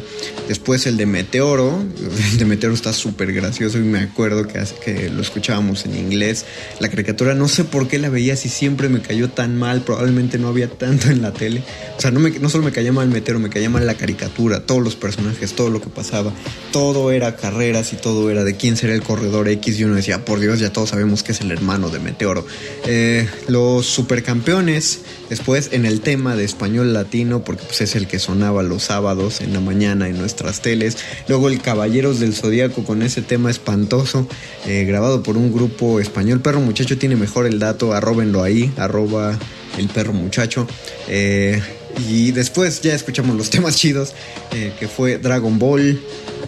después 0.48 0.86
el 0.86 0.96
de 0.96 1.06
Meteoro. 1.06 1.82
El 2.32 2.38
de 2.38 2.44
Meteoro 2.44 2.74
está 2.74 2.92
súper 2.92 3.32
gracioso 3.32 3.78
y 3.78 3.82
me 3.82 4.00
acuerdo 4.00 4.46
que, 4.46 4.58
hace- 4.58 4.74
que 4.76 5.10
lo 5.10 5.20
escuchábamos 5.22 5.84
en 5.84 5.96
inglés. 5.96 6.44
La 6.80 6.88
caricatura, 6.88 7.34
no 7.34 7.48
sé 7.48 7.64
por 7.64 7.88
qué 7.88 7.98
la 7.98 8.08
veía 8.08 8.36
si 8.36 8.48
siempre 8.48 8.88
me 8.88 9.00
cayó 9.00 9.28
tan 9.28 9.56
mal. 9.58 9.82
Probablemente 9.82 10.38
no 10.38 10.48
había 10.48 10.68
tanto 10.68 11.08
en 11.10 11.20
la 11.22 11.32
tele. 11.32 11.62
O 11.96 12.00
sea, 12.00 12.10
no, 12.10 12.48
solo 12.48 12.64
me 12.64 12.72
caía 12.72 12.92
mal 12.92 13.08
Meteoro, 13.08 13.38
me 13.40 13.50
caía 13.50 13.68
mal 13.70 13.86
la 13.86 13.94
caricatura, 13.94 14.60
todos 14.66 14.82
los 14.82 14.96
personajes, 14.96 15.52
todo 15.54 15.68
lo 15.70 15.80
que 15.80 15.88
pasaba. 15.90 16.32
Todo 16.72 17.10
era 17.12 17.36
carreras 17.36 17.92
y 17.92 17.96
todo 17.96 18.30
era 18.30 18.44
de 18.44 18.56
quién 18.56 18.76
será 18.76 18.94
el 18.94 19.02
corredor 19.02 19.48
X. 19.48 19.78
Y 19.78 19.84
uno 19.84 19.94
decía, 19.94 20.24
por 20.24 20.40
Dios, 20.40 20.58
ya 20.58 20.72
todos 20.72 20.90
sabemos 20.90 21.22
que 21.22 21.32
es 21.32 21.40
el 21.40 21.50
hermano 21.50 21.90
de 21.90 21.98
Meteoro. 21.98 22.46
Eh, 22.86 23.11
los 23.48 23.86
supercampeones, 23.86 25.00
después 25.28 25.70
en 25.72 25.86
el 25.86 26.00
tema 26.00 26.36
de 26.36 26.44
español 26.44 26.92
latino, 26.92 27.44
porque 27.44 27.64
pues 27.64 27.80
es 27.80 27.94
el 27.96 28.06
que 28.06 28.18
sonaba 28.18 28.62
los 28.62 28.84
sábados 28.84 29.40
en 29.40 29.52
la 29.52 29.60
mañana 29.60 30.08
en 30.08 30.18
nuestras 30.18 30.60
teles. 30.62 30.98
Luego 31.28 31.48
el 31.48 31.60
Caballeros 31.60 32.20
del 32.20 32.34
Zodíaco 32.34 32.84
con 32.84 33.02
ese 33.02 33.22
tema 33.22 33.50
espantoso, 33.50 34.26
eh, 34.66 34.84
grabado 34.84 35.22
por 35.22 35.36
un 35.36 35.52
grupo 35.52 36.00
español. 36.00 36.40
Perro 36.40 36.60
Muchacho 36.60 36.98
tiene 36.98 37.16
mejor 37.16 37.46
el 37.46 37.58
dato, 37.58 37.92
arróbenlo 37.92 38.42
ahí, 38.42 38.72
arroba 38.76 39.38
el 39.78 39.88
perro 39.88 40.12
muchacho. 40.12 40.66
Eh, 41.08 41.60
y 42.08 42.32
después 42.32 42.80
ya 42.80 42.94
escuchamos 42.94 43.36
los 43.36 43.50
temas 43.50 43.76
chidos, 43.76 44.14
eh, 44.52 44.72
que 44.78 44.88
fue 44.88 45.18
Dragon 45.18 45.58
Ball, 45.58 46.00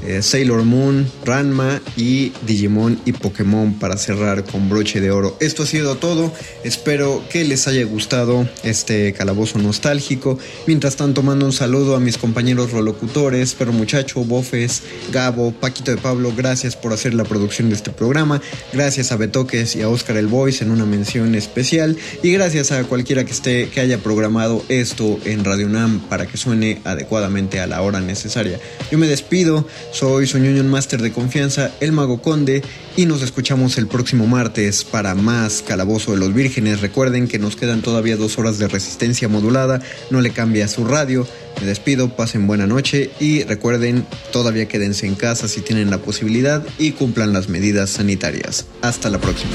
eh, 0.07 0.23
Sailor 0.23 0.65
Moon, 0.65 1.11
Ranma 1.25 1.81
y 1.97 2.33
Digimon 2.47 3.01
y 3.05 3.13
Pokémon 3.13 3.75
para 3.79 3.97
cerrar 3.97 4.45
con 4.45 4.69
broche 4.69 5.01
de 5.01 5.11
oro. 5.11 5.37
Esto 5.41 5.63
ha 5.63 5.67
sido 5.67 5.97
todo, 5.97 6.33
espero 6.63 7.23
que 7.31 7.45
les 7.45 7.67
haya 7.69 7.85
gustado 7.85 8.49
este 8.63 9.13
calabozo 9.13 9.59
nostálgico. 9.59 10.39
Mientras 10.67 10.97
tanto 10.97 11.23
mando 11.23 11.47
un 11.47 11.53
saludo 11.53 11.97
a 11.97 12.01
mis 12.01 12.19
compañeros 12.19 12.73
rolocutores, 12.73 13.55
Perro 13.55 13.73
Muchacho, 13.73 14.25
Bofes, 14.25 14.83
Gabo, 15.13 15.53
Paquito 15.53 15.91
de 15.91 15.97
Pablo, 15.97 16.33
gracias 16.37 16.77
por 16.77 16.93
hacer 16.93 17.15
la 17.15 17.25
producción 17.25 17.69
de 17.69 17.77
este 17.77 17.91
programa, 17.91 18.41
gracias 18.73 19.13
a 19.13 19.17
Betoques 19.17 19.77
y 19.77 19.83
a 19.83 19.89
Oscar 19.89 20.17
el 20.17 20.27
Voice 20.27 20.65
en 20.65 20.71
una 20.71 20.85
mención 20.85 21.35
especial 21.35 21.97
y 22.23 22.33
gracias 22.33 22.73
a 22.73 22.85
cualquiera 22.85 23.25
que 23.25 23.33
esté 23.33 23.69
que 23.69 23.81
haya 23.81 23.99
programado 23.99 24.65
esto 24.69 25.19
en 25.25 25.45
Radio 25.45 25.69
Nam 25.69 26.01
para 26.09 26.27
que 26.27 26.37
suene 26.37 26.81
adecuadamente 26.85 27.61
a 27.61 27.67
la 27.67 27.83
hora 27.83 28.01
necesaria. 28.01 28.59
Yo 28.91 28.99
me 28.99 29.07
despido, 29.07 29.67
soy 29.95 30.27
su 30.27 30.39
Union 30.39 30.69
Master 30.69 31.01
de 31.01 31.13
confianza, 31.13 31.71
el 31.81 31.93
Mago 31.93 32.21
Conde, 32.21 32.63
y 32.97 33.07
nos 33.07 33.23
escuchamos 33.23 33.79
el 33.79 33.87
próximo 33.87 34.27
martes 34.27 34.83
para 34.85 35.15
más 35.15 35.63
Calabozo 35.63 36.11
de 36.11 36.19
los 36.19 36.35
Vírgenes. 36.35 36.81
Recuerden 36.81 37.29
que 37.29 37.39
nos 37.39 37.55
quedan 37.55 37.81
todavía 37.81 38.17
dos 38.17 38.37
horas 38.37 38.59
de 38.59 38.67
resistencia 38.67 39.29
modulada, 39.29 39.81
no 40.11 40.21
le 40.21 40.31
cambia 40.31 40.67
su 40.67 40.85
radio. 40.85 41.27
Me 41.61 41.67
despido, 41.67 42.09
pasen 42.09 42.49
buena 42.49 42.67
noche 42.67 43.13
y 43.21 43.45
recuerden, 43.45 44.05
todavía 44.33 44.67
quédense 44.67 45.07
en 45.07 45.15
casa 45.15 45.47
si 45.47 45.61
tienen 45.61 45.91
la 45.91 45.99
posibilidad 45.99 46.65
y 46.77 46.91
cumplan 46.93 47.33
las 47.33 47.49
medidas 47.49 47.91
sanitarias. 47.91 48.67
Hasta 48.83 49.09
la 49.11 49.19
próxima. 49.21 49.53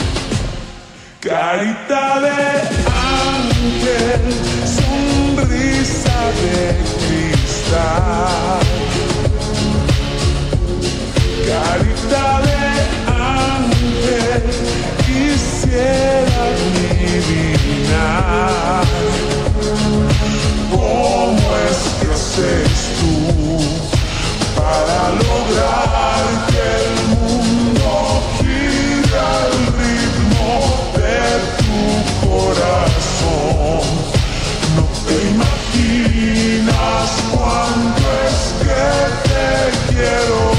Carita 1.19 2.21
de 2.21 2.29
ángel, 3.35 4.21
sonrisa 4.65 6.31
de 6.41 6.77
cristal. 7.27 8.78
Carita 11.49 12.27
de 12.45 12.61
ángel, 13.11 14.43
quisiera 15.03 16.41
adivinar 17.09 18.85
cómo 20.69 21.45
es 21.67 21.79
que 21.99 22.07
haces 22.13 22.77
tú 22.99 23.11
para 24.55 24.99
lograr 25.25 26.23
que 26.49 26.65
el 26.85 26.93
mundo 27.17 27.89
gire 28.37 29.17
al 29.17 29.53
ritmo 29.79 30.49
de 30.97 31.19
tu 31.57 31.81
corazón. 32.27 33.87
No 34.75 34.83
te 35.07 35.15
imaginas 35.33 37.09
cuánto 37.31 38.05
es 38.27 38.37
que 38.61 38.85
te 39.29 39.47
quiero 39.95 40.58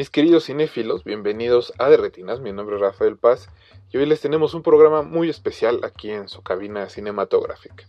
Mis 0.00 0.08
queridos 0.08 0.46
cinéfilos, 0.46 1.04
bienvenidos 1.04 1.74
a 1.76 1.90
De 1.90 1.98
Retinas, 1.98 2.40
mi 2.40 2.52
nombre 2.52 2.76
es 2.76 2.80
Rafael 2.80 3.18
Paz 3.18 3.50
y 3.90 3.98
hoy 3.98 4.06
les 4.06 4.22
tenemos 4.22 4.54
un 4.54 4.62
programa 4.62 5.02
muy 5.02 5.28
especial 5.28 5.80
aquí 5.84 6.10
en 6.10 6.26
su 6.30 6.42
cabina 6.42 6.88
cinematográfica. 6.88 7.86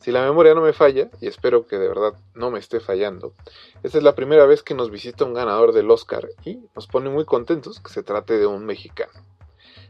Si 0.00 0.10
la 0.10 0.22
memoria 0.22 0.54
no 0.54 0.62
me 0.62 0.72
falla, 0.72 1.10
y 1.20 1.26
espero 1.26 1.66
que 1.66 1.76
de 1.76 1.86
verdad 1.86 2.14
no 2.34 2.50
me 2.50 2.58
esté 2.58 2.80
fallando, 2.80 3.34
esta 3.82 3.98
es 3.98 4.04
la 4.04 4.14
primera 4.14 4.46
vez 4.46 4.62
que 4.62 4.72
nos 4.72 4.90
visita 4.90 5.26
un 5.26 5.34
ganador 5.34 5.74
del 5.74 5.90
Oscar 5.90 6.30
y 6.46 6.60
nos 6.74 6.86
pone 6.86 7.10
muy 7.10 7.26
contentos 7.26 7.78
que 7.78 7.92
se 7.92 8.02
trate 8.02 8.38
de 8.38 8.46
un 8.46 8.64
mexicano. 8.64 9.12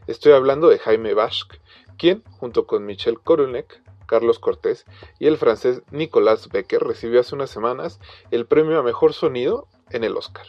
Estoy 0.07 0.33
hablando 0.33 0.67
de 0.67 0.79
Jaime 0.79 1.13
Bashk, 1.13 1.61
quien, 1.97 2.21
junto 2.31 2.67
con 2.67 2.85
Michel 2.85 3.21
Koronek, 3.21 3.81
Carlos 4.07 4.39
Cortés 4.39 4.83
y 5.19 5.27
el 5.27 5.37
francés 5.37 5.83
Nicolas 5.89 6.49
Becker, 6.49 6.83
recibió 6.83 7.21
hace 7.21 7.33
unas 7.33 7.49
semanas 7.49 8.01
el 8.29 8.45
premio 8.45 8.77
a 8.77 8.83
Mejor 8.83 9.13
Sonido 9.13 9.69
en 9.89 10.03
el 10.03 10.17
Oscar 10.17 10.47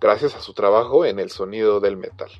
gracias 0.00 0.34
a 0.34 0.40
su 0.40 0.54
trabajo 0.54 1.04
en 1.04 1.18
el 1.18 1.30
sonido 1.30 1.80
del 1.80 1.96
metal. 1.96 2.30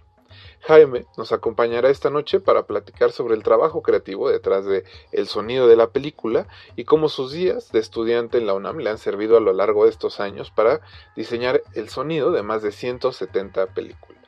Jaime 0.62 1.06
nos 1.16 1.32
acompañará 1.32 1.88
esta 1.88 2.10
noche 2.10 2.38
para 2.38 2.66
platicar 2.66 3.12
sobre 3.12 3.34
el 3.34 3.42
trabajo 3.42 3.82
creativo 3.82 4.28
detrás 4.28 4.66
de 4.66 4.84
el 5.10 5.26
sonido 5.26 5.68
de 5.68 5.76
la 5.76 5.88
película 5.88 6.46
y 6.76 6.84
cómo 6.84 7.08
sus 7.08 7.32
días 7.32 7.72
de 7.72 7.78
estudiante 7.78 8.38
en 8.38 8.46
la 8.46 8.54
UNAM 8.54 8.78
le 8.78 8.90
han 8.90 8.98
servido 8.98 9.36
a 9.36 9.40
lo 9.40 9.52
largo 9.52 9.84
de 9.84 9.90
estos 9.90 10.20
años 10.20 10.50
para 10.50 10.80
diseñar 11.16 11.62
el 11.74 11.88
sonido 11.88 12.30
de 12.30 12.42
más 12.42 12.62
de 12.62 12.72
170 12.72 13.68
películas. 13.68 14.20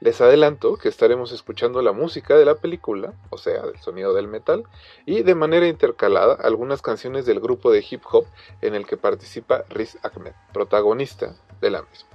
Les 0.00 0.20
adelanto 0.22 0.76
que 0.76 0.88
estaremos 0.88 1.32
escuchando 1.32 1.82
la 1.82 1.92
música 1.92 2.36
de 2.36 2.46
la 2.46 2.54
película, 2.54 3.12
o 3.28 3.36
sea, 3.36 3.62
del 3.62 3.78
sonido 3.80 4.14
del 4.14 4.28
metal, 4.28 4.64
y 5.04 5.22
de 5.22 5.34
manera 5.34 5.68
intercalada 5.68 6.34
algunas 6.34 6.80
canciones 6.80 7.26
del 7.26 7.38
grupo 7.38 7.70
de 7.70 7.84
hip 7.88 8.02
hop 8.10 8.24
en 8.62 8.74
el 8.74 8.86
que 8.86 8.96
participa 8.96 9.64
Riz 9.68 9.98
Ahmed, 10.02 10.32
protagonista 10.54 11.36
de 11.60 11.70
la 11.70 11.82
misma. 11.82 12.09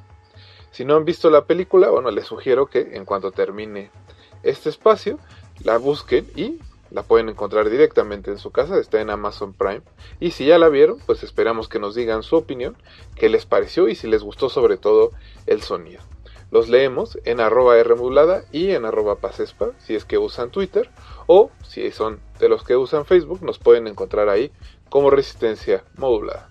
Si 0.75 0.83
no 0.83 0.97
han 0.97 1.05
visto 1.05 1.29
la 1.29 1.45
película, 1.45 1.89
bueno, 1.89 2.11
les 2.11 2.25
sugiero 2.25 2.65
que 2.65 2.97
en 2.97 3.05
cuanto 3.05 3.31
termine 3.31 3.91
este 4.43 4.67
espacio, 4.67 5.19
la 5.63 5.77
busquen 5.77 6.29
y 6.35 6.59
la 6.91 7.03
pueden 7.03 7.29
encontrar 7.29 7.69
directamente 7.69 8.29
en 8.29 8.37
su 8.37 8.51
casa, 8.51 8.77
está 8.77 8.99
en 8.99 9.09
Amazon 9.09 9.53
Prime. 9.53 9.83
Y 10.19 10.31
si 10.31 10.45
ya 10.47 10.57
la 10.57 10.67
vieron, 10.67 10.99
pues 11.05 11.23
esperamos 11.23 11.69
que 11.69 11.79
nos 11.79 11.95
digan 11.95 12.23
su 12.23 12.35
opinión, 12.35 12.75
qué 13.15 13.29
les 13.29 13.45
pareció 13.45 13.87
y 13.87 13.95
si 13.95 14.07
les 14.07 14.21
gustó 14.21 14.49
sobre 14.49 14.75
todo 14.75 15.11
el 15.47 15.61
sonido. 15.61 16.01
Los 16.51 16.67
leemos 16.67 17.19
en 17.23 17.39
arroba 17.39 17.81
Rmodulada 17.81 18.43
y 18.51 18.71
en 18.71 18.83
arroba 18.83 19.15
Pasespa, 19.19 19.69
si 19.77 19.95
es 19.95 20.03
que 20.03 20.17
usan 20.17 20.51
Twitter, 20.51 20.89
o 21.25 21.51
si 21.65 21.89
son 21.91 22.19
de 22.37 22.49
los 22.49 22.65
que 22.65 22.75
usan 22.75 23.05
Facebook, 23.05 23.41
nos 23.43 23.59
pueden 23.59 23.87
encontrar 23.87 24.27
ahí 24.27 24.51
como 24.89 25.09
Resistencia 25.09 25.85
Modulada. 25.95 26.49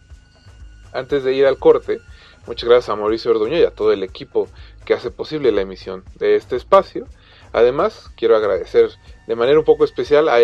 Antes 0.95 1.25
de 1.25 1.35
ir 1.35 1.45
al 1.45 1.59
corte, 1.59 1.99
Muchas 2.47 2.69
gracias 2.69 2.91
a 2.91 2.97
Mauricio 2.97 3.31
Orduña 3.31 3.59
y 3.59 3.65
a 3.65 3.71
todo 3.71 3.91
el 3.93 4.03
equipo 4.03 4.49
que 4.85 4.93
hace 4.93 5.11
posible 5.11 5.51
la 5.51 5.63
emisión 5.63 6.05
de 6.17 6.37
este 6.37 6.57
espacio. 6.57 7.07
Además, 7.55 8.11
quiero 8.17 8.37
agradecer 8.37 8.91
de 9.27 9.35
manera 9.35 9.59
un 9.59 9.65
poco 9.65 9.85
especial 9.85 10.29
a, 10.29 10.37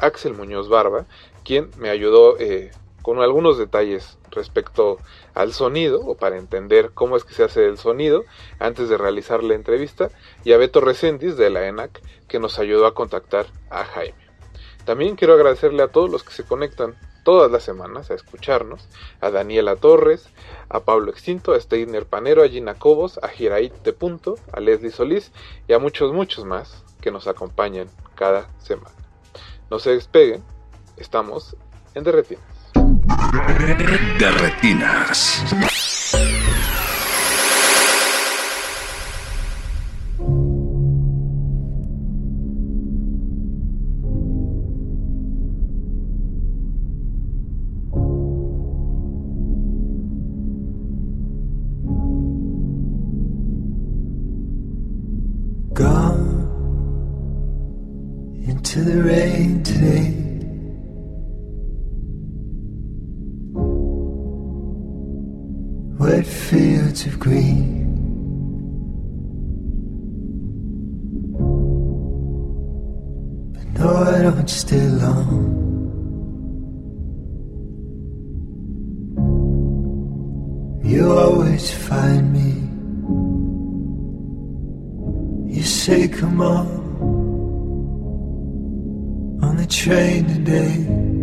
Axel 0.00 0.32
Muñoz 0.32 0.70
Barba, 0.70 1.04
quien 1.44 1.70
me 1.76 1.90
ayudó 1.90 2.38
eh, 2.38 2.70
con 3.02 3.20
algunos 3.20 3.58
detalles 3.58 4.18
respecto 4.30 4.98
al 5.34 5.52
sonido 5.52 6.00
o 6.00 6.16
para 6.16 6.38
entender 6.38 6.92
cómo 6.94 7.18
es 7.18 7.24
que 7.24 7.34
se 7.34 7.44
hace 7.44 7.66
el 7.66 7.76
sonido 7.76 8.24
antes 8.58 8.88
de 8.88 8.96
realizar 8.96 9.42
la 9.42 9.54
entrevista, 9.54 10.10
y 10.42 10.52
a 10.52 10.56
Beto 10.56 10.80
Resendiz 10.80 11.36
de 11.36 11.50
la 11.50 11.66
ENAC, 11.66 12.00
que 12.28 12.38
nos 12.38 12.58
ayudó 12.58 12.86
a 12.86 12.94
contactar 12.94 13.46
a 13.68 13.84
Jaime. 13.84 14.26
También 14.86 15.16
quiero 15.16 15.34
agradecerle 15.34 15.82
a 15.82 15.88
todos 15.88 16.08
los 16.08 16.24
que 16.24 16.32
se 16.32 16.44
conectan 16.44 16.96
todas 17.26 17.50
las 17.50 17.64
semanas 17.64 18.12
a 18.12 18.14
escucharnos, 18.14 18.88
a 19.20 19.32
Daniela 19.32 19.74
Torres, 19.74 20.28
a 20.68 20.78
Pablo 20.78 21.10
Extinto, 21.10 21.54
a 21.54 21.60
Steiner 21.60 22.06
Panero, 22.06 22.44
a 22.44 22.48
Gina 22.48 22.74
Cobos, 22.74 23.18
a 23.20 23.26
Giraít 23.26 23.72
de 23.82 23.92
Punto, 23.92 24.36
a 24.52 24.60
Leslie 24.60 24.92
Solís 24.92 25.32
y 25.66 25.72
a 25.72 25.80
muchos, 25.80 26.12
muchos 26.12 26.44
más 26.44 26.84
que 27.00 27.10
nos 27.10 27.26
acompañan 27.26 27.88
cada 28.14 28.48
semana. 28.58 28.94
No 29.72 29.80
se 29.80 29.90
despeguen, 29.90 30.44
estamos 30.96 31.56
en 31.94 32.04
Derretinas. 32.04 32.44
Derretinas. 34.20 35.95
Of 67.06 67.18
green. 67.18 67.86
But 73.54 73.66
no, 73.78 73.94
I 73.96 74.22
don't 74.22 74.50
stay 74.50 74.86
long. 74.88 75.64
You 80.84 81.12
always 81.12 81.72
find 81.72 82.32
me. 82.32 82.52
You 85.54 85.62
say, 85.62 86.08
come 86.08 86.40
on, 86.40 86.66
on 89.42 89.56
the 89.56 89.66
train 89.66 90.26
today. 90.26 91.15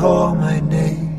Call 0.00 0.34
my 0.34 0.60
name. 0.60 1.12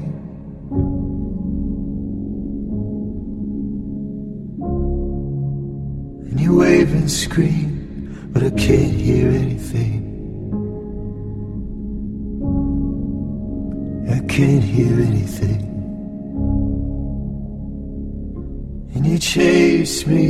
And 6.28 6.40
you 6.40 6.56
wave 6.58 6.92
and 6.92 7.12
scream, 7.12 8.30
but 8.34 8.42
I 8.42 8.50
can't 8.50 8.96
hear 9.06 9.30
anything. 9.30 10.02
I 14.10 14.20
can't 14.26 14.64
hear 14.64 14.94
anything. 15.10 15.62
And 18.96 19.06
you 19.06 19.20
chase 19.20 20.08
me 20.08 20.26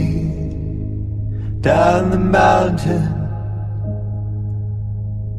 down 1.61 2.09
the 2.09 2.19
mountain 2.19 3.07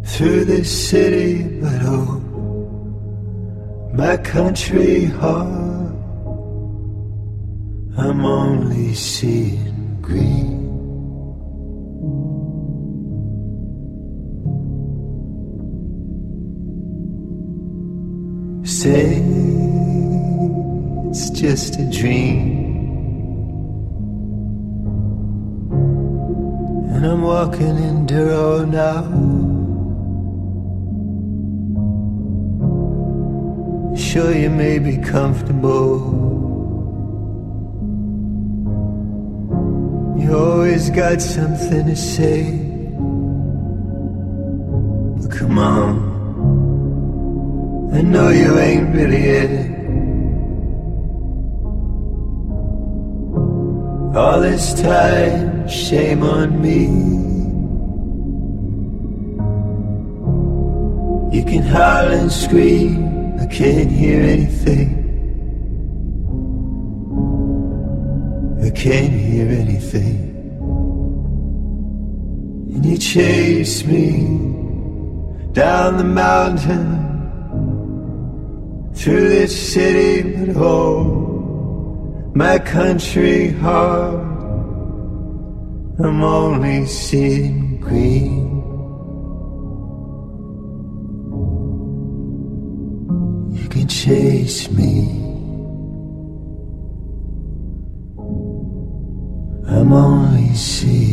through 0.06 0.46
the 0.46 0.64
city, 0.64 1.60
but 1.60 1.82
oh, 1.82 2.21
my 4.02 4.16
country 4.16 5.04
heart, 5.04 5.94
I'm 7.96 8.24
only 8.24 8.94
seeing 8.94 10.00
green. 10.02 10.58
Say 18.64 19.22
it's 21.08 21.30
just 21.30 21.78
a 21.78 21.86
dream. 21.98 22.40
And 26.92 27.06
I'm 27.06 27.22
walking 27.22 27.76
in 27.88 28.06
Duro 28.06 28.64
now. 28.64 29.61
Sure, 33.96 34.32
you 34.34 34.48
may 34.48 34.78
be 34.78 34.96
comfortable. 34.96 35.98
You 40.18 40.36
always 40.36 40.88
got 40.90 41.20
something 41.20 41.86
to 41.86 41.96
say. 41.96 42.58
But 45.18 45.30
come 45.30 45.58
on, 45.58 46.10
I 47.92 48.00
know 48.00 48.30
you 48.30 48.58
ain't 48.58 48.94
really 48.94 49.24
it. 49.42 49.72
All 54.16 54.40
this 54.40 54.74
time, 54.80 55.68
shame 55.68 56.22
on 56.22 56.60
me. 56.60 56.86
You 61.36 61.44
can 61.44 61.62
howl 61.62 62.10
and 62.10 62.30
scream, 62.30 63.11
can't 63.52 63.90
hear 63.90 64.22
anything. 64.22 64.88
I 68.64 68.70
can't 68.70 69.12
hear 69.12 69.46
anything. 69.46 70.20
And 72.74 72.86
you 72.86 72.96
chase 72.96 73.84
me 73.84 74.22
down 75.52 75.98
the 75.98 76.04
mountain 76.04 76.88
through 78.94 79.28
this 79.28 79.72
city, 79.74 80.46
but 80.46 80.56
oh, 80.56 82.32
my 82.34 82.58
country 82.58 83.50
heart, 83.50 84.24
I'm 85.98 86.22
only 86.22 86.86
seeing 86.86 87.80
green. 87.80 88.41
Chase 94.02 94.68
me. 94.72 95.06
I'm 99.68 99.92
only 99.92 100.52
seeing 100.54 101.11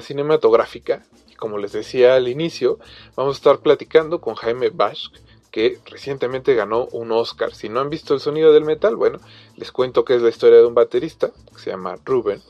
cinematográfica 0.00 1.04
y 1.28 1.34
como 1.34 1.58
les 1.58 1.72
decía 1.72 2.14
al 2.14 2.28
inicio, 2.28 2.78
vamos 3.16 3.36
a 3.36 3.38
estar 3.38 3.58
platicando 3.58 4.20
con 4.20 4.34
Jaime 4.34 4.70
Bash, 4.70 5.08
que 5.50 5.78
recientemente 5.86 6.54
ganó 6.54 6.86
un 6.86 7.12
Oscar. 7.12 7.54
Si 7.54 7.68
no 7.68 7.80
han 7.80 7.90
visto 7.90 8.14
el 8.14 8.20
sonido 8.20 8.52
del 8.52 8.64
metal, 8.64 8.96
bueno, 8.96 9.20
les 9.56 9.70
cuento 9.70 10.04
que 10.04 10.16
es 10.16 10.22
la 10.22 10.28
historia 10.28 10.58
de 10.58 10.66
un 10.66 10.74
baterista 10.74 11.30
que 11.52 11.60
se 11.60 11.70
llama 11.70 11.96
Ruben, 12.04 12.42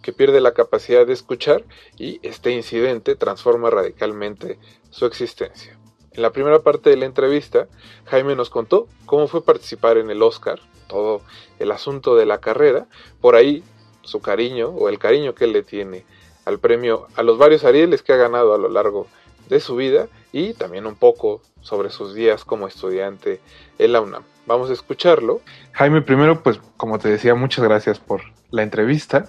que 0.00 0.12
pierde 0.12 0.40
la 0.40 0.54
capacidad 0.54 1.06
de 1.06 1.12
escuchar 1.12 1.64
y 1.98 2.20
este 2.22 2.52
incidente 2.52 3.16
transforma 3.16 3.70
radicalmente 3.70 4.58
su 4.90 5.06
existencia. 5.06 5.78
En 6.12 6.22
la 6.22 6.30
primera 6.30 6.60
parte 6.60 6.90
de 6.90 6.96
la 6.96 7.06
entrevista, 7.06 7.68
Jaime 8.04 8.36
nos 8.36 8.50
contó 8.50 8.86
cómo 9.06 9.28
fue 9.28 9.44
participar 9.44 9.96
en 9.96 10.10
el 10.10 10.22
Oscar, 10.22 10.60
todo 10.88 11.22
el 11.58 11.70
asunto 11.70 12.16
de 12.16 12.26
la 12.26 12.38
carrera, 12.38 12.86
por 13.20 13.34
ahí 13.34 13.64
su 14.02 14.20
cariño 14.20 14.68
o 14.68 14.88
el 14.88 14.98
cariño 14.98 15.34
que 15.34 15.46
él 15.46 15.52
le 15.52 15.62
tiene 15.62 16.04
al 16.44 16.58
premio, 16.58 17.06
a 17.16 17.22
los 17.22 17.38
varios 17.38 17.64
Arieles 17.64 18.02
que 18.02 18.12
ha 18.12 18.16
ganado 18.16 18.54
a 18.54 18.58
lo 18.58 18.68
largo 18.68 19.06
de 19.48 19.60
su 19.60 19.76
vida 19.76 20.08
y 20.32 20.54
también 20.54 20.86
un 20.86 20.94
poco 20.94 21.42
sobre 21.60 21.90
sus 21.90 22.14
días 22.14 22.44
como 22.44 22.66
estudiante 22.66 23.40
en 23.78 23.92
la 23.92 24.00
UNAM. 24.00 24.22
Vamos 24.46 24.70
a 24.70 24.72
escucharlo. 24.72 25.40
Jaime, 25.72 26.02
primero, 26.02 26.42
pues 26.42 26.60
como 26.76 26.98
te 26.98 27.08
decía, 27.08 27.34
muchas 27.34 27.64
gracias 27.64 28.00
por 28.00 28.22
la 28.50 28.62
entrevista. 28.62 29.26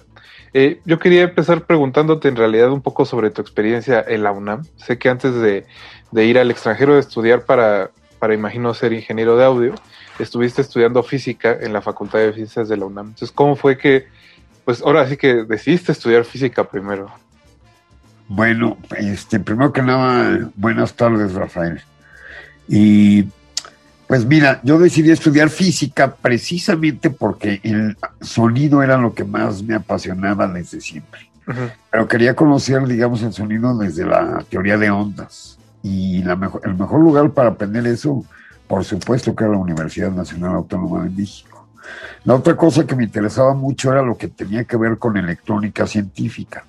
Eh, 0.52 0.80
yo 0.84 0.98
quería 0.98 1.22
empezar 1.22 1.66
preguntándote 1.66 2.28
en 2.28 2.36
realidad 2.36 2.70
un 2.70 2.80
poco 2.80 3.04
sobre 3.04 3.30
tu 3.30 3.42
experiencia 3.42 4.04
en 4.06 4.22
la 4.22 4.32
UNAM. 4.32 4.64
Sé 4.76 4.98
que 4.98 5.08
antes 5.08 5.34
de, 5.34 5.66
de 6.10 6.24
ir 6.24 6.38
al 6.38 6.50
extranjero 6.50 6.94
a 6.94 7.00
estudiar 7.00 7.44
para, 7.44 7.90
para, 8.18 8.34
imagino, 8.34 8.72
ser 8.74 8.92
ingeniero 8.92 9.36
de 9.36 9.44
audio, 9.44 9.74
estuviste 10.18 10.62
estudiando 10.62 11.02
física 11.02 11.58
en 11.60 11.72
la 11.72 11.80
Facultad 11.80 12.20
de 12.20 12.32
Ciencias 12.32 12.68
de 12.68 12.76
la 12.76 12.86
UNAM. 12.86 13.08
Entonces, 13.08 13.32
¿cómo 13.32 13.56
fue 13.56 13.76
que 13.78 14.06
pues 14.64 14.82
ahora 14.82 15.08
sí 15.08 15.16
que 15.16 15.44
decidiste 15.44 15.92
estudiar 15.92 16.24
física 16.24 16.64
primero. 16.64 17.10
Bueno, 18.28 18.78
este, 18.96 19.38
primero 19.38 19.72
que 19.72 19.82
nada, 19.82 20.48
buenas 20.54 20.94
tardes, 20.94 21.34
Rafael. 21.34 21.82
Y 22.68 23.26
pues 24.06 24.24
mira, 24.24 24.60
yo 24.62 24.78
decidí 24.78 25.10
estudiar 25.10 25.50
física 25.50 26.14
precisamente 26.14 27.10
porque 27.10 27.60
el 27.62 27.96
sonido 28.20 28.82
era 28.82 28.96
lo 28.96 29.14
que 29.14 29.24
más 29.24 29.62
me 29.62 29.74
apasionaba 29.74 30.48
desde 30.48 30.80
siempre. 30.80 31.28
Uh 31.46 31.50
-huh. 31.50 31.72
Pero 31.90 32.08
quería 32.08 32.34
conocer, 32.34 32.86
digamos, 32.86 33.22
el 33.22 33.32
sonido 33.32 33.76
desde 33.76 34.06
la 34.06 34.44
teoría 34.48 34.78
de 34.78 34.90
ondas. 34.90 35.58
Y 35.82 36.22
la 36.22 36.34
mejor, 36.34 36.62
el 36.64 36.74
mejor 36.74 37.00
lugar 37.00 37.30
para 37.32 37.50
aprender 37.50 37.86
eso, 37.86 38.24
por 38.66 38.84
supuesto, 38.84 39.36
que 39.36 39.44
era 39.44 39.52
la 39.52 39.58
Universidad 39.58 40.10
Nacional 40.10 40.54
Autónoma 40.54 41.04
de 41.04 41.10
México. 41.10 41.53
La 42.24 42.34
otra 42.34 42.56
cosa 42.56 42.86
que 42.86 42.96
me 42.96 43.04
interesaba 43.04 43.54
mucho 43.54 43.92
era 43.92 44.02
lo 44.02 44.16
que 44.16 44.28
tenía 44.28 44.64
que 44.64 44.76
ver 44.76 44.98
con 44.98 45.16
electrónica 45.16 45.86
científica. 45.86 46.64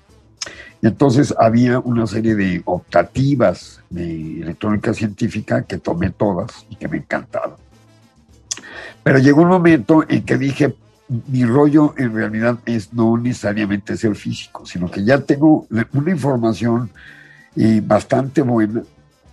Y 0.82 0.86
entonces 0.86 1.34
había 1.38 1.78
una 1.78 2.06
serie 2.06 2.34
de 2.34 2.62
optativas 2.64 3.80
de 3.88 4.40
electrónica 4.42 4.92
científica 4.92 5.62
que 5.62 5.78
tomé 5.78 6.10
todas 6.10 6.66
y 6.68 6.76
que 6.76 6.88
me 6.88 6.98
encantaban. 6.98 7.56
Pero 9.02 9.18
llegó 9.18 9.42
un 9.42 9.48
momento 9.48 10.04
en 10.08 10.24
que 10.24 10.36
dije, 10.36 10.76
mi 11.08 11.44
rollo 11.44 11.94
en 11.96 12.14
realidad 12.14 12.58
es 12.66 12.92
no 12.92 13.16
necesariamente 13.16 13.96
ser 13.96 14.14
físico, 14.16 14.66
sino 14.66 14.90
que 14.90 15.04
ya 15.04 15.20
tengo 15.20 15.66
una 15.92 16.10
información 16.10 16.90
eh, 17.54 17.80
bastante 17.84 18.42
buena 18.42 18.82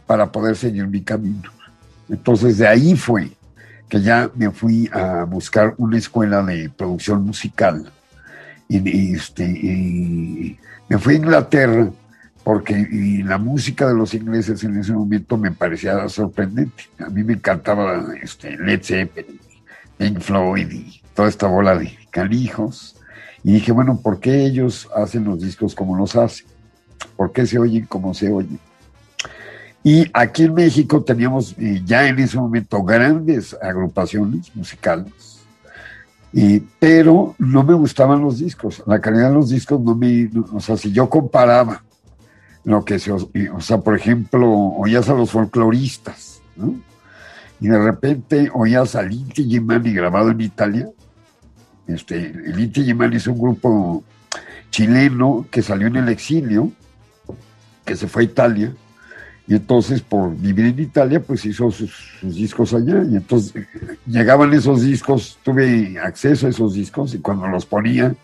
para 0.06 0.32
poder 0.32 0.56
seguir 0.56 0.88
mi 0.88 1.02
camino. 1.02 1.50
Entonces 2.10 2.58
de 2.58 2.68
ahí 2.68 2.96
fue 2.96 3.32
que 3.94 4.02
ya 4.02 4.32
me 4.34 4.50
fui 4.50 4.90
a 4.92 5.24
buscar 5.26 5.76
una 5.78 6.00
escuela 6.00 6.42
de 6.42 6.68
producción 6.68 7.24
musical. 7.24 7.92
Y, 8.68 9.14
este, 9.14 9.44
y 9.44 10.58
me 10.90 10.98
fui 10.98 11.14
a 11.14 11.18
Inglaterra 11.18 11.92
porque 12.44 12.88
la 13.24 13.38
música 13.38 13.88
de 13.88 13.94
los 13.94 14.16
ingleses 14.16 14.64
en 14.64 14.80
ese 14.80 14.94
momento 14.94 15.38
me 15.38 15.52
parecía 15.52 16.10
sorprendente. 16.10 16.86
A 16.98 17.10
mí 17.10 17.24
me 17.24 17.34
encantaba 17.34 18.04
este, 18.20 18.58
Led 18.58 18.82
Zeppelin, 18.82 19.40
Pink 20.00 20.22
Floyd 20.22 20.72
y 20.72 21.00
toda 21.14 21.30
esta 21.30 21.46
bola 21.46 21.78
de 21.78 21.96
calijos. 22.10 22.96
Y 23.44 23.54
dije, 23.54 23.72
bueno, 23.72 24.00
¿por 24.02 24.20
qué 24.20 24.44
ellos 24.44 24.90
hacen 24.96 25.24
los 25.26 25.40
discos 25.40 25.76
como 25.76 25.96
los 25.96 26.16
hacen? 26.16 26.48
¿Por 27.16 27.32
qué 27.32 27.46
se 27.46 27.60
oyen 27.60 27.86
como 27.86 28.16
se 28.16 28.32
oyen? 28.32 28.60
Y 29.84 30.10
aquí 30.14 30.44
en 30.44 30.54
México 30.54 31.04
teníamos 31.04 31.56
ya 31.86 32.08
en 32.08 32.20
ese 32.20 32.38
momento 32.38 32.82
grandes 32.84 33.56
agrupaciones 33.62 34.56
musicales, 34.56 35.44
pero 36.80 37.36
no 37.38 37.64
me 37.64 37.74
gustaban 37.74 38.22
los 38.22 38.40
discos. 38.40 38.82
La 38.88 39.02
calidad 39.02 39.30
de 39.30 39.36
los 39.36 39.50
discos 39.50 39.82
no 39.82 39.94
me. 39.94 40.30
O 40.54 40.60
sea, 40.62 40.78
si 40.78 40.92
yo 40.92 41.10
comparaba 41.10 41.84
lo 42.64 42.86
que 42.86 42.98
se. 42.98 43.12
O 43.12 43.28
sea, 43.60 43.80
por 43.80 43.96
ejemplo, 43.96 44.50
oías 44.50 45.10
a 45.10 45.14
los 45.14 45.32
folcloristas, 45.32 46.42
¿no? 46.56 46.76
Y 47.60 47.68
de 47.68 47.78
repente 47.78 48.50
oías 48.54 48.96
al 48.96 49.12
Inti 49.12 49.46
Gimani 49.46 49.94
grabado 49.94 50.32
en 50.32 50.42
Italia. 50.42 50.90
Este, 51.88 52.18
el 52.18 52.58
Inti 52.58 52.86
Gimani 52.86 53.18
es 53.18 53.28
un 53.28 53.38
grupo 53.38 54.04
chileno 54.72 55.46
que 55.52 55.62
salió 55.62 55.88
en 55.88 55.98
el 55.98 56.10
exilio 56.10 56.72
que 57.86 57.96
se 57.96 58.08
fue 58.08 58.24
a 58.24 58.26
Italia, 58.26 58.74
y 59.48 59.56
entonces 59.56 60.02
por 60.02 60.36
vivir 60.36 60.66
en 60.66 60.80
Italia, 60.80 61.22
pues 61.22 61.46
hizo 61.46 61.70
sus, 61.70 61.92
discos 62.22 62.74
allá, 62.74 63.04
y 63.04 63.18
entonces 63.18 63.66
llegaban 64.06 64.54
esos 64.54 64.82
discos, 64.82 65.38
tuve 65.44 66.00
acceso 66.00 66.48
a 66.48 66.50
esos 66.50 66.74
discos, 66.74 67.14
y 67.14 67.20
cuando 67.20 67.48
los 67.48 67.66
ponía, 67.66 68.16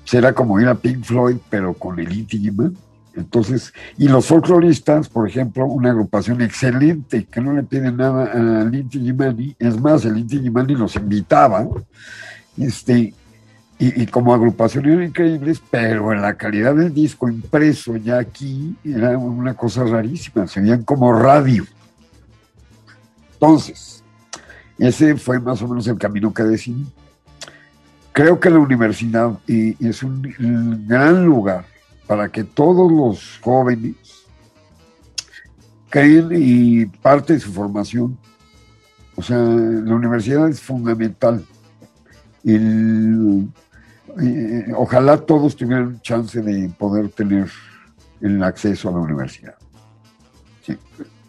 pues 0.00 0.14
era 0.14 0.32
como 0.32 0.60
ir 0.60 0.68
a 0.68 0.74
Pink 0.74 1.04
Floyd, 1.04 1.36
pero 1.50 1.74
con 1.74 1.98
el 1.98 2.12
Illimani. 2.12 2.76
Entonces, 3.14 3.74
y 3.98 4.08
los 4.08 4.24
folcloristas, 4.24 5.10
por 5.10 5.28
ejemplo, 5.28 5.66
una 5.66 5.90
agrupación 5.90 6.40
excelente 6.40 7.26
que 7.30 7.42
no 7.42 7.52
le 7.52 7.62
pide 7.62 7.92
nada 7.92 8.62
al 8.62 8.74
Inti 8.74 8.98
Illimani, 8.98 9.54
es 9.58 9.78
más, 9.78 10.06
el 10.06 10.16
Inti 10.16 10.36
Illimani 10.36 10.74
los 10.74 10.96
invitaba, 10.96 11.68
este, 12.56 13.12
y, 13.78 14.06
como 14.06 14.32
agrupación 14.32 14.86
eran 14.86 15.02
increíbles, 15.04 15.60
pero 15.70 16.14
la 16.14 16.34
calidad 16.34 16.74
del 16.74 16.94
disco 16.94 17.28
impreso 17.28 17.96
ya 17.96 18.18
aquí 18.18 18.76
era 18.84 19.18
una 19.18 19.54
cosa 19.54 19.82
rarísima, 19.84 20.46
se 20.46 20.60
veían 20.60 20.84
como 20.84 21.12
radio. 21.12 21.64
Entonces, 23.32 24.04
ese 24.78 25.16
fue 25.16 25.40
más 25.40 25.60
o 25.62 25.68
menos 25.68 25.86
el 25.88 25.98
camino 25.98 26.32
que 26.32 26.44
decidí. 26.44 26.86
Creo 28.12 28.38
que 28.38 28.50
la 28.50 28.60
universidad 28.60 29.36
es 29.48 30.02
un 30.04 30.86
gran 30.86 31.24
lugar 31.24 31.64
para 32.06 32.28
que 32.28 32.44
todos 32.44 32.92
los 32.92 33.40
jóvenes 33.42 33.96
creen 35.88 36.28
y 36.32 36.86
parte 36.86 37.34
de 37.34 37.40
su 37.40 37.52
formación. 37.52 38.18
O 39.16 39.22
sea, 39.22 39.38
la 39.38 39.94
universidad 39.94 40.48
es 40.48 40.60
fundamental. 40.60 41.44
El- 42.44 43.48
eh, 44.20 44.66
ojalá 44.76 45.18
todos 45.18 45.56
tuvieran 45.56 46.00
chance 46.02 46.42
de 46.42 46.68
poder 46.70 47.08
tener 47.10 47.48
el 48.20 48.42
acceso 48.42 48.88
a 48.88 48.92
la 48.92 48.98
universidad. 48.98 49.54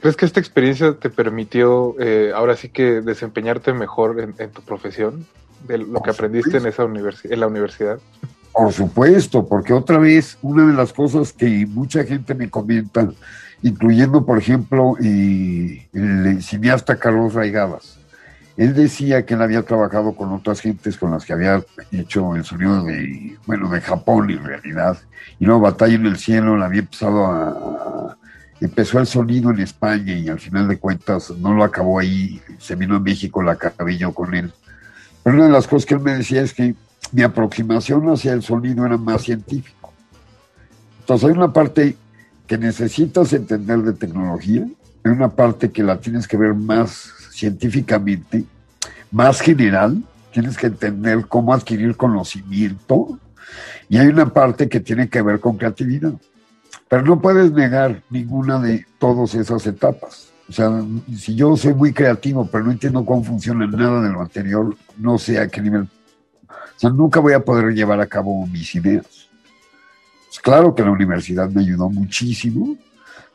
¿Crees 0.02 0.18
que 0.18 0.26
esta 0.26 0.42
experiencia 0.42 0.94
te 1.00 1.10
permitió 1.10 1.96
eh, 1.98 2.34
ahora 2.36 2.58
sí 2.58 2.68
que 2.68 3.00
desempeñarte 3.02 3.72
mejor 3.74 4.20
en, 4.20 4.36
en 4.38 4.52
tu 4.52 4.62
profesión? 4.62 5.26
De 5.66 5.78
lo 5.78 6.02
que 6.02 6.10
aprendiste 6.10 6.58
en, 6.58 6.66
esa 6.66 6.84
universi- 6.84 7.32
en 7.32 7.40
la 7.40 7.48
universidad. 7.48 8.00
Por 8.52 8.74
supuesto, 8.74 9.48
porque 9.48 9.72
otra 9.72 9.98
vez, 9.98 10.38
una 10.42 10.68
de 10.68 10.74
las 10.74 10.92
cosas 10.92 11.32
que 11.32 11.66
mucha 11.66 12.04
gente 12.04 12.36
me 12.36 12.50
comenta, 12.50 13.10
incluyendo, 13.62 14.26
por 14.26 14.38
ejemplo, 14.38 14.96
eh, 15.02 15.88
el 15.94 16.44
cineasta 16.44 16.98
Carlos 16.98 17.34
Raigadas, 17.34 17.98
él 18.56 18.74
decía 18.74 19.26
que 19.26 19.34
él 19.34 19.42
había 19.42 19.64
trabajado 19.64 20.14
con 20.14 20.32
otras 20.32 20.62
gentes 20.62 20.98
con 20.98 21.12
las 21.12 21.26
que 21.26 21.34
había 21.34 21.64
hecho 21.92 22.36
el 22.36 22.46
sonido 22.46 22.84
de, 22.84 23.38
bueno, 23.46 23.70
de 23.70 23.82
Japón 23.82 24.30
en 24.30 24.44
realidad, 24.44 24.98
y 25.40 25.46
luego 25.46 25.62
Batalla 25.62 25.96
en 25.96 26.06
el 26.06 26.18
Cielo, 26.18 26.58
la 26.58 26.68
había 26.68 26.82
empezado 26.82 27.26
a, 27.26 28.18
empezó 28.62 29.00
el 29.00 29.08
sonido 29.08 29.52
en 29.52 29.60
España 29.60 30.14
y 30.14 30.30
al 30.30 30.40
final 30.40 30.68
de 30.68 30.78
cuentas 30.78 31.32
no 31.32 31.54
lo 31.54 31.64
acabó 31.64 32.00
ahí, 32.00 32.42
se 32.60 32.76
vino 32.76 32.96
a 32.96 33.00
México, 33.00 33.42
la 33.42 33.54
acabé 33.54 33.98
yo 33.98 34.14
con 34.14 34.34
él. 34.36 34.54
Pero 35.24 35.36
una 35.36 35.46
de 35.46 35.52
las 35.52 35.68
cosas 35.68 35.86
que 35.86 35.96
él 35.96 36.00
me 36.00 36.16
decía 36.16 36.42
es 36.42 36.54
que 36.54 36.76
mi 37.12 37.24
aproximación 37.24 38.10
hacia 38.10 38.34
el 38.34 38.42
sonido 38.42 38.86
era 38.86 38.98
más 38.98 39.24
científico. 39.24 39.92
Entonces 41.00 41.30
hay 41.30 41.36
una 41.36 41.52
parte 41.52 41.98
que 42.48 42.58
necesitas 42.58 43.34
entender 43.34 43.80
de 43.80 43.94
tecnología, 43.94 44.66
hay 45.04 45.12
una 45.12 45.30
parte 45.30 45.72
que 45.72 45.84
la 45.84 46.00
tienes 46.00 46.28
que 46.28 46.38
ver 46.38 46.54
más 46.54 47.23
científicamente, 47.34 48.46
más 49.12 49.42
general, 49.42 50.04
tienes 50.32 50.58
que 50.58 50.68
entender 50.68 51.26
cómo 51.28 51.54
adquirir 51.54 51.96
conocimiento, 51.98 53.20
y 53.90 53.98
hay 53.98 54.08
una 54.08 54.32
parte 54.32 54.70
que 54.70 54.80
tiene 54.80 55.10
que 55.10 55.22
ver 55.22 55.40
con 55.40 55.58
creatividad. 55.58 56.14
Pero 56.88 57.04
no 57.04 57.22
puedes 57.22 57.52
negar 57.52 58.02
ninguna 58.10 58.60
de 58.60 58.86
todas 59.00 59.36
esas 59.36 59.66
etapas. 59.68 60.32
O 60.48 60.52
sea, 60.54 60.84
si 61.18 61.36
yo 61.36 61.56
soy 61.58 61.74
muy 61.74 61.94
creativo, 61.94 62.48
pero 62.52 62.66
no 62.66 62.72
entiendo 62.72 63.06
cómo 63.06 63.24
funciona 63.24 63.66
nada 63.68 64.02
de 64.02 64.10
lo 64.10 64.22
anterior, 64.22 64.76
no 64.98 65.18
sé 65.18 65.40
a 65.40 65.48
qué 65.48 65.62
nivel. 65.62 65.84
O 65.84 66.80
sea, 66.80 66.90
nunca 66.90 67.20
voy 67.20 67.34
a 67.34 67.44
poder 67.44 67.74
llevar 67.74 68.00
a 68.00 68.08
cabo 68.08 68.46
mis 68.48 68.76
ideas. 68.76 69.06
Pues 70.28 70.40
claro 70.42 70.74
que 70.74 70.84
la 70.84 70.92
universidad 70.92 71.50
me 71.50 71.62
ayudó 71.62 71.90
muchísimo, 71.90 72.76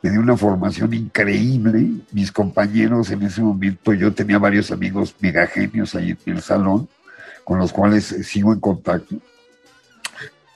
me 0.01 0.09
dio 0.09 0.19
una 0.19 0.37
formación 0.37 0.93
increíble. 0.93 1.89
Mis 2.11 2.31
compañeros 2.31 3.11
en 3.11 3.23
ese 3.23 3.41
momento, 3.41 3.93
yo 3.93 4.13
tenía 4.13 4.37
varios 4.37 4.71
amigos 4.71 5.15
megagenios 5.19 5.95
ahí 5.95 6.15
en 6.25 6.35
el 6.35 6.41
salón, 6.41 6.87
con 7.43 7.59
los 7.59 7.73
cuales 7.73 8.05
sigo 8.05 8.53
en 8.53 8.59
contacto. 8.59 9.15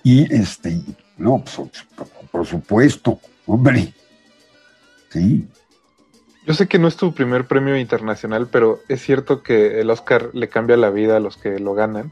Y 0.03 0.33
este, 0.33 0.81
no, 1.17 1.43
pues, 1.43 1.85
por 2.31 2.45
supuesto, 2.45 3.19
hombre. 3.45 3.93
Sí. 5.09 5.47
Yo 6.45 6.53
sé 6.53 6.67
que 6.67 6.79
no 6.79 6.87
es 6.87 6.97
tu 6.97 7.13
primer 7.13 7.45
premio 7.45 7.77
internacional, 7.77 8.49
pero 8.51 8.81
es 8.89 9.01
cierto 9.01 9.43
que 9.43 9.79
el 9.79 9.89
Oscar 9.89 10.29
le 10.33 10.49
cambia 10.49 10.75
la 10.75 10.89
vida 10.89 11.17
a 11.17 11.19
los 11.21 11.37
que 11.37 11.59
lo 11.59 11.73
ganan. 11.73 12.11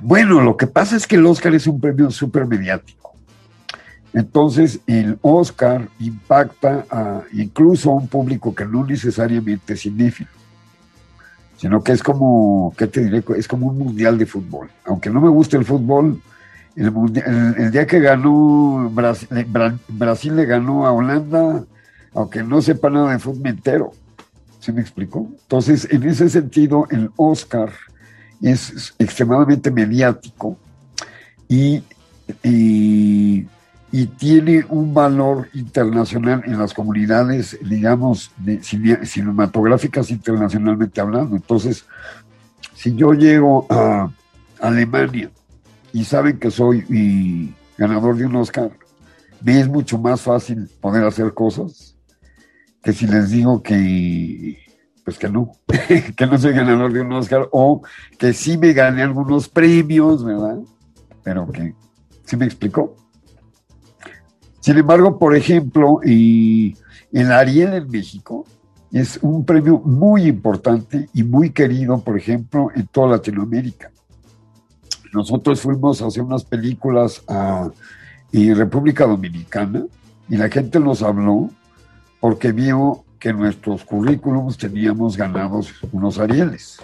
Bueno, 0.00 0.40
lo 0.40 0.56
que 0.56 0.66
pasa 0.66 0.96
es 0.96 1.06
que 1.06 1.16
el 1.16 1.26
Oscar 1.26 1.54
es 1.54 1.66
un 1.66 1.80
premio 1.80 2.10
súper 2.10 2.46
mediático. 2.46 3.09
Entonces, 4.12 4.80
el 4.86 5.18
Oscar 5.22 5.88
impacta 6.00 6.84
incluso 7.32 7.90
a 7.90 7.94
un 7.94 8.08
público 8.08 8.54
que 8.54 8.64
no 8.64 8.84
necesariamente 8.84 9.74
es 9.74 9.82
cinéfilo, 9.82 10.30
sino 11.56 11.82
que 11.82 11.92
es 11.92 12.02
como, 12.02 12.74
¿qué 12.76 12.86
te 12.86 13.04
diré? 13.04 13.22
Es 13.36 13.46
como 13.46 13.68
un 13.68 13.78
mundial 13.78 14.18
de 14.18 14.26
fútbol. 14.26 14.68
Aunque 14.86 15.10
no 15.10 15.20
me 15.20 15.28
guste 15.28 15.56
el 15.56 15.64
fútbol, 15.64 16.20
el, 16.74 16.92
mundi- 16.92 17.22
el- 17.24 17.70
día 17.70 17.86
que 17.86 18.00
ganó 18.00 18.90
Brasil, 18.92 19.28
Bra- 19.52 19.78
Brasil 19.88 20.34
le 20.34 20.44
ganó 20.46 20.86
a 20.86 20.92
Holanda, 20.92 21.64
aunque 22.14 22.42
no 22.42 22.60
sepa 22.62 22.90
nada 22.90 23.12
de 23.12 23.18
fútbol, 23.18 23.46
entero. 23.48 23.92
¿Se 24.58 24.72
me 24.72 24.80
explicó? 24.80 25.28
Entonces, 25.42 25.86
en 25.90 26.02
ese 26.02 26.28
sentido, 26.28 26.86
el 26.90 27.10
Oscar 27.16 27.70
es 28.42 28.94
extremadamente 28.98 29.70
mediático 29.70 30.56
y, 31.48 31.82
y 33.92 34.06
tiene 34.06 34.64
un 34.68 34.94
valor 34.94 35.48
internacional 35.52 36.42
en 36.46 36.58
las 36.58 36.72
comunidades, 36.72 37.58
digamos, 37.62 38.30
cinematográficas 39.02 40.10
internacionalmente 40.10 41.00
hablando. 41.00 41.34
Entonces, 41.34 41.84
si 42.74 42.94
yo 42.94 43.12
llego 43.12 43.66
a 43.68 44.10
Alemania 44.60 45.30
y 45.92 46.04
saben 46.04 46.38
que 46.38 46.50
soy 46.50 47.54
ganador 47.76 48.16
de 48.16 48.26
un 48.26 48.36
Oscar, 48.36 48.70
me 49.42 49.58
es 49.58 49.68
mucho 49.68 49.98
más 49.98 50.20
fácil 50.20 50.68
poder 50.80 51.04
hacer 51.04 51.34
cosas 51.34 51.96
que 52.82 52.92
si 52.92 53.06
les 53.06 53.30
digo 53.30 53.62
que 53.62 54.58
pues 55.04 55.18
que 55.18 55.28
no, 55.28 55.52
que 56.16 56.26
no 56.26 56.38
soy 56.38 56.52
ganador 56.52 56.92
de 56.92 57.00
un 57.00 57.12
Oscar 57.12 57.48
o 57.50 57.82
que 58.18 58.32
sí 58.32 58.56
me 58.56 58.72
gané 58.72 59.02
algunos 59.02 59.48
premios, 59.48 60.24
¿verdad? 60.24 60.58
Pero 61.24 61.50
que 61.50 61.74
sí 62.24 62.36
me 62.36 62.44
explicó. 62.44 62.94
Sin 64.60 64.76
embargo, 64.76 65.18
por 65.18 65.34
ejemplo, 65.34 66.00
y 66.04 66.76
el 67.12 67.32
Ariel 67.32 67.74
en 67.74 67.90
México 67.90 68.44
es 68.92 69.18
un 69.22 69.44
premio 69.44 69.78
muy 69.78 70.24
importante 70.24 71.08
y 71.14 71.22
muy 71.22 71.50
querido, 71.50 72.00
por 72.00 72.18
ejemplo, 72.18 72.70
en 72.74 72.86
toda 72.86 73.16
Latinoamérica. 73.16 73.90
Nosotros 75.12 75.60
fuimos 75.60 76.02
a 76.02 76.06
hacer 76.06 76.22
unas 76.22 76.44
películas 76.44 77.22
a 77.26 77.70
República 78.32 79.06
Dominicana 79.06 79.84
y 80.28 80.36
la 80.36 80.48
gente 80.48 80.78
nos 80.78 81.02
habló 81.02 81.50
porque 82.20 82.52
vio 82.52 83.04
que 83.18 83.30
en 83.30 83.38
nuestros 83.38 83.84
currículums 83.84 84.56
teníamos 84.56 85.16
ganados 85.16 85.72
unos 85.92 86.18
Arieles. 86.18 86.78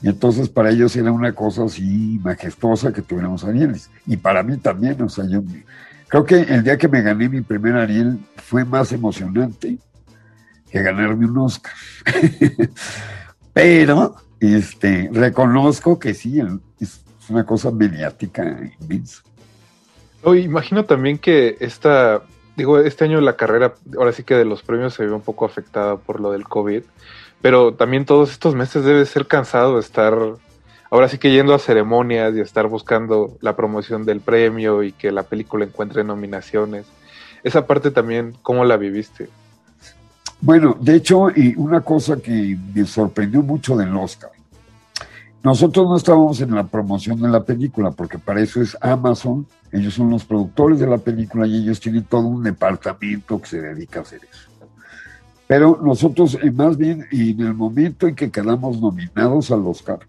Y 0.00 0.08
entonces 0.08 0.48
para 0.48 0.70
ellos 0.70 0.94
era 0.96 1.12
una 1.12 1.32
cosa 1.32 1.64
así 1.64 2.20
majestuosa 2.22 2.92
que 2.92 3.02
tuviéramos 3.02 3.44
Arieles. 3.44 3.90
Y 4.06 4.16
para 4.16 4.42
mí 4.42 4.56
también, 4.58 5.00
o 5.02 5.08
sea, 5.08 5.26
yo 5.26 5.42
creo 6.12 6.26
que 6.26 6.34
el 6.52 6.62
día 6.62 6.76
que 6.76 6.88
me 6.88 7.00
gané 7.00 7.26
mi 7.30 7.40
primer 7.40 7.74
Ariel 7.74 8.18
fue 8.36 8.66
más 8.66 8.92
emocionante 8.92 9.78
que 10.70 10.82
ganarme 10.82 11.24
un 11.24 11.38
Oscar. 11.38 11.72
Pero 13.54 14.16
este, 14.38 15.08
reconozco 15.10 15.98
que 15.98 16.12
sí, 16.12 16.38
es 16.78 17.00
una 17.30 17.46
cosa 17.46 17.70
mediática 17.70 18.44
inmensa. 18.78 19.22
No, 20.22 20.34
imagino 20.34 20.84
también 20.84 21.16
que 21.16 21.56
esta, 21.60 22.20
digo, 22.58 22.78
este 22.78 23.04
año 23.04 23.18
la 23.22 23.36
carrera, 23.36 23.72
ahora 23.96 24.12
sí 24.12 24.22
que 24.22 24.34
de 24.34 24.44
los 24.44 24.62
premios 24.62 24.92
se 24.92 25.06
vio 25.06 25.16
un 25.16 25.22
poco 25.22 25.46
afectada 25.46 25.96
por 25.96 26.20
lo 26.20 26.30
del 26.30 26.44
COVID, 26.44 26.82
pero 27.40 27.72
también 27.72 28.04
todos 28.04 28.32
estos 28.32 28.54
meses 28.54 28.84
debe 28.84 29.06
ser 29.06 29.26
cansado 29.26 29.78
estar, 29.78 30.14
ahora 30.92 31.08
sí 31.08 31.16
que 31.16 31.32
yendo 31.32 31.54
a 31.54 31.58
ceremonias 31.58 32.34
y 32.36 32.40
estar 32.40 32.68
buscando 32.68 33.38
la 33.40 33.56
promoción 33.56 34.04
del 34.04 34.20
premio 34.20 34.82
y 34.82 34.92
que 34.92 35.10
la 35.10 35.22
película 35.22 35.64
encuentre 35.64 36.04
nominaciones. 36.04 36.84
Esa 37.42 37.66
parte 37.66 37.90
también, 37.90 38.36
¿cómo 38.42 38.62
la 38.66 38.76
viviste? 38.76 39.30
Bueno, 40.42 40.76
de 40.78 40.96
hecho, 40.96 41.30
y 41.30 41.54
una 41.56 41.80
cosa 41.80 42.16
que 42.18 42.58
me 42.74 42.84
sorprendió 42.84 43.42
mucho 43.42 43.74
del 43.74 43.96
Oscar 43.96 44.32
Nosotros 45.42 45.88
no 45.88 45.96
estábamos 45.96 46.42
en 46.42 46.54
la 46.54 46.64
promoción 46.64 47.22
de 47.22 47.28
la 47.30 47.42
película, 47.42 47.90
porque 47.90 48.18
para 48.18 48.42
eso 48.42 48.60
es 48.60 48.76
Amazon, 48.82 49.46
ellos 49.72 49.94
son 49.94 50.10
los 50.10 50.26
productores 50.26 50.78
de 50.78 50.88
la 50.88 50.98
película 50.98 51.46
y 51.46 51.62
ellos 51.62 51.80
tienen 51.80 52.04
todo 52.04 52.26
un 52.26 52.42
departamento 52.42 53.40
que 53.40 53.46
se 53.46 53.62
dedica 53.62 54.00
a 54.00 54.02
hacer 54.02 54.20
eso. 54.30 54.50
Pero 55.46 55.80
nosotros, 55.82 56.36
eh, 56.42 56.50
más 56.50 56.76
bien, 56.76 57.06
en 57.10 57.40
el 57.40 57.54
momento 57.54 58.06
en 58.06 58.14
que 58.14 58.30
quedamos 58.30 58.78
nominados 58.78 59.50
al 59.50 59.66
Oscar, 59.66 60.00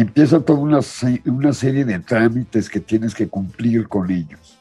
empieza 0.00 0.40
toda 0.40 0.58
una, 0.58 0.80
una 1.26 1.52
serie 1.52 1.84
de 1.84 1.98
trámites 1.98 2.68
que 2.68 2.80
tienes 2.80 3.14
que 3.14 3.28
cumplir 3.28 3.88
con 3.88 4.10
ellos. 4.10 4.58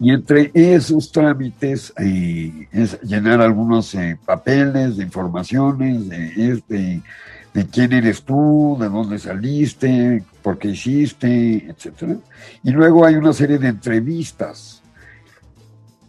Y 0.00 0.12
entre 0.12 0.52
esos 0.54 1.10
trámites 1.10 1.92
eh, 1.98 2.68
es 2.70 3.00
llenar 3.02 3.40
algunos 3.40 3.94
eh, 3.94 4.16
papeles 4.24 4.96
de 4.96 5.02
informaciones, 5.02 6.08
de, 6.08 6.52
este, 6.52 7.02
de 7.52 7.66
quién 7.66 7.92
eres 7.92 8.22
tú, 8.22 8.76
de 8.78 8.88
dónde 8.88 9.18
saliste, 9.18 10.22
por 10.42 10.58
qué 10.58 10.68
hiciste, 10.68 11.66
etcétera. 11.68 12.16
Y 12.62 12.70
luego 12.70 13.04
hay 13.04 13.16
una 13.16 13.32
serie 13.32 13.58
de 13.58 13.68
entrevistas 13.68 14.82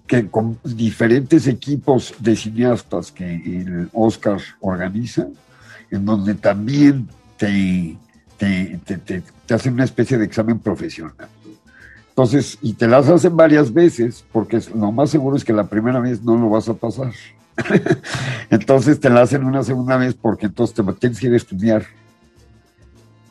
que 0.05 0.27
con 0.27 0.59
diferentes 0.63 1.47
equipos 1.47 2.13
de 2.19 2.35
cineastas 2.35 3.11
que 3.11 3.35
el 3.35 3.89
Oscar 3.93 4.39
organiza, 4.59 5.27
en 5.89 6.05
donde 6.05 6.35
también 6.35 7.07
te, 7.39 7.97
te, 8.37 8.79
te- 8.85 9.21
te- 9.21 9.53
hacen 9.53 9.73
una 9.73 9.85
especie 9.85 10.17
de 10.19 10.25
examen 10.25 10.59
profesional. 10.59 11.15
Entonces, 12.09 12.59
y 12.61 12.73
te 12.73 12.87
las 12.87 13.07
hacen 13.07 13.35
varias 13.35 13.73
veces, 13.73 14.23
porque 14.31 14.59
lo 14.75 14.91
más 14.91 15.09
seguro 15.09 15.37
es 15.37 15.45
que 15.45 15.53
la 15.53 15.67
primera 15.67 15.99
vez 15.99 16.21
no 16.21 16.37
lo 16.37 16.49
vas 16.49 16.67
a 16.69 16.73
pasar. 16.73 17.11
entonces 18.49 18.99
te 18.99 19.09
la 19.09 19.21
hacen 19.21 19.43
una 19.45 19.63
segunda 19.63 19.97
vez 19.97 20.13
porque 20.13 20.45
entonces 20.45 20.75
te 20.75 20.93
tienes 20.93 21.19
que 21.19 21.27
ir 21.27 21.33
a 21.33 21.37
estudiar. 21.37 21.85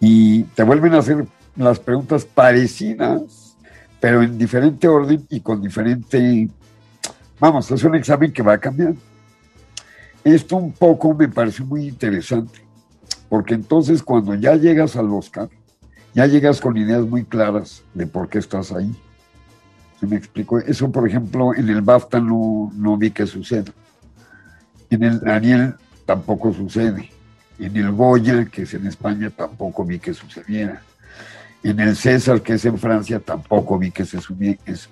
Y 0.01 0.45
te 0.45 0.63
vuelven 0.63 0.95
a 0.95 0.99
hacer 0.99 1.27
las 1.55 1.79
preguntas 1.79 2.25
parecidas, 2.25 3.57
pero 4.01 4.23
en 4.23 4.39
diferente 4.39 4.89
orden 4.89 5.25
y 5.29 5.41
con 5.41 5.61
diferente... 5.61 6.49
Vamos, 7.39 7.71
es 7.71 7.85
un 7.85 7.95
examen 7.95 8.33
que 8.33 8.43
va 8.43 8.55
a 8.55 8.59
cambiar. 8.59 8.95
Esto 10.25 10.57
un 10.57 10.73
poco 10.73 11.15
me 11.15 11.29
pareció 11.29 11.65
muy 11.65 11.89
interesante, 11.89 12.61
porque 13.29 13.55
entonces 13.55 14.03
cuando 14.03 14.35
ya 14.35 14.55
llegas 14.57 14.97
al 14.97 15.11
Oscar, 15.11 15.49
ya 16.15 16.27
llegas 16.27 16.61
con 16.61 16.77
ideas 16.77 17.03
muy 17.03 17.25
claras 17.25 17.83
de 17.95 18.07
por 18.07 18.29
qué 18.29 18.39
estás 18.39 18.73
ahí. 18.73 18.95
¿Se 20.01 20.07
me 20.07 20.17
explico? 20.17 20.59
Eso, 20.59 20.91
por 20.91 21.07
ejemplo, 21.07 21.55
en 21.55 21.69
el 21.69 21.83
BAFTA 21.83 22.21
no, 22.21 22.73
no 22.75 22.97
vi 22.97 23.11
que 23.11 23.27
suceda. 23.27 23.73
En 24.91 25.03
el 25.03 25.29
Ariel 25.29 25.75
tampoco 26.07 26.53
sucede. 26.53 27.11
En 27.59 27.77
el 27.77 27.91
Goya, 27.93 28.45
que 28.47 28.63
es 28.63 28.75
en 28.75 28.87
España, 28.87 29.31
tampoco 29.31 29.85
vi 29.85 29.99
que 29.99 30.15
sucediera. 30.15 30.83
En 31.63 31.81
el 31.81 31.97
César, 31.97 32.41
que 32.41 32.55
es 32.55 32.65
en 32.65 32.79
Francia, 32.79 33.19
tampoco 33.19 33.79
vi 33.79 33.91
que, 33.91 34.05
se 34.05 34.19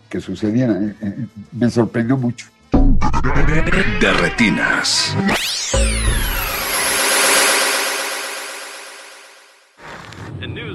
que 0.08 0.20
sucediera. 0.20 0.72
Eh, 0.74 0.94
eh, 1.00 1.26
me 1.52 1.70
sorprendió 1.70 2.16
mucho. 2.16 2.46
De 4.00 4.12
retinas. 4.12 5.16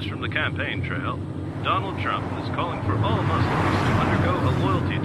From 0.07 0.21
the 0.21 0.29
campaign 0.29 0.81
trail, 0.87 1.17
Donald 1.63 1.99
Trump 1.99 2.25
is 2.41 2.55
calling 2.55 2.81
for 2.85 2.95
all 3.03 3.21
Muslims 3.21 3.75
to 3.85 3.93
undergo 3.99 4.33
a 4.39 4.53
loyalty 4.61 5.00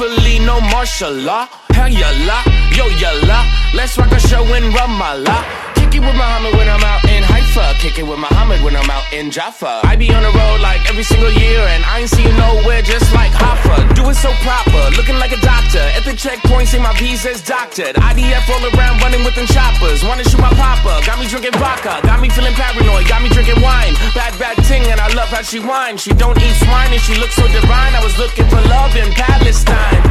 hopefully 0.00 0.38
no 0.38 0.60
martial 0.60 1.12
law. 1.12 1.46
Hell 1.70 1.88
yalla, 1.88 2.42
yo 2.72 2.86
yalla, 2.98 3.44
let's 3.74 3.98
rock 3.98 4.10
a 4.12 4.18
show 4.18 4.44
in 4.54 4.64
Ramallah. 4.72 5.79
Kick 5.90 5.98
it 5.98 6.06
with 6.06 6.14
Muhammad 6.14 6.54
when 6.54 6.70
I'm 6.70 6.84
out 6.86 7.02
in 7.10 7.26
Haifa. 7.26 7.74
Kick 7.82 7.98
it 7.98 8.06
with 8.06 8.22
Muhammad 8.22 8.62
when 8.62 8.78
I'm 8.78 8.88
out 8.88 9.10
in 9.12 9.26
Jaffa. 9.26 9.82
I 9.82 9.98
be 9.98 10.06
on 10.14 10.22
the 10.22 10.30
road 10.30 10.62
like 10.62 10.78
every 10.86 11.02
single 11.02 11.34
year, 11.34 11.58
and 11.66 11.82
I 11.82 12.06
ain't 12.06 12.10
see 12.10 12.22
you 12.22 12.30
nowhere 12.38 12.78
just 12.78 13.10
like 13.10 13.34
Hoffa. 13.34 13.90
Do 13.98 14.06
it 14.06 14.14
so 14.14 14.30
proper, 14.46 14.78
looking 14.94 15.18
like 15.18 15.34
a 15.34 15.40
doctor. 15.42 15.82
At 15.98 16.06
the 16.06 16.14
checkpoint, 16.14 16.68
see 16.70 16.78
my 16.78 16.94
visa's 16.94 17.42
doctored. 17.42 17.98
IDF 17.98 18.46
all 18.54 18.62
around 18.70 19.02
running 19.02 19.26
with 19.26 19.34
choppers. 19.50 20.06
Wanna 20.06 20.22
shoot 20.22 20.38
my 20.38 20.54
papa, 20.54 21.02
got 21.02 21.18
me 21.18 21.26
drinking 21.26 21.58
vodka, 21.58 21.98
got 22.06 22.22
me 22.22 22.30
feeling 22.30 22.54
paranoid, 22.54 23.10
got 23.10 23.20
me 23.20 23.28
drinking 23.28 23.58
wine. 23.58 23.98
Bad, 24.14 24.38
bad 24.38 24.62
ting, 24.70 24.86
and 24.94 25.00
I 25.02 25.10
love 25.18 25.34
how 25.34 25.42
she 25.42 25.58
whines. 25.58 26.06
She 26.06 26.14
don't 26.14 26.38
eat 26.38 26.54
swine, 26.62 26.94
and 26.94 27.02
she 27.02 27.18
looks 27.18 27.34
so 27.34 27.50
divine. 27.50 27.98
I 27.98 28.02
was 28.06 28.14
looking 28.14 28.46
for 28.46 28.62
love 28.70 28.94
in 28.94 29.10
Palestine. 29.18 30.06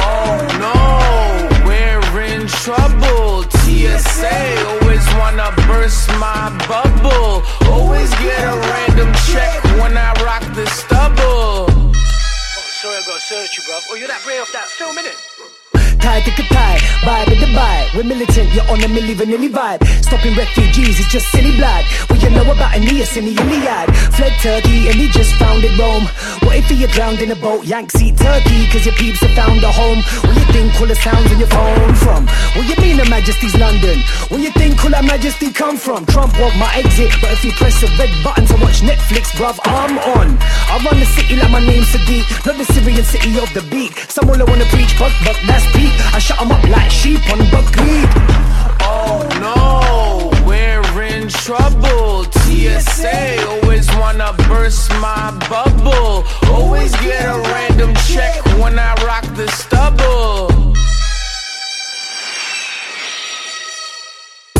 Oh 0.00 0.40
no, 0.56 1.49
trouble. 2.64 3.42
TSA 3.62 4.38
always 4.66 5.06
wanna 5.14 5.52
burst 5.66 6.08
my 6.18 6.50
bubble. 6.68 7.42
Always 7.70 8.10
get 8.22 8.40
a 8.42 8.56
random 8.72 9.12
check 9.32 9.62
when 9.80 9.96
I 9.96 10.12
rock 10.24 10.44
the 10.54 10.66
stubble. 10.66 11.66
Oh, 11.70 11.92
sorry, 12.80 12.96
I've 12.96 13.06
got 13.06 13.14
to 13.14 13.20
search 13.20 13.56
you, 13.56 13.62
bruv. 13.64 13.82
Oh, 13.90 13.94
you're 13.94 14.08
that 14.08 14.22
Bray 14.24 14.38
off 14.38 14.52
that 14.52 14.68
film, 14.68 14.96
innit? 14.96 15.29
Tie 16.00 16.20
to 16.20 16.42
tie, 16.48 16.78
vibe 17.04 17.28
with 17.28 17.40
the 17.40 17.50
vibe. 17.52 17.94
We're 17.94 18.04
militant, 18.04 18.52
you're 18.54 18.64
on 18.72 18.80
a 18.80 18.88
milli 18.88 19.14
vanilli 19.14 19.48
vibe. 19.52 19.84
Stopping 20.02 20.34
refugees 20.34 20.98
is 20.98 21.06
just 21.06 21.28
silly 21.28 21.54
blood. 21.56 21.84
What 22.08 22.22
you 22.22 22.30
know 22.30 22.42
about 22.42 22.74
Aeneas 22.74 23.16
in 23.16 23.26
the 23.26 23.34
Iliad? 23.36 23.88
Fled 24.16 24.32
Turkey 24.40 24.88
and 24.88 24.96
he 24.96 25.08
just 25.08 25.34
founded 25.36 25.76
Rome. 25.78 26.08
What 26.42 26.56
if 26.56 26.70
you 26.70 26.86
drowned 26.88 27.20
in 27.20 27.30
a 27.30 27.36
boat, 27.36 27.64
yank 27.66 27.90
seat 27.92 28.16
Turkey? 28.16 28.66
Cause 28.72 28.86
your 28.86 28.94
peeps 28.96 29.20
have 29.20 29.36
found 29.36 29.62
a 29.62 29.70
home. 29.70 30.00
What 30.24 30.34
you 30.36 30.46
think 30.52 30.80
all 30.80 30.86
the 30.86 30.96
sounds 30.96 31.30
on 31.30 31.38
your 31.38 31.52
phone 31.52 31.94
from? 31.94 32.26
What 32.56 32.64
you 32.64 32.76
mean 32.80 32.98
Her 32.98 33.08
Majesty's 33.10 33.54
London? 33.56 34.00
What 34.28 34.40
you 34.40 34.50
think 34.52 34.82
all 34.82 34.92
Her 34.92 35.02
Majesty 35.02 35.52
come 35.52 35.76
from? 35.76 36.06
Trump 36.06 36.32
want 36.40 36.56
my 36.56 36.72
exit, 36.74 37.12
but 37.20 37.32
if 37.32 37.44
you 37.44 37.52
press 37.52 37.76
a 37.84 37.88
red 38.00 38.10
button 38.24 38.46
to 38.46 38.56
watch 38.64 38.80
Netflix, 38.80 39.36
bruv, 39.36 39.58
I'm 39.64 39.98
on. 40.16 40.38
I 40.40 40.80
run 40.80 40.98
the 40.98 41.06
city 41.06 41.36
like 41.36 41.50
my 41.50 41.60
name's 41.60 41.92
Sadiq, 41.92 42.24
not 42.46 42.56
the 42.56 42.64
Syrian 42.64 43.04
city 43.04 43.36
of 43.36 43.52
the 43.52 43.62
beat. 43.68 43.92
Some 44.08 44.28
all 44.30 44.40
I 44.40 44.44
wanna 44.44 44.66
preach, 44.72 44.96
but, 44.98 45.12
but 45.24 45.36
that's 45.46 45.66
peak. 45.76 45.89
I 46.14 46.18
shut 46.18 46.40
'em 46.40 46.50
up 46.52 46.62
like 46.68 46.90
sheep 46.90 47.22
on 47.32 47.38
buckwheat. 47.50 48.10
Oh 48.82 49.18
no, 49.46 50.30
we're 50.46 51.02
in 51.02 51.28
trouble. 51.28 52.24
TSA 52.40 53.46
always 53.48 53.86
wanna 53.96 54.32
burst 54.48 54.90
my 55.00 55.30
bubble. 55.48 56.24
Always 56.52 56.92
get 56.96 57.24
a 57.24 57.38
random 57.54 57.94
check 58.12 58.44
when 58.60 58.78
I 58.78 58.92
rock 59.04 59.24
the 59.36 59.48
stubble. 59.60 60.59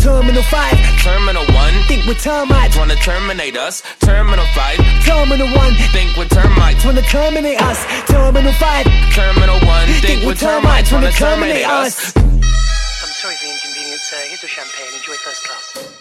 Terminal 0.00 0.42
5, 0.42 1.02
Terminal 1.02 1.44
1, 1.44 1.74
think 1.86 2.06
we're 2.06 2.14
termites. 2.14 2.76
wanna 2.76 2.96
terminate 2.96 3.56
us. 3.56 3.82
Terminal 4.00 4.46
5, 4.54 4.78
Terminal 5.04 5.46
1, 5.54 5.74
think 5.92 6.16
we're 6.16 6.24
termites. 6.24 6.84
wanna 6.84 7.02
terminate 7.02 7.60
us. 7.60 7.84
Terminal 8.06 8.52
5, 8.54 8.86
Terminal 9.12 9.60
1, 9.60 9.88
think 10.00 10.24
we're 10.24 10.34
termites. 10.34 10.90
Wanna 10.90 11.12
terminate 11.12 11.66
us. 11.66 12.16
I'm 12.16 13.12
sorry 13.20 13.36
for 13.36 13.44
the 13.44 13.52
inconvenience, 13.52 14.02
sir. 14.08 14.16
Here's 14.28 14.42
your 14.42 14.48
champagne. 14.48 14.92
Enjoy 14.96 15.16
first 15.16 15.44
class. 15.44 15.99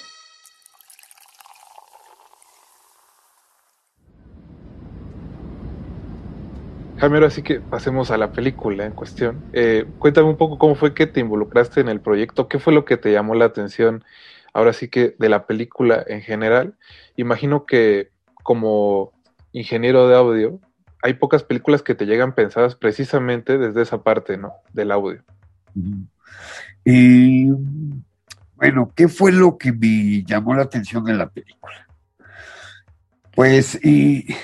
Jaime, 6.99 7.15
ahora 7.15 7.29
sí 7.29 7.43
que 7.43 7.61
pasemos 7.61 8.11
a 8.11 8.17
la 8.17 8.33
película 8.33 8.85
en 8.85 8.91
cuestión. 8.91 9.41
Eh, 9.53 9.85
cuéntame 9.99 10.27
un 10.27 10.35
poco 10.35 10.57
cómo 10.57 10.75
fue 10.75 10.93
que 10.93 11.07
te 11.07 11.21
involucraste 11.21 11.79
en 11.79 11.87
el 11.87 12.01
proyecto, 12.01 12.49
qué 12.49 12.59
fue 12.59 12.73
lo 12.73 12.83
que 12.83 12.97
te 12.97 13.13
llamó 13.13 13.35
la 13.35 13.45
atención, 13.45 14.03
ahora 14.53 14.73
sí 14.73 14.89
que 14.89 15.15
de 15.17 15.29
la 15.29 15.47
película 15.47 16.03
en 16.05 16.21
general. 16.21 16.75
Imagino 17.15 17.65
que 17.65 18.09
como 18.43 19.13
ingeniero 19.53 20.09
de 20.09 20.15
audio, 20.17 20.59
hay 21.01 21.13
pocas 21.13 21.43
películas 21.43 21.83
que 21.83 21.95
te 21.95 22.05
llegan 22.05 22.35
pensadas 22.35 22.75
precisamente 22.75 23.57
desde 23.57 23.81
esa 23.81 24.03
parte, 24.03 24.35
¿no? 24.35 24.55
Del 24.73 24.91
audio. 24.91 25.23
Y 26.83 27.49
bueno, 28.55 28.91
¿qué 28.93 29.07
fue 29.07 29.31
lo 29.31 29.57
que 29.57 29.71
me 29.71 30.25
llamó 30.25 30.53
la 30.53 30.63
atención 30.63 31.05
de 31.05 31.13
la 31.13 31.29
película? 31.29 31.87
Pues, 33.33 33.79
y 33.85 34.35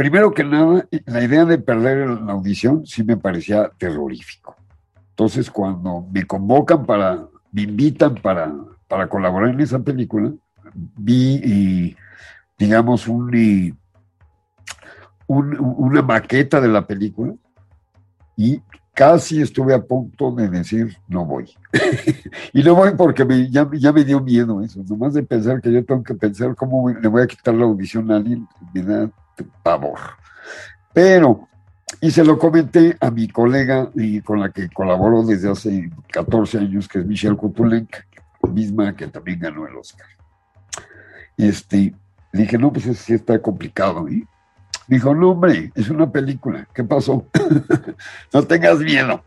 primero 0.00 0.32
que 0.32 0.42
nada, 0.42 0.88
la 1.04 1.22
idea 1.22 1.44
de 1.44 1.58
perder 1.58 2.08
la 2.08 2.32
audición 2.32 2.86
sí 2.86 3.04
me 3.04 3.18
parecía 3.18 3.70
terrorífico. 3.76 4.56
Entonces, 5.10 5.50
cuando 5.50 6.06
me 6.10 6.24
convocan 6.26 6.86
para, 6.86 7.26
me 7.52 7.62
invitan 7.64 8.14
para, 8.14 8.50
para 8.88 9.06
colaborar 9.10 9.50
en 9.50 9.60
esa 9.60 9.78
película, 9.78 10.32
vi, 10.72 11.34
y, 11.44 11.96
digamos, 12.58 13.08
un, 13.08 13.30
y, 13.36 13.74
un- 15.26 15.58
una 15.60 16.00
maqueta 16.00 16.62
de 16.62 16.68
la 16.68 16.86
película 16.86 17.34
y 18.38 18.62
casi 18.94 19.42
estuve 19.42 19.74
a 19.74 19.82
punto 19.82 20.32
de 20.32 20.48
decir, 20.48 20.96
no 21.08 21.26
voy. 21.26 21.50
y 22.54 22.62
no 22.62 22.74
voy 22.74 22.92
porque 22.96 23.26
me- 23.26 23.50
ya, 23.50 23.68
ya 23.74 23.92
me 23.92 24.02
dio 24.02 24.18
miedo 24.22 24.62
eso, 24.62 24.82
nomás 24.88 25.12
de 25.12 25.22
pensar 25.24 25.60
que 25.60 25.70
yo 25.70 25.84
tengo 25.84 26.02
que 26.02 26.14
pensar 26.14 26.56
cómo 26.56 26.88
le 26.88 27.06
voy 27.06 27.20
a 27.20 27.26
quitar 27.26 27.52
la 27.52 27.64
audición 27.64 28.10
a 28.10 28.16
alguien, 28.16 28.48
me 28.72 28.80
da 28.80 29.10
pavor. 29.62 29.98
Pero, 30.92 31.48
y 32.00 32.10
se 32.10 32.24
lo 32.24 32.38
comenté 32.38 32.96
a 33.00 33.10
mi 33.10 33.28
colega 33.28 33.90
y 33.94 34.20
con 34.20 34.40
la 34.40 34.50
que 34.50 34.68
colaboro 34.68 35.22
desde 35.22 35.50
hace 35.50 35.90
14 36.12 36.58
años, 36.58 36.88
que 36.88 37.00
es 37.00 37.06
Michelle 37.06 37.36
Kutulenk, 37.36 37.96
misma 38.48 38.94
que 38.96 39.06
también 39.06 39.38
ganó 39.38 39.66
el 39.66 39.76
Oscar. 39.76 40.06
Este, 41.36 41.94
dije, 42.32 42.58
no, 42.58 42.72
pues 42.72 42.86
eso 42.86 43.02
sí 43.02 43.14
está 43.14 43.40
complicado. 43.40 44.08
¿eh? 44.08 44.24
Dijo, 44.88 45.14
no, 45.14 45.30
hombre, 45.30 45.72
es 45.74 45.88
una 45.88 46.10
película. 46.10 46.66
¿Qué 46.74 46.84
pasó? 46.84 47.26
no 48.32 48.42
tengas 48.42 48.78
miedo. 48.78 49.22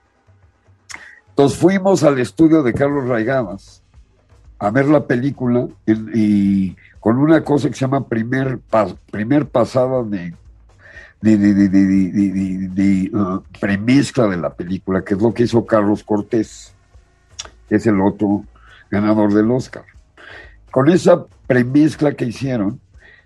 Entonces 1.29 1.57
fuimos 1.57 2.03
al 2.03 2.19
estudio 2.19 2.61
de 2.61 2.73
Carlos 2.73 3.07
Raigadas 3.07 3.81
a 4.59 4.69
ver 4.69 4.85
la 4.85 5.05
película 5.05 5.67
y 5.87 6.75
con 7.03 7.17
una 7.17 7.43
cosa 7.43 7.67
que 7.67 7.73
se 7.73 7.81
llama 7.81 8.07
primer, 8.07 8.59
primer 9.11 9.45
pasada 9.45 10.03
de, 10.03 10.33
de, 11.19 13.11
uh, 13.13 13.43
premezcla 13.59 14.27
de 14.27 14.37
la 14.37 14.53
película, 14.53 15.03
que 15.03 15.15
es 15.15 15.21
lo 15.21 15.33
que 15.33 15.43
hizo 15.43 15.65
Carlos 15.65 16.01
Cortés, 16.01 16.73
que 17.67 17.75
es 17.75 17.85
el 17.87 17.99
otro 17.99 18.45
ganador 18.89 19.33
del 19.33 19.51
Oscar. 19.51 19.83
Con 20.71 20.89
esa 20.89 21.25
premezcla 21.45 22.13
que 22.13 22.23
hicieron, 22.23 22.79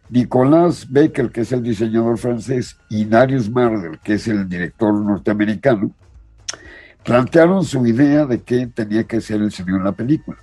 Nicolás 0.09 0.91
Becker, 0.91 1.29
que 1.31 1.41
es 1.41 1.51
el 1.51 1.61
diseñador 1.61 2.17
francés, 2.17 2.77
y 2.89 3.05
Darius 3.05 3.47
Marder, 3.47 3.99
que 3.99 4.15
es 4.15 4.27
el 4.27 4.49
director 4.49 4.91
norteamericano, 4.91 5.91
plantearon 7.05 7.63
su 7.63 7.85
idea 7.85 8.25
de 8.25 8.41
qué 8.41 8.65
tenía 8.65 9.03
que 9.03 9.21
ser 9.21 9.39
el 9.39 9.51
sonido 9.51 9.77
en 9.77 9.83
la 9.83 9.91
película. 9.91 10.39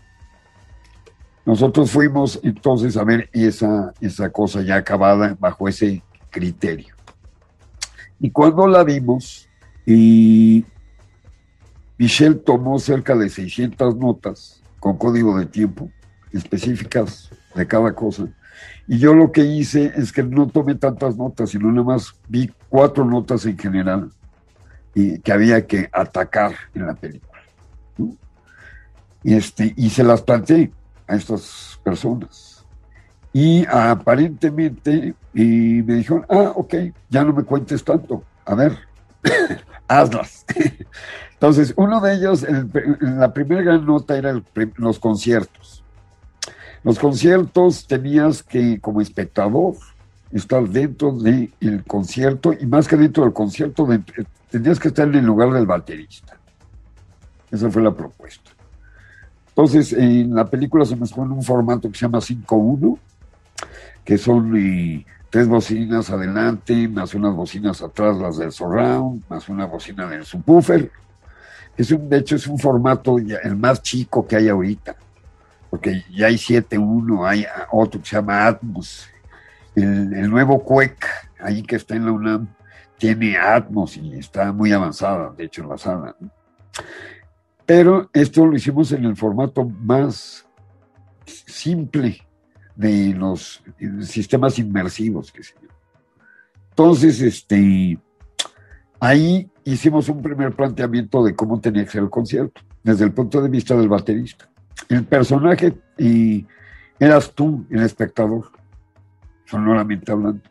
Nosotros 1.46 1.90
fuimos 1.90 2.40
entonces 2.42 2.96
a 2.96 3.04
ver 3.04 3.28
esa, 3.32 3.92
esa 4.00 4.30
cosa 4.30 4.62
ya 4.62 4.76
acabada 4.76 5.36
bajo 5.38 5.68
ese 5.68 6.02
criterio. 6.30 6.94
Y 8.18 8.30
cuando 8.30 8.66
la 8.66 8.82
vimos, 8.82 9.48
y 9.84 10.64
Michelle 11.98 12.36
tomó 12.36 12.78
cerca 12.78 13.14
de 13.14 13.28
600 13.28 13.96
notas 13.96 14.62
con 14.80 14.96
código 14.96 15.38
de 15.38 15.46
tiempo 15.46 15.90
específicas 16.32 17.30
de 17.54 17.66
cada 17.66 17.94
cosa. 17.94 18.26
Y 18.86 18.98
yo 18.98 19.14
lo 19.14 19.32
que 19.32 19.44
hice 19.44 19.92
es 19.96 20.12
que 20.12 20.22
no 20.22 20.48
tomé 20.48 20.74
tantas 20.74 21.16
notas, 21.16 21.50
sino 21.50 21.70
nada 21.70 21.84
más 21.84 22.14
vi 22.28 22.50
cuatro 22.68 23.04
notas 23.04 23.46
en 23.46 23.58
general 23.58 24.10
y 24.94 25.18
que 25.20 25.32
había 25.32 25.66
que 25.66 25.88
atacar 25.92 26.54
en 26.74 26.86
la 26.86 26.94
película. 26.94 27.40
¿no? 27.98 28.16
Este, 29.22 29.72
y 29.76 29.90
se 29.90 30.04
las 30.04 30.22
planteé 30.22 30.72
a 31.06 31.16
estas 31.16 31.78
personas. 31.82 32.64
Y 33.32 33.66
aparentemente 33.66 35.14
y 35.34 35.82
me 35.82 35.94
dijeron, 35.94 36.24
ah, 36.28 36.52
ok, 36.54 36.74
ya 37.10 37.24
no 37.24 37.32
me 37.32 37.42
cuentes 37.42 37.82
tanto. 37.82 38.22
A 38.46 38.54
ver, 38.54 38.78
hazlas. 39.88 40.44
Entonces, 41.32 41.74
uno 41.76 42.00
de 42.00 42.14
ellos, 42.14 42.42
el- 42.44 42.70
la 43.00 43.32
primera 43.34 43.62
gran 43.62 43.84
nota 43.84 44.16
era 44.16 44.40
los 44.76 44.98
conciertos. 44.98 45.82
Los 46.84 46.98
conciertos 46.98 47.86
tenías 47.86 48.42
que, 48.42 48.78
como 48.80 49.00
espectador, 49.00 49.74
estar 50.30 50.62
dentro 50.68 51.12
del 51.12 51.52
concierto 51.86 52.52
y 52.52 52.66
más 52.66 52.86
que 52.86 52.96
dentro 52.96 53.24
del 53.24 53.32
concierto, 53.32 53.84
de- 53.86 54.02
tenías 54.50 54.78
que 54.78 54.88
estar 54.88 55.08
en 55.08 55.16
el 55.16 55.24
lugar 55.24 55.50
del 55.52 55.66
baterista. 55.66 56.36
Esa 57.50 57.70
fue 57.70 57.82
la 57.82 57.92
propuesta. 57.94 58.50
Entonces, 59.56 59.92
en 59.92 60.34
la 60.34 60.44
película 60.44 60.84
se 60.84 60.96
mezcló 60.96 61.22
en 61.22 61.30
un 61.30 61.42
formato 61.42 61.88
que 61.88 61.96
se 61.96 62.06
llama 62.06 62.18
5-1, 62.18 62.98
que 64.04 64.18
son 64.18 64.56
eh, 64.56 65.06
tres 65.30 65.46
bocinas 65.46 66.10
adelante, 66.10 66.88
más 66.88 67.14
unas 67.14 67.32
bocinas 67.34 67.80
atrás, 67.80 68.16
las 68.16 68.36
del 68.36 68.50
surround, 68.50 69.22
más 69.28 69.48
una 69.48 69.66
bocina 69.66 70.08
del 70.08 70.24
subwoofer. 70.24 70.90
Es 71.76 71.92
un, 71.92 72.08
de 72.08 72.18
hecho, 72.18 72.34
es 72.34 72.48
un 72.48 72.58
formato 72.58 73.16
el 73.18 73.56
más 73.56 73.80
chico 73.80 74.26
que 74.26 74.34
hay 74.34 74.48
ahorita, 74.48 74.96
porque 75.70 76.04
ya 76.10 76.26
hay 76.26 76.34
7-1, 76.34 77.28
hay 77.28 77.46
otro 77.70 78.00
que 78.00 78.08
se 78.08 78.16
llama 78.16 78.46
Atmos. 78.46 79.08
El, 79.76 80.30
nuevo 80.30 80.64
Quake, 80.64 81.06
ahí 81.40 81.62
que 81.62 81.76
está 81.76 81.94
en 81.94 82.06
la 82.06 82.12
UNAM, 82.12 82.48
tiene 82.98 83.36
Atmos 83.36 83.96
y 83.96 84.18
está 84.18 84.52
muy 84.52 84.72
avanzada, 84.72 85.32
de 85.36 85.44
hecho, 85.44 85.62
en 85.62 85.68
la 85.68 85.78
sala. 85.78 86.16
Pero 87.66 88.10
esto 88.12 88.44
lo 88.46 88.56
hicimos 88.56 88.92
en 88.92 89.04
el 89.04 89.16
formato 89.16 89.64
más 89.64 90.46
simple 91.26 92.20
de 92.76 93.14
los 93.14 93.62
sistemas 94.02 94.58
inmersivos 94.58 95.32
que 95.32 95.42
se. 95.42 95.54
Entonces, 96.70 97.20
este, 97.20 97.98
ahí 99.00 99.48
hicimos 99.64 100.08
un 100.08 100.20
primer 100.20 100.52
planteamiento 100.54 101.22
de 101.24 101.34
cómo 101.34 101.60
tenía 101.60 101.84
que 101.84 101.90
ser 101.90 102.02
el 102.02 102.10
concierto, 102.10 102.60
desde 102.82 103.04
el 103.04 103.12
punto 103.12 103.40
de 103.40 103.48
vista 103.48 103.76
del 103.76 103.88
baterista. 103.88 104.48
El 104.88 105.04
personaje 105.04 105.74
y 105.96 106.46
eras 106.98 107.32
tú, 107.32 107.64
el 107.70 107.82
espectador, 107.82 108.50
sonoramente 109.46 110.10
hablando. 110.10 110.42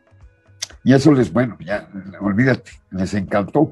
Y 0.84 0.94
eso 0.94 1.12
les, 1.12 1.32
bueno, 1.32 1.58
ya, 1.60 1.90
olvídate, 2.20 2.72
les 2.92 3.14
encantó. 3.14 3.72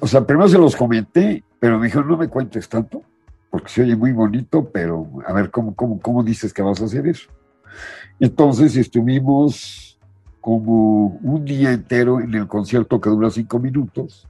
O 0.00 0.06
sea, 0.06 0.26
primero 0.26 0.48
se 0.48 0.58
los 0.58 0.76
comenté, 0.76 1.44
pero 1.60 1.78
me 1.78 1.86
dijeron, 1.86 2.08
no 2.08 2.16
me 2.16 2.28
cuentes 2.28 2.68
tanto, 2.68 3.02
porque 3.50 3.68
se 3.68 3.82
oye 3.82 3.96
muy 3.96 4.12
bonito, 4.12 4.70
pero 4.70 5.08
a 5.26 5.32
ver, 5.32 5.50
¿cómo, 5.50 5.74
cómo, 5.74 6.00
cómo 6.00 6.22
dices 6.22 6.52
que 6.52 6.62
vas 6.62 6.80
a 6.80 6.84
hacer 6.84 7.06
eso? 7.06 7.30
Entonces 8.20 8.76
estuvimos 8.76 9.98
como 10.40 11.18
un 11.22 11.44
día 11.44 11.72
entero 11.72 12.20
en 12.20 12.34
el 12.34 12.46
concierto 12.46 13.00
que 13.00 13.10
dura 13.10 13.30
cinco 13.30 13.58
minutos. 13.58 14.26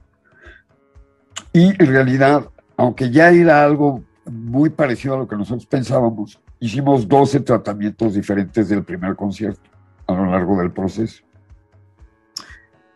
Y 1.53 1.69
en 1.81 1.87
realidad, 1.87 2.49
aunque 2.77 3.09
ya 3.09 3.29
era 3.29 3.63
algo 3.63 4.03
muy 4.29 4.69
parecido 4.69 5.15
a 5.15 5.17
lo 5.19 5.27
que 5.27 5.35
nosotros 5.35 5.65
pensábamos, 5.65 6.39
hicimos 6.59 7.07
12 7.07 7.41
tratamientos 7.41 8.13
diferentes 8.13 8.69
del 8.69 8.83
primer 8.83 9.15
concierto 9.15 9.69
a 10.07 10.13
lo 10.13 10.25
largo 10.25 10.59
del 10.59 10.71
proceso. 10.71 11.23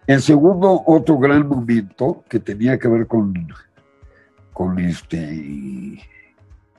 El 0.06 0.22
segundo, 0.22 0.84
otro 0.86 1.18
gran 1.18 1.48
momento 1.48 2.24
que 2.28 2.40
tenía 2.40 2.78
que 2.78 2.88
ver 2.88 3.08
con, 3.08 3.34
con, 4.54 4.80
este, 4.80 6.00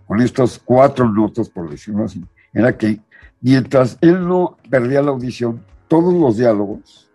con 0.07 0.21
estas 0.21 0.61
cuatro 0.65 1.09
notas, 1.09 1.49
por 1.49 1.69
decirlo 1.71 2.05
así, 2.05 2.25
era 2.53 2.77
que 2.77 3.01
mientras 3.41 3.99
él 4.01 4.27
no 4.27 4.57
perdía 4.71 5.03
la 5.03 5.11
audición, 5.11 5.65
todos 5.89 6.15
los 6.15 6.37
diálogos 6.37 7.11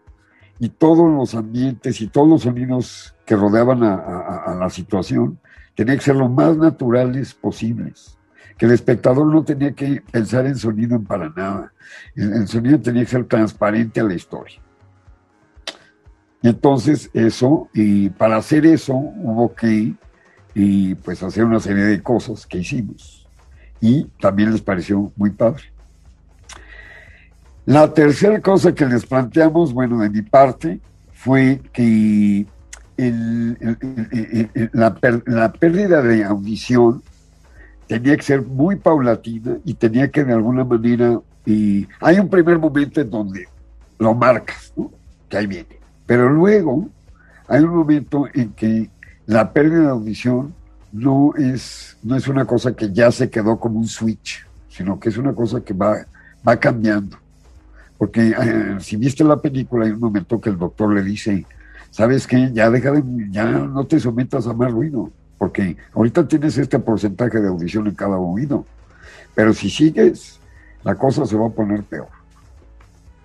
y 0.60 0.69
todos 0.69 1.10
los 1.11 1.34
ambientes 1.36 2.02
y 2.02 2.07
todos 2.07 2.27
los 2.27 2.41
sonidos 2.44 3.15
que 3.26 3.36
rodeaban 3.36 3.84
a, 3.84 3.94
a- 3.95 4.44
a 4.52 4.56
la 4.56 4.69
situación 4.69 5.40
tenían 5.76 5.98
que 5.98 6.03
ser 6.03 6.15
lo 6.18 6.27
más 6.30 6.57
naturales 6.57 7.34
posibles. 7.34 8.18
Que 8.57 8.65
el 8.65 8.73
espectador 8.73 9.26
no 9.26 9.44
tenía 9.45 9.72
que 9.72 10.02
pensar 10.11 10.45
en 10.45 10.57
sonido 10.57 11.02
para 11.02 11.30
nada. 11.30 11.72
El, 12.14 12.34
el 12.34 12.48
sonido 12.49 12.77
tenía 12.81 13.03
que 13.06 13.11
ser 13.11 13.23
transparente 13.26 14.02
a 14.02 14.03
la 14.03 14.14
historia. 14.15 14.60
Entonces 16.41 17.10
eso, 17.14 17.69
y 17.73 18.10
para 18.10 18.38
hacer 18.38 18.65
eso 18.65 18.94
hubo 18.95 19.53
que 19.56 19.94
y 20.53 20.95
pues 20.95 21.21
hacer 21.23 21.45
una 21.45 21.59
serie 21.59 21.84
de 21.84 22.01
cosas 22.01 22.45
que 22.45 22.59
hicimos. 22.59 23.27
Y 23.81 24.05
también 24.19 24.51
les 24.51 24.61
pareció 24.61 25.11
muy 25.15 25.30
padre. 25.30 25.63
La 27.65 27.93
tercera 27.93 28.41
cosa 28.41 28.73
que 28.73 28.85
les 28.85 29.05
planteamos, 29.05 29.73
bueno, 29.73 29.99
de 29.99 30.09
mi 30.09 30.21
parte, 30.21 30.80
fue 31.13 31.61
que 31.71 32.45
la, 34.73 34.97
la 35.26 35.53
pérdida 35.53 36.01
de 36.01 36.23
audición 36.23 37.03
tenía 37.88 38.15
que 38.17 38.23
ser 38.23 38.41
muy 38.41 38.76
paulatina 38.76 39.57
y 39.65 39.73
tenía 39.73 40.09
que 40.09 40.23
de 40.23 40.34
alguna 40.34 40.63
manera, 40.63 41.19
y 41.45 41.88
hay 42.01 42.19
un 42.19 42.30
primer 42.30 42.59
momento 42.59 43.01
en 43.01 43.09
donde 43.09 43.47
lo 43.97 44.13
marcas, 44.13 44.73
que 45.27 45.38
ahí 45.38 45.47
viene, 45.47 45.80
pero 46.05 46.30
luego 46.30 46.88
hay 47.47 47.63
un 47.63 47.76
momento 47.76 48.27
en 48.34 48.51
que 48.53 48.89
la 49.30 49.53
pérdida 49.53 49.81
de 49.81 49.89
audición 49.89 50.56
no 50.91 51.35
es, 51.35 51.95
no 52.01 52.15
es 52.15 52.27
una 52.27 52.45
cosa 52.45 52.76
que 52.76 52.91
ya 52.91 53.11
se 53.11 53.30
quedó 53.30 53.60
como 53.60 53.77
un 53.77 53.88
switch, 53.88 54.43
sino 54.69 54.99
que 54.99 55.10
es 55.10 55.18
una 55.18 55.34
cosa 55.34 55.61
que 55.61 55.72
va, 55.72 55.97
va 56.45 56.60
cambiando. 56.60 57.15
Porque 57.99 58.30
eh, 58.30 58.77
si 58.80 58.95
viste 58.95 59.23
la 59.23 59.38
película, 59.38 59.85
hay 59.85 59.91
un 59.91 59.99
momento 59.99 60.41
que 60.41 60.49
el 60.49 60.57
doctor 60.57 60.91
le 60.91 61.03
dice, 61.03 61.45
¿sabes 61.91 62.26
qué? 62.26 62.49
Ya 62.53 62.72
deja 62.72 62.91
de, 62.91 63.03
ya 63.30 63.45
no 63.45 63.85
te 63.85 63.99
sometas 63.99 64.47
a 64.47 64.53
más 64.53 64.72
ruido. 64.72 65.11
porque 65.38 65.77
ahorita 65.93 66.27
tienes 66.27 66.57
este 66.57 66.80
porcentaje 66.80 67.39
de 67.39 67.49
audición 67.49 67.85
en 67.85 67.93
cada 67.93 68.18
oído, 68.18 68.65
pero 69.35 69.53
si 69.53 69.69
sigues, 69.69 70.39
la 70.84 70.95
cosa 70.95 71.27
se 71.27 71.38
va 71.38 71.45
a 71.45 71.51
poner 71.51 71.84
peor. 71.84 72.10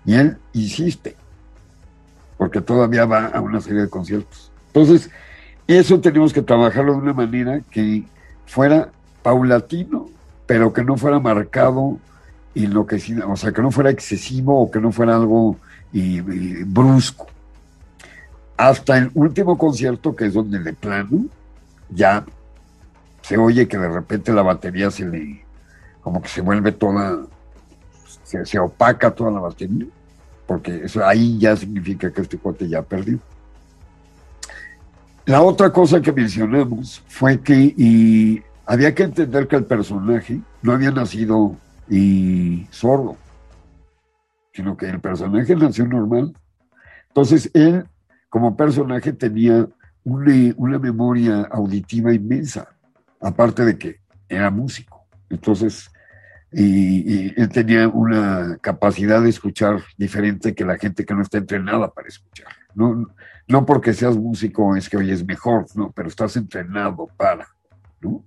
Y 0.05 0.13
él 0.13 0.37
insiste, 0.53 1.15
porque 2.37 2.61
todavía 2.61 3.05
va 3.05 3.25
a 3.25 3.41
una 3.41 3.59
serie 3.59 3.81
de 3.81 3.89
conciertos. 3.89 4.51
Entonces, 4.67 5.09
eso 5.67 5.99
tenemos 5.99 6.33
que 6.33 6.41
trabajarlo 6.41 6.93
de 6.93 6.99
una 6.99 7.13
manera 7.13 7.61
que 7.71 8.03
fuera 8.45 8.89
paulatino, 9.23 10.07
pero 10.45 10.71
que 10.73 10.83
no 10.83 10.97
fuera 10.97 11.19
marcado 11.19 11.97
y 12.53 12.67
lo 12.67 12.85
que 12.85 13.01
o 13.27 13.35
sea, 13.35 13.51
que 13.51 13.61
no 13.61 13.71
fuera 13.71 13.89
excesivo 13.89 14.61
o 14.61 14.71
que 14.71 14.79
no 14.79 14.91
fuera 14.91 15.15
algo 15.15 15.57
y- 15.91 16.21
brusco. 16.63 17.27
Hasta 18.57 18.97
el 18.97 19.11
último 19.15 19.57
concierto, 19.57 20.15
que 20.15 20.27
es 20.27 20.33
donde 20.33 20.59
de 20.59 20.73
plano 20.73 21.25
ya 21.89 22.23
se 23.21 23.37
oye 23.37 23.67
que 23.67 23.77
de 23.77 23.89
repente 23.89 24.31
la 24.31 24.43
batería 24.43 24.91
se 24.91 25.05
le, 25.05 25.43
como 26.01 26.21
que 26.21 26.29
se 26.29 26.41
vuelve 26.41 26.71
toda, 26.71 27.25
se, 28.23 28.45
se 28.45 28.59
opaca 28.59 29.11
toda 29.11 29.31
la 29.31 29.39
batería, 29.39 29.87
porque 30.45 30.85
eso 30.85 31.03
ahí 31.05 31.37
ya 31.39 31.55
significa 31.57 32.11
que 32.11 32.21
este 32.21 32.37
cuate 32.37 32.69
ya 32.69 32.81
perdió. 32.83 33.19
La 35.25 35.41
otra 35.41 35.71
cosa 35.71 36.01
que 36.01 36.11
mencionamos 36.11 37.03
fue 37.07 37.41
que 37.41 37.73
y 37.75 38.43
había 38.65 38.93
que 38.93 39.03
entender 39.03 39.47
que 39.47 39.55
el 39.55 39.65
personaje 39.65 40.39
no 40.61 40.73
había 40.73 40.91
nacido 40.91 41.57
sordo, 42.69 43.17
sino 44.53 44.77
que 44.77 44.87
el 44.87 44.99
personaje 44.99 45.55
nació 45.55 45.87
normal. 45.87 46.31
Entonces 47.07 47.49
él, 47.55 47.85
como 48.29 48.55
personaje, 48.55 49.13
tenía 49.13 49.67
una, 50.03 50.77
memoria 50.77 51.41
auditiva 51.51 52.13
inmensa, 52.13 52.69
aparte 53.19 53.65
de 53.65 53.77
que 53.79 53.99
era 54.29 54.51
músico. 54.51 55.07
Entonces, 55.29 55.89
él 56.51 57.49
tenía 57.51 57.87
una 57.87 58.57
capacidad 58.61 59.23
de 59.23 59.29
escuchar 59.29 59.81
diferente 59.97 60.53
que 60.53 60.65
la 60.65 60.77
gente 60.77 61.03
que 61.03 61.15
no 61.15 61.23
está 61.23 61.39
entrenada 61.39 61.91
para 61.91 62.09
escuchar. 62.09 62.47
No, 62.75 63.07
no 63.47 63.65
porque 63.65 63.93
seas 63.93 64.17
músico 64.17 64.75
es 64.75 64.89
que 64.89 64.97
hoy 64.97 65.11
es 65.11 65.25
mejor, 65.25 65.65
no, 65.75 65.91
pero 65.91 66.09
estás 66.09 66.35
entrenado 66.35 67.07
para, 67.17 67.47
¿no? 68.01 68.23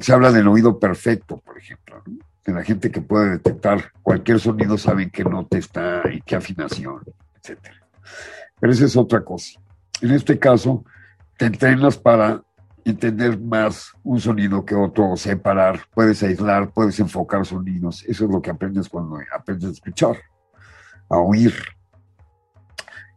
Se 0.00 0.12
habla 0.12 0.30
del 0.30 0.48
oído 0.48 0.78
perfecto, 0.78 1.38
por 1.38 1.58
ejemplo, 1.58 2.02
de 2.44 2.52
la 2.52 2.62
gente 2.62 2.90
que 2.90 3.00
puede 3.00 3.30
detectar 3.30 3.92
cualquier 4.02 4.38
sonido, 4.38 4.78
saben 4.78 5.10
qué 5.10 5.24
nota 5.24 5.58
está 5.58 6.02
y 6.12 6.20
qué 6.22 6.36
afinación, 6.36 7.02
etcétera. 7.36 7.76
Pero 8.60 8.72
esa 8.72 8.84
es 8.84 8.96
otra 8.96 9.24
cosa. 9.24 9.60
En 10.00 10.12
este 10.12 10.38
caso, 10.38 10.84
te 11.36 11.46
entrenas 11.46 11.98
para 11.98 12.42
entender 12.84 13.38
más 13.38 13.92
un 14.02 14.20
sonido 14.20 14.64
que 14.64 14.74
otro, 14.74 15.16
separar, 15.16 15.80
puedes 15.92 16.22
aislar, 16.22 16.70
puedes 16.70 16.98
enfocar 17.00 17.44
sonidos. 17.44 18.04
Eso 18.04 18.24
es 18.24 18.30
lo 18.30 18.40
que 18.40 18.50
aprendes 18.50 18.88
cuando 18.88 19.18
aprendes 19.34 19.68
a 19.68 19.72
escuchar, 19.72 20.16
a 21.08 21.18
oír. 21.18 21.54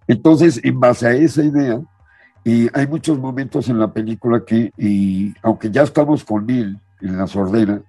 Entonces, 0.08 0.60
en 0.64 0.80
base 0.80 1.08
a 1.08 1.14
esa 1.14 1.44
idea, 1.44 1.82
y 2.44 2.68
hay 2.78 2.88
muchos 2.88 3.18
momentos 3.18 3.70
en 3.70 3.80
la 3.80 3.92
película 3.92 4.44
que, 4.46 4.72
y 4.78 5.34
aunque 5.42 5.72
ya 5.72 5.84
estamos 5.84 6.24
con 6.26 6.50
él 6.50 6.78
en 7.02 7.18
la 7.18 7.28
sordera, 7.28 7.82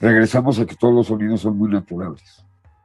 regresamos 0.00 0.58
a 0.58 0.66
que 0.66 0.76
todos 0.76 0.94
los 0.94 1.06
sonidos 1.08 1.40
son 1.40 1.58
muy 1.58 1.70
naturales. 1.70 2.44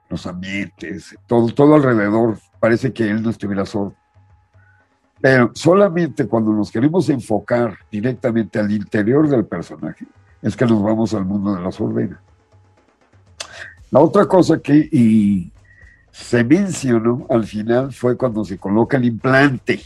Los 0.09 0.25
ambientes, 0.25 1.15
todo, 1.27 1.47
todo 1.53 1.75
alrededor, 1.75 2.37
parece 2.59 2.91
que 2.91 3.09
él 3.09 3.21
no 3.21 3.29
estuviera 3.29 3.65
sordo. 3.65 3.95
Pero 5.21 5.51
solamente 5.53 6.27
cuando 6.27 6.51
nos 6.51 6.71
queremos 6.71 7.07
enfocar 7.09 7.77
directamente 7.91 8.59
al 8.59 8.71
interior 8.71 9.29
del 9.29 9.45
personaje, 9.45 10.05
es 10.41 10.55
que 10.55 10.65
nos 10.65 10.81
vamos 10.81 11.13
al 11.13 11.25
mundo 11.25 11.55
de 11.55 11.61
la 11.61 11.71
sordera. 11.71 12.19
La 13.91 13.99
otra 13.99 14.25
cosa 14.25 14.59
que 14.59 14.89
y 14.91 15.51
se 16.11 16.43
mencionó 16.43 17.25
al 17.29 17.45
final 17.45 17.91
fue 17.93 18.17
cuando 18.17 18.43
se 18.43 18.57
coloca 18.57 18.97
el 18.97 19.05
implante. 19.05 19.81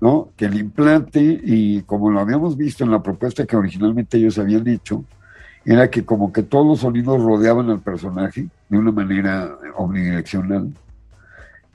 ¿no? 0.00 0.30
Que 0.36 0.44
el 0.46 0.58
implante, 0.58 1.40
y 1.42 1.82
como 1.82 2.10
lo 2.10 2.20
habíamos 2.20 2.56
visto 2.56 2.84
en 2.84 2.90
la 2.90 3.02
propuesta 3.02 3.46
que 3.46 3.56
originalmente 3.56 4.16
ellos 4.16 4.38
habían 4.38 4.66
hecho, 4.68 5.04
era 5.64 5.90
que 5.90 6.04
como 6.04 6.32
que 6.32 6.42
todos 6.42 6.66
los 6.66 6.80
sonidos 6.80 7.20
rodeaban 7.20 7.68
al 7.70 7.80
personaje 7.80 8.48
de 8.68 8.78
una 8.78 8.92
manera 8.92 9.56
omnidireccional. 9.76 10.72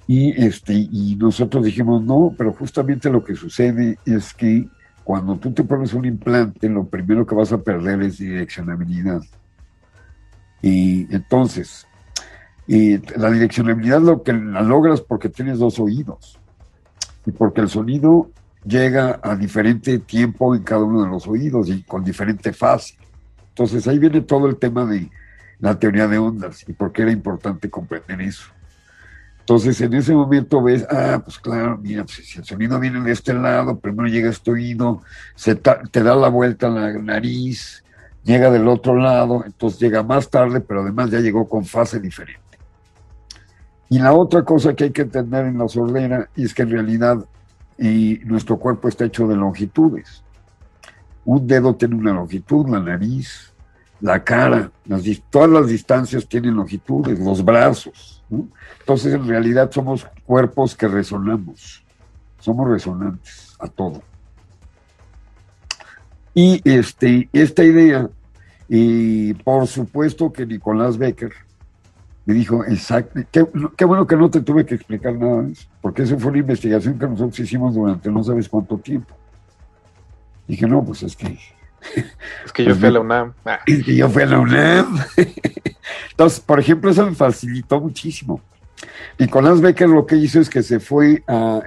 Y, 0.08 0.32
este, 0.42 0.74
y 0.74 1.16
nosotros 1.18 1.64
dijimos, 1.64 2.04
no, 2.04 2.34
pero 2.38 2.54
justamente 2.54 3.10
lo 3.10 3.24
que 3.24 3.36
sucede 3.36 3.98
es 4.06 4.34
que 4.34 4.68
cuando 5.04 5.36
tú 5.38 5.52
te 5.52 5.64
pones 5.64 5.94
un 5.94 6.06
implante, 6.06 6.70
lo 6.70 6.86
primero 6.86 7.26
que 7.26 7.36
vas 7.36 7.52
a 7.52 7.62
perder 7.62 8.02
es 8.04 8.18
direccionabilidad. 8.18 9.22
Y 10.62 11.14
entonces, 11.14 11.86
y 12.68 12.98
la 13.18 13.30
direccionabilidad 13.30 14.02
lo 14.02 14.24
que 14.24 14.34
la 14.34 14.62
logras 14.62 15.02
porque 15.02 15.30
tienes 15.30 15.60
dos 15.60 15.80
oídos 15.80 16.40
y 17.26 17.32
porque 17.32 17.62
el 17.62 17.70
sonido 17.70 18.30
llega 18.66 19.20
a 19.22 19.36
diferente 19.36 20.00
tiempo 20.00 20.56
en 20.56 20.64
cada 20.64 20.84
uno 20.84 21.04
de 21.04 21.10
los 21.10 21.28
oídos 21.28 21.70
y 21.70 21.84
con 21.84 22.04
diferente 22.04 22.54
fase. 22.54 22.96
Entonces 23.50 23.88
ahí 23.88 24.00
viene 24.00 24.22
todo 24.22 24.48
el 24.48 24.58
tema 24.58 24.86
de 24.86 25.10
la 25.60 25.78
teoría 25.78 26.08
de 26.08 26.18
ondas 26.18 26.64
y 26.68 26.74
por 26.74 26.92
qué 26.92 27.04
era 27.04 27.12
importante 27.12 27.70
comprender 27.70 28.22
eso. 28.22 28.46
Entonces 29.40 29.80
en 29.82 29.94
ese 29.94 30.14
momento 30.14 30.64
ves, 30.64 30.88
ah, 30.90 31.22
pues 31.24 31.38
claro, 31.38 31.78
mira, 31.78 32.06
pues, 32.06 32.26
si 32.26 32.40
el 32.40 32.46
sonido 32.46 32.80
viene 32.80 33.02
de 33.02 33.12
este 33.12 33.34
lado, 33.34 33.78
primero 33.78 34.08
llega 34.08 34.30
este 34.30 34.52
oído, 34.52 35.02
se 35.36 35.56
te 35.56 36.04
da 36.04 36.16
la 36.16 36.30
vuelta 36.30 36.68
a 36.68 36.70
la 36.70 36.94
nariz, 36.94 37.84
llega 38.24 38.50
del 38.50 38.70
otro 38.70 38.96
lado, 38.96 39.44
entonces 39.46 39.82
llega 39.82 40.02
más 40.02 40.30
tarde, 40.30 40.62
pero 40.62 40.82
además 40.82 41.12
ya 41.12 41.20
llegó 41.20 41.48
con 41.50 41.66
fase 41.66 42.00
diferente. 42.00 42.43
Y 43.94 44.00
la 44.00 44.12
otra 44.12 44.42
cosa 44.42 44.74
que 44.74 44.86
hay 44.86 44.90
que 44.90 45.04
entender 45.04 45.46
en 45.46 45.60
la 45.60 45.68
sordera 45.68 46.28
es 46.36 46.56
que 46.56 46.64
en 46.64 46.72
realidad 46.72 47.24
y 47.78 48.20
nuestro 48.26 48.58
cuerpo 48.58 48.88
está 48.88 49.06
hecho 49.06 49.28
de 49.28 49.36
longitudes. 49.36 50.24
Un 51.26 51.46
dedo 51.46 51.76
tiene 51.76 51.94
una 51.94 52.12
longitud, 52.12 52.68
la 52.70 52.80
nariz, 52.80 53.54
la 54.02 54.24
cara, 54.24 54.72
las 54.88 55.04
todas 55.30 55.52
las 55.52 55.68
distancias 55.68 56.28
tienen 56.28 56.56
longitudes, 56.56 57.20
los 57.20 57.46
brazos. 57.46 58.24
Entonces 58.80 59.14
en 59.14 59.28
realidad 59.28 59.70
somos 59.70 60.08
cuerpos 60.26 60.76
que 60.76 60.88
resonamos, 60.88 61.86
somos 62.40 62.68
resonantes 62.68 63.56
a 63.60 63.68
todo. 63.68 64.02
Y 66.34 66.68
este, 66.68 67.30
esta 67.32 67.64
idea, 67.64 68.10
y 68.68 69.36
por 69.36 69.68
supuesto 69.68 70.34
que 70.34 70.48
Nicolás 70.48 70.98
Becker 70.98 71.34
me 72.26 72.34
dijo, 72.34 72.64
exacto, 72.66 73.20
qué, 73.32 73.46
qué 73.76 73.86
bueno 73.86 74.08
que 74.08 74.16
no 74.16 74.30
te 74.30 74.42
tuve 74.42 74.66
que 74.66 74.76
explicar 74.76 75.14
nada 75.16 75.42
de 75.42 75.52
eso, 75.52 75.68
porque 75.82 76.04
esa 76.04 76.18
fue 76.18 76.32
una 76.32 76.40
investigación 76.40 76.98
que 76.98 77.08
nosotros 77.08 77.40
hicimos 77.40 77.76
durante 77.76 78.10
no 78.10 78.24
sabes 78.24 78.48
cuánto 78.48 78.78
tiempo. 78.78 79.14
Dije, 80.48 80.68
no, 80.68 80.84
pues 80.84 81.04
es 81.04 81.16
que... 81.16 81.38
Es 82.46 82.54
que 82.54 82.64
yo 82.64 82.76
fui 82.76 82.88
a 82.88 82.92
la 82.92 83.00
UNAM. 83.02 83.34
Ah, 83.46 83.60
Es 83.68 83.84
que 83.84 83.96
yo 83.96 84.08
fui 84.08 84.24
a 84.24 84.26
la 84.26 84.40
UNAM. 84.40 85.00
Entonces, 86.12 86.40
por 86.40 86.60
ejemplo, 86.60 86.90
eso 86.90 87.06
me 87.06 87.16
facilitó 87.16 87.82
muchísimo. 87.82 88.42
Nicolás 89.20 89.62
Becker 89.62 89.90
lo 89.90 90.06
que 90.06 90.16
hizo 90.16 90.40
es 90.40 90.50
que 90.50 90.64
se 90.64 90.80
fue 90.80 91.24
a, 91.28 91.62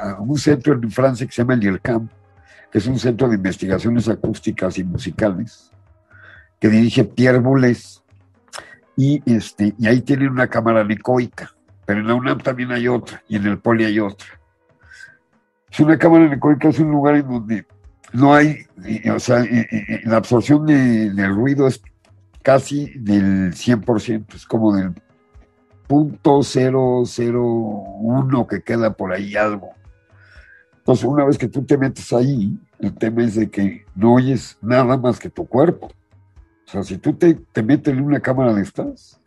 a 0.00 0.20
un 0.20 0.38
centro 0.38 0.74
en 0.74 0.90
Francia 0.90 1.26
que 1.26 1.32
se 1.32 1.42
llama 1.42 1.54
el 1.54 1.64
IRCAM, 1.64 2.08
que 2.70 2.78
es 2.78 2.86
un 2.86 2.98
centro 2.98 3.28
de 3.28 3.36
investigaciones 3.36 4.08
acústicas 4.08 4.78
y 4.78 4.84
musicales, 4.84 5.70
que 6.60 6.68
dirige 6.68 7.04
Pierre 7.04 7.38
Boulez. 7.38 8.02
Y, 9.00 9.22
este, 9.32 9.76
y 9.78 9.86
ahí 9.86 10.00
tienen 10.00 10.30
una 10.30 10.48
cámara 10.48 10.80
anecoica, 10.80 11.54
pero 11.86 12.00
en 12.00 12.08
la 12.08 12.16
UNAM 12.16 12.38
también 12.38 12.72
hay 12.72 12.88
otra, 12.88 13.22
y 13.28 13.36
en 13.36 13.46
el 13.46 13.58
Poli 13.58 13.84
hay 13.84 14.00
otra. 14.00 14.26
Es 15.70 15.78
una 15.78 15.96
cámara 15.96 16.24
anecoica, 16.24 16.68
es 16.68 16.80
un 16.80 16.90
lugar 16.90 17.14
en 17.14 17.28
donde 17.28 17.64
no 18.12 18.34
hay, 18.34 18.66
o 19.14 19.20
sea, 19.20 19.44
la 20.02 20.16
absorción 20.16 20.66
de- 20.66 21.12
del 21.12 21.32
ruido 21.32 21.68
es 21.68 21.80
casi 22.42 22.92
del 22.98 23.54
100%, 23.54 24.34
es 24.34 24.44
como 24.44 24.74
del 24.74 24.92
punto 25.86 26.42
.001 26.42 28.48
que 28.48 28.62
queda 28.62 28.94
por 28.94 29.12
ahí 29.12 29.36
algo. 29.36 29.70
Entonces, 30.78 31.04
una 31.04 31.24
vez 31.24 31.38
que 31.38 31.46
tú 31.46 31.64
te 31.64 31.78
metes 31.78 32.12
ahí, 32.12 32.58
el 32.80 32.92
tema 32.94 33.22
es 33.22 33.36
de 33.36 33.48
que 33.48 33.84
no 33.94 34.14
oyes 34.14 34.58
nada 34.60 34.96
más 34.96 35.20
que 35.20 35.30
tu 35.30 35.46
cuerpo. 35.46 35.92
O 36.68 36.70
sea, 36.70 36.82
si 36.82 36.98
tú 36.98 37.14
te, 37.14 37.34
te 37.34 37.62
metes 37.62 37.94
en 37.94 38.04
una 38.04 38.20
cámara 38.20 38.52
de 38.52 38.60
estas 38.62 39.18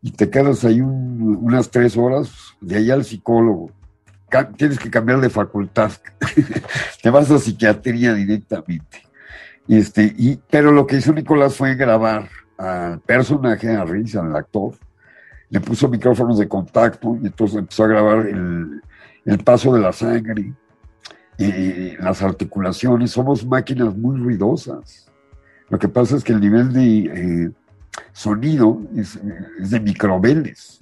y 0.00 0.12
te 0.12 0.30
quedas 0.30 0.64
ahí 0.64 0.80
un- 0.80 1.38
unas 1.42 1.70
tres 1.70 1.94
horas, 1.96 2.30
de 2.60 2.76
ahí 2.76 2.90
al 2.90 3.04
psicólogo, 3.04 3.70
tienes 4.56 4.78
que 4.78 4.90
cambiar 4.90 5.20
de 5.20 5.28
facultad. 5.28 5.92
te 7.02 7.10
vas 7.10 7.30
a 7.30 7.38
psiquiatría 7.38 8.14
directamente. 8.14 9.02
Este, 9.68 10.04
y, 10.16 10.40
pero 10.50 10.72
lo 10.72 10.86
que 10.86 10.96
hizo 10.96 11.12
Nicolás 11.12 11.54
fue 11.54 11.74
grabar 11.74 12.28
al 12.56 13.00
personaje, 13.00 13.68
a 13.70 13.84
Riz, 13.84 14.16
al 14.16 14.34
actor, 14.34 14.74
le 15.50 15.60
puso 15.60 15.88
micrófonos 15.88 16.38
de 16.38 16.48
contacto 16.48 17.18
y 17.22 17.26
entonces 17.26 17.58
empezó 17.58 17.84
a 17.84 17.88
grabar 17.88 18.26
el, 18.26 18.80
el 19.26 19.38
paso 19.38 19.72
de 19.74 19.80
la 19.80 19.92
sangre 19.92 20.52
eh, 21.38 21.96
las 22.00 22.22
articulaciones, 22.22 23.10
somos 23.10 23.44
máquinas 23.44 23.94
muy 23.96 24.18
ruidosas. 24.18 25.10
Lo 25.70 25.78
que 25.78 25.88
pasa 25.88 26.16
es 26.16 26.24
que 26.24 26.32
el 26.32 26.40
nivel 26.40 26.72
de 26.72 26.98
eh, 27.46 27.50
sonido 28.12 28.80
es, 28.96 29.18
de 29.58 29.80
microbeles 29.80 30.80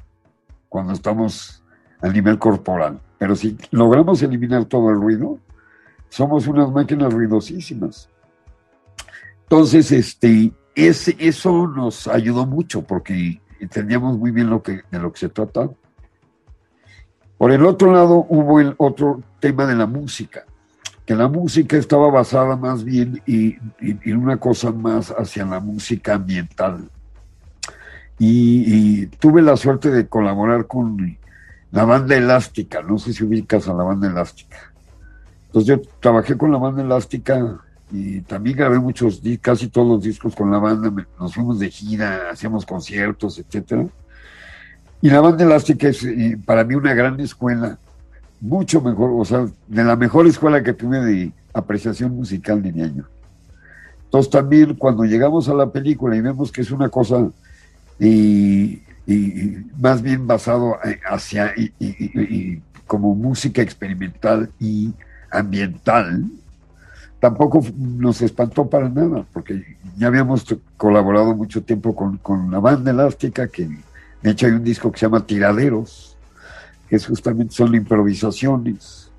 cuando 0.69 0.93
estamos 0.93 1.63
a 2.01 2.09
nivel 2.09 2.39
corporal. 2.39 3.01
Pero 3.19 3.37
si 3.37 3.57
logramos 3.71 4.23
eliminar 4.23 4.65
todo 4.65 4.91
el 4.91 4.97
ruido, 4.97 5.39
somos 6.09 6.47
unas 6.47 6.71
máquinas 6.71 7.13
ruidosísimas. 7.13 8.09
Entonces, 9.45 9.93
este, 9.93 10.53
eso 10.75 11.67
nos 11.69 12.09
ayudó 12.09 12.47
mucho 12.47 12.83
porque 12.83 13.41
entendíamos 13.61 14.19
muy 14.19 14.31
bien 14.31 14.51
lo 14.51 14.63
que, 14.63 14.81
de 14.91 14.99
lo 14.99 15.13
que 15.13 15.21
se 15.21 15.29
trata. 15.29 15.71
Por 17.39 17.53
el 17.53 17.65
otro 17.65 17.93
lado, 17.93 18.27
hubo 18.29 18.61
el 18.61 18.75
otro 18.79 19.23
tema 19.41 19.67
de 19.67 19.75
la 19.75 19.87
música, 19.87 20.45
que 21.07 21.15
la 21.15 21.29
música 21.29 21.77
estaba 21.77 22.11
basada 22.11 22.57
más 22.57 22.85
bien 22.85 23.23
en 23.27 24.17
una 24.17 24.37
cosa 24.37 24.71
más 24.71 25.11
hacia 25.11 25.45
la 25.45 25.61
música 25.61 26.15
ambiental. 26.15 26.89
Y, 28.19 28.65
y 29.03 29.07
tuve 29.07 29.43
la 29.43 29.57
suerte 29.57 29.91
de 29.91 30.07
colaborar 30.07 30.67
con 30.67 31.17
la 31.73 31.85
banda 31.85 32.17
elástica, 32.17 32.83
no 32.83 32.99
sé 32.99 33.13
si 33.13 33.25
ubicas 33.25 33.67
a 33.67 33.75
la 33.75 33.83
banda 33.83 34.09
elástica. 34.09 34.73
Entonces 35.47 35.69
yo 35.69 35.83
trabajé 36.01 36.37
con 36.37 36.53
la 36.53 36.59
banda 36.59 36.83
elástica 36.83 37.59
y 37.91 38.21
también 38.23 38.57
grabé 38.57 38.79
muchos, 38.79 39.21
casi 39.41 39.69
todos 39.69 39.87
los 39.87 40.03
discos 40.03 40.35
con 40.35 40.51
la 40.51 40.59
banda, 40.59 40.91
nos 41.19 41.35
fuimos 41.35 41.59
de 41.59 41.71
gira, 41.71 42.31
hacíamos 42.31 42.65
conciertos, 42.65 43.39
etcétera. 43.39 43.87
Y 45.03 45.11
la 45.11 45.21
banda 45.21 45.45
elástica 45.45 45.89
es 45.89 46.05
eh, 46.05 46.39
para 46.45 46.65
mí 46.65 46.75
una 46.75 46.95
gran 46.95 47.21
escuela, 47.21 47.79
mucho 48.43 48.81
mejor, 48.81 49.11
o 49.15 49.25
sea, 49.25 49.47
de 49.69 49.85
la 49.85 49.95
mejor 49.95 50.27
escuela 50.27 50.65
que 50.65 50.73
tuve 50.73 51.01
de 51.01 51.33
apreciación 51.55 52.15
musical, 52.17 52.61
diría 52.61 52.89
yo. 52.89 53.05
Entonces 54.05 54.31
también 54.31 54.75
cuando 54.75 55.05
llegamos 55.05 55.49
a 55.49 55.55
la 55.55 55.71
película 55.71 56.17
y 56.17 56.21
vemos 56.21 56.51
que 56.51 56.61
es 56.61 56.71
una 56.73 56.89
cosa 56.89 57.31
y, 58.01 58.83
más 59.79 60.03
bien 60.03 60.27
basado 60.27 60.77
eh, 60.85 60.99
hacia 61.09 61.55
como 62.87 63.15
música 63.15 63.63
experimental 63.63 64.51
y 64.59 64.93
ambiental, 65.31 66.25
tampoco 67.21 67.65
nos 67.77 68.23
espantó 68.23 68.69
para 68.69 68.89
nada, 68.89 69.25
porque 69.33 69.77
ya 69.97 70.09
habíamos 70.09 70.45
colaborado 70.77 71.37
mucho 71.37 71.63
tiempo 71.63 71.95
con, 71.95 72.19
con 72.19 72.51
la 72.51 72.59
banda 72.59 72.91
elástica, 72.91 73.47
que 73.47 73.69
de 74.21 74.31
hecho 74.31 74.47
hay 74.47 74.53
un 74.53 74.65
disco 74.65 74.91
que 74.91 74.99
se 74.99 75.07
llama 75.07 75.25
Tiraderos, 75.25 76.12
es 76.97 77.07
justamente 77.07 77.55
son 77.55 77.75
improvisaciones, 77.75 79.11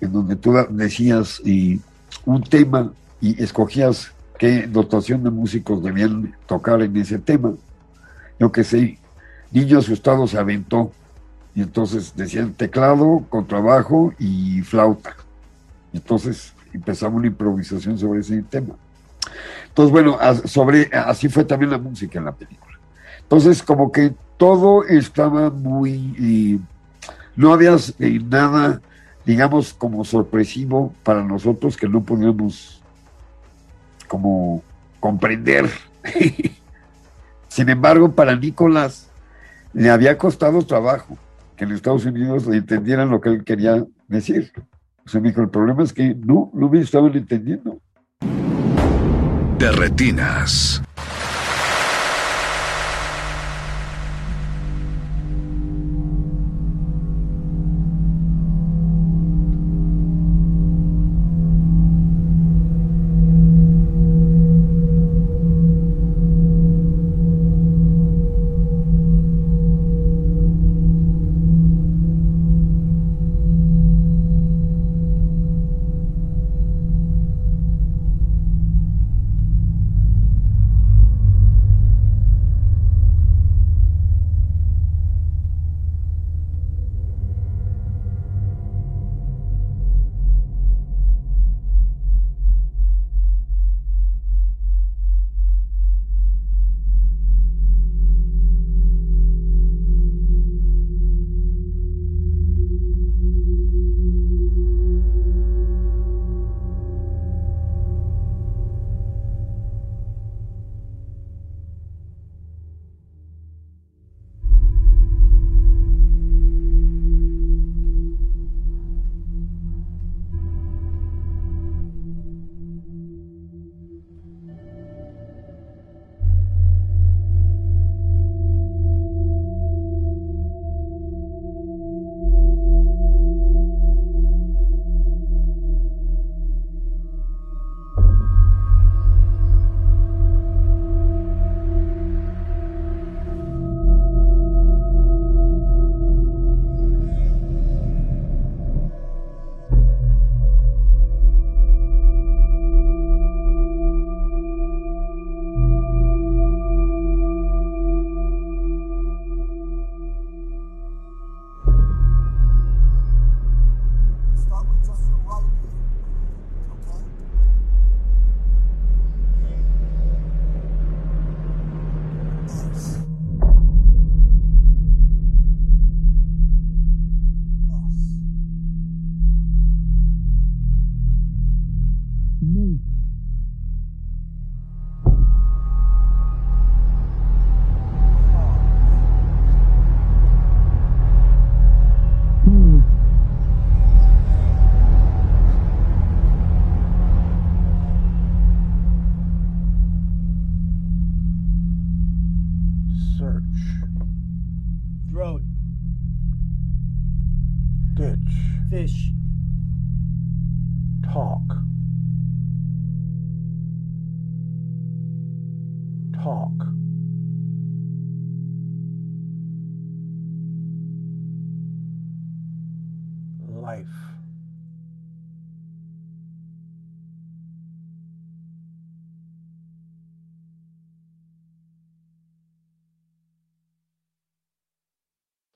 en 0.00 0.12
donde 0.12 0.36
tú 0.36 0.52
decías 0.70 1.40
un 2.24 2.42
tema 2.42 2.92
y 3.20 3.42
escogías 3.42 4.12
qué 4.38 4.66
dotación 4.66 5.22
de 5.22 5.30
músicos 5.30 5.82
debían 5.82 6.34
tocar 6.46 6.82
en 6.82 6.96
ese 6.96 7.18
tema. 7.18 7.54
Yo 8.38 8.50
que 8.50 8.64
sé, 8.64 8.98
Niño 9.52 9.78
Asustado 9.78 10.26
se 10.26 10.38
aventó, 10.38 10.90
y 11.54 11.62
entonces 11.62 12.12
decían 12.16 12.52
teclado, 12.52 13.24
contrabajo 13.28 14.12
y 14.18 14.60
flauta. 14.62 15.14
Entonces 15.92 16.52
empezamos 16.72 17.18
una 17.18 17.28
improvisación 17.28 17.96
sobre 17.96 18.20
ese 18.20 18.42
tema. 18.42 18.74
Entonces, 19.68 19.92
bueno, 19.92 20.18
sobre, 20.46 20.90
así 20.92 21.28
fue 21.28 21.44
también 21.44 21.70
la 21.70 21.78
música 21.78 22.18
en 22.18 22.24
la 22.24 22.32
película. 22.32 22.76
Entonces, 23.22 23.62
como 23.62 23.92
que 23.92 24.12
todo 24.36 24.84
estaba 24.84 25.50
muy... 25.50 26.60
no 27.36 27.52
había 27.52 27.76
eh, 27.98 28.20
nada, 28.24 28.80
digamos, 29.24 29.74
como 29.74 30.04
sorpresivo 30.04 30.94
para 31.02 31.22
nosotros 31.22 31.76
que 31.76 31.88
no 31.88 32.02
podíamos 32.02 32.82
como 34.08 34.62
comprender. 35.00 35.68
Sin 37.48 37.68
embargo, 37.68 38.12
para 38.12 38.36
Nicolás 38.36 39.08
le 39.72 39.90
había 39.90 40.16
costado 40.18 40.62
trabajo 40.62 41.16
que 41.56 41.64
en 41.64 41.72
Estados 41.72 42.04
Unidos 42.04 42.46
le 42.46 42.58
entendieran 42.58 43.10
lo 43.10 43.20
que 43.20 43.28
él 43.30 43.44
quería 43.44 43.84
decir. 44.08 44.52
O 45.06 45.18
dijo, 45.20 45.42
el 45.42 45.50
problema 45.50 45.82
es 45.82 45.92
que 45.92 46.14
no, 46.14 46.50
no 46.54 46.68
me 46.68 46.80
estaban 46.80 47.14
entendiendo. 47.14 47.78
De 49.58 49.70
retinas. 49.72 50.82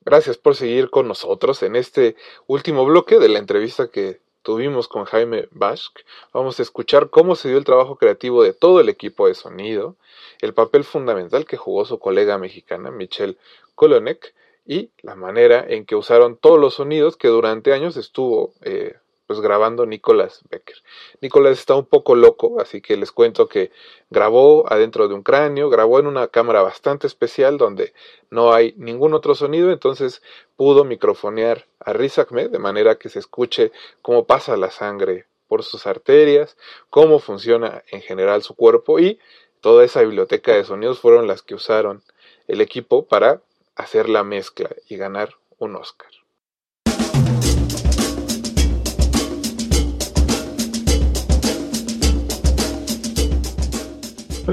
Gracias 0.09 0.39
por 0.39 0.57
seguir 0.57 0.89
con 0.89 1.07
nosotros 1.07 1.63
en 1.63 1.77
este 1.77 2.17
último 2.47 2.87
bloque 2.87 3.19
de 3.19 3.29
la 3.29 3.39
entrevista 3.39 3.91
que 3.91 4.21
tuvimos 4.41 4.89
con 4.89 5.05
Jaime 5.05 5.49
Bashk. 5.51 6.03
Vamos 6.33 6.59
a 6.59 6.63
escuchar 6.63 7.11
cómo 7.11 7.37
se 7.37 7.51
dio 7.51 7.59
el 7.59 7.67
trabajo 7.67 7.97
creativo 7.97 8.43
de 8.43 8.55
todo 8.55 8.81
el 8.81 8.89
equipo 8.89 9.29
de 9.29 9.35
sonido, 9.35 9.97
el 10.41 10.55
papel 10.55 10.85
fundamental 10.85 11.45
que 11.45 11.59
jugó 11.59 11.85
su 11.85 11.99
colega 11.99 12.39
mexicana 12.39 12.91
Michelle 12.91 13.37
Kolonek 13.75 14.33
y 14.65 14.89
la 15.03 15.15
manera 15.15 15.63
en 15.69 15.85
que 15.85 15.95
usaron 15.95 16.39
todos 16.39 16.59
los 16.59 16.73
sonidos 16.73 17.19
que 17.19 17.29
durante 17.29 17.75
años 17.75 17.99
estuvo 17.99 18.55
eh, 18.63 18.95
pues 19.29 19.43
grabando 19.43 19.85
Nicolas 19.85 20.41
Becker. 20.51 20.79
Nicolas 21.21 21.59
está 21.59 21.75
un 21.77 21.85
poco 21.85 22.15
loco, 22.15 22.61
así 22.63 22.81
que 22.81 22.97
les 22.97 23.13
cuento 23.13 23.47
que 23.47 23.71
grabó 24.09 24.65
adentro 24.73 25.07
de 25.07 25.15
un 25.15 25.23
cráneo, 25.23 25.69
grabó 25.69 26.01
en 26.01 26.07
una 26.07 26.29
cámara 26.29 26.63
bastante 26.63 27.07
especial 27.07 27.59
donde 27.59 27.93
no 28.31 28.55
hay 28.55 28.73
ningún 28.79 29.13
otro 29.13 29.35
sonido, 29.35 29.71
entonces 29.71 30.23
pudo 30.57 30.85
microfonear 30.85 31.67
a 31.79 31.93
Riz 31.93 32.17
de 32.17 32.59
manera 32.59 32.97
que 32.97 33.11
se 33.11 33.19
escuche 33.19 33.71
cómo 34.01 34.25
pasa 34.25 34.57
la 34.57 34.71
sangre 34.71 35.27
por 35.47 35.63
sus 35.63 35.87
arterias, 35.87 36.57
cómo 36.89 37.19
funciona 37.19 37.83
en 37.91 38.01
general 38.01 38.43
su 38.43 38.55
cuerpo 38.55 38.99
y 38.99 39.19
toda 39.61 39.85
esa 39.85 40.01
biblioteca 40.01 40.55
de 40.55 40.65
sonidos 40.65 41.01
fueron 41.01 41.27
las 41.27 41.43
que 41.43 41.55
usaron 41.55 42.03
el 42.47 42.63
equipo 42.63 43.05
para 43.05 43.43
hacer 43.77 44.09
la 44.09 44.25
mezcla 44.25 44.71
y 44.89 44.97
ganar 44.97 45.35
un 45.59 45.77
Oscar. 45.77 46.18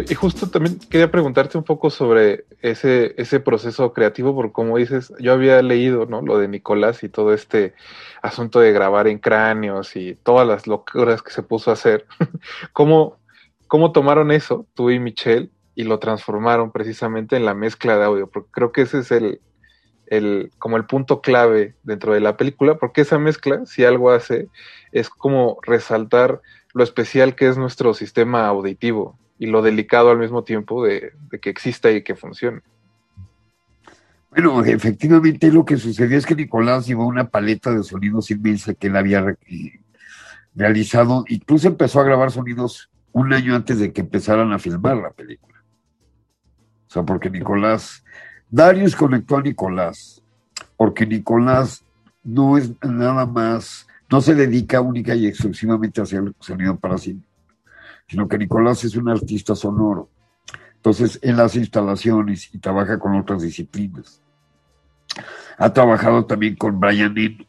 Y 0.10 0.14
justo 0.14 0.50
también 0.50 0.78
quería 0.90 1.10
preguntarte 1.10 1.58
un 1.58 1.64
poco 1.64 1.90
sobre 1.90 2.46
ese, 2.62 3.14
ese 3.18 3.40
proceso 3.40 3.94
creativo, 3.94 4.36
porque 4.36 4.52
como 4.52 4.78
dices, 4.78 5.14
yo 5.20 5.32
había 5.32 5.62
leído 5.62 6.06
¿no? 6.06 6.22
lo 6.22 6.38
de 6.38 6.50
Nicolás 6.50 7.04
y 7.04 7.10
todo 7.10 7.34
este 7.34 7.74
asunto 8.22 8.60
de 8.60 8.74
grabar 8.74 9.08
en 9.08 9.20
cráneos 9.20 9.96
y 9.96 10.16
todas 10.16 10.46
las 10.46 10.68
locuras 10.68 11.22
que 11.22 11.32
se 11.32 11.44
puso 11.44 11.70
a 11.70 11.74
hacer. 11.74 12.06
¿Cómo, 12.74 13.20
¿Cómo 13.68 13.94
tomaron 13.94 14.32
eso, 14.32 14.68
tú 14.74 14.90
y 14.90 15.00
Michelle, 15.00 15.50
y 15.76 15.84
lo 15.84 16.00
transformaron 16.00 16.72
precisamente 16.72 17.38
en 17.38 17.46
la 17.46 17.54
mezcla 17.54 17.98
de 17.98 18.04
audio? 18.04 18.28
Porque 18.28 18.50
creo 18.52 18.72
que 18.74 18.82
ese 18.82 19.00
es 19.00 19.12
el, 19.12 19.40
el, 20.08 20.52
como 20.58 20.76
el 20.76 20.86
punto 20.86 21.22
clave 21.22 21.76
dentro 21.84 22.14
de 22.14 22.20
la 22.20 22.36
película, 22.36 22.76
porque 22.76 23.02
esa 23.02 23.18
mezcla, 23.18 23.66
si 23.66 23.86
algo 23.86 24.12
hace, 24.12 24.50
es 24.92 25.10
como 25.10 25.58
resaltar 25.62 26.42
lo 26.74 26.84
especial 26.84 27.36
que 27.36 27.48
es 27.48 27.58
nuestro 27.58 27.94
sistema 27.94 28.46
auditivo 28.48 29.18
y 29.38 29.48
lo 29.48 29.62
delicado 29.62 30.10
al 30.10 30.20
mismo 30.20 30.44
tiempo 30.44 30.86
de, 30.86 31.14
que 31.42 31.50
exista 31.50 31.92
y 31.92 32.04
que 32.04 32.16
funcione. 32.16 32.62
Bueno, 34.32 34.64
efectivamente 34.64 35.52
lo 35.52 35.66
que 35.66 35.78
sucedió 35.78 36.18
es 36.18 36.26
que 36.26 36.36
Nicolás 36.36 36.88
llevó 36.88 37.06
una 37.06 37.30
paleta 37.30 37.72
de 37.72 37.84
sonidos 37.84 38.32
inmensa 38.32 38.74
que 38.74 38.88
él 38.88 38.98
había 38.98 39.22
re 39.22 39.38
realizado, 40.58 41.26
incluso 41.28 41.68
empezó 41.68 42.00
a 42.00 42.06
grabar 42.06 42.32
sonidos 42.32 42.90
un 43.12 43.34
año 43.34 43.56
antes 43.56 43.78
de 43.78 43.92
que 43.92 44.02
empezaran 44.02 44.54
a 44.54 44.60
filmar 44.60 44.96
la 44.96 45.12
película. 45.12 45.62
O 46.88 46.94
sea, 46.94 47.04
porque 47.04 47.30
Nicolás, 47.30 48.06
Darius 48.50 48.96
conectó 48.96 49.36
a 49.36 49.42
Nicolás, 49.42 50.24
porque 50.78 51.06
Nicolás 51.06 51.84
no 52.24 52.58
es 52.58 52.72
nada 52.82 53.26
más, 53.26 53.86
no 54.10 54.22
se 54.22 54.34
dedica 54.34 54.80
única 54.80 55.14
y 55.14 55.28
exclusivamente 55.28 56.00
a 56.00 56.06
hacer 56.06 56.34
sonido 56.40 56.78
para 56.78 56.98
cine 56.98 57.22
sino 58.08 58.28
que 58.28 58.38
Nicolás 58.38 58.84
es 58.84 58.96
un 58.96 59.10
artista 59.10 59.56
sonoro. 59.56 60.10
Entonces, 60.76 61.20
él 61.24 61.40
hace 61.40 61.60
instalaciones 61.60 62.54
y 62.54 62.60
trabaja 62.60 63.00
con 63.00 63.16
otras 63.16 63.42
disciplinas. 63.42 64.22
Ha 65.58 65.74
trabajado 65.74 66.26
también 66.26 66.56
con 66.56 66.80
Brian 66.80 67.18
Eno 67.18 67.46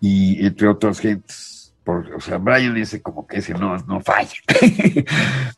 y 0.00 0.44
entre 0.46 0.68
otras 0.68 0.98
gentes. 0.98 1.74
O 1.84 2.20
sea, 2.20 2.38
Brian 2.38 2.76
ese 2.76 3.02
como 3.02 3.26
que 3.26 3.38
ese 3.38 3.52
no, 3.52 3.76
no 3.78 4.00
falla. 4.00 4.38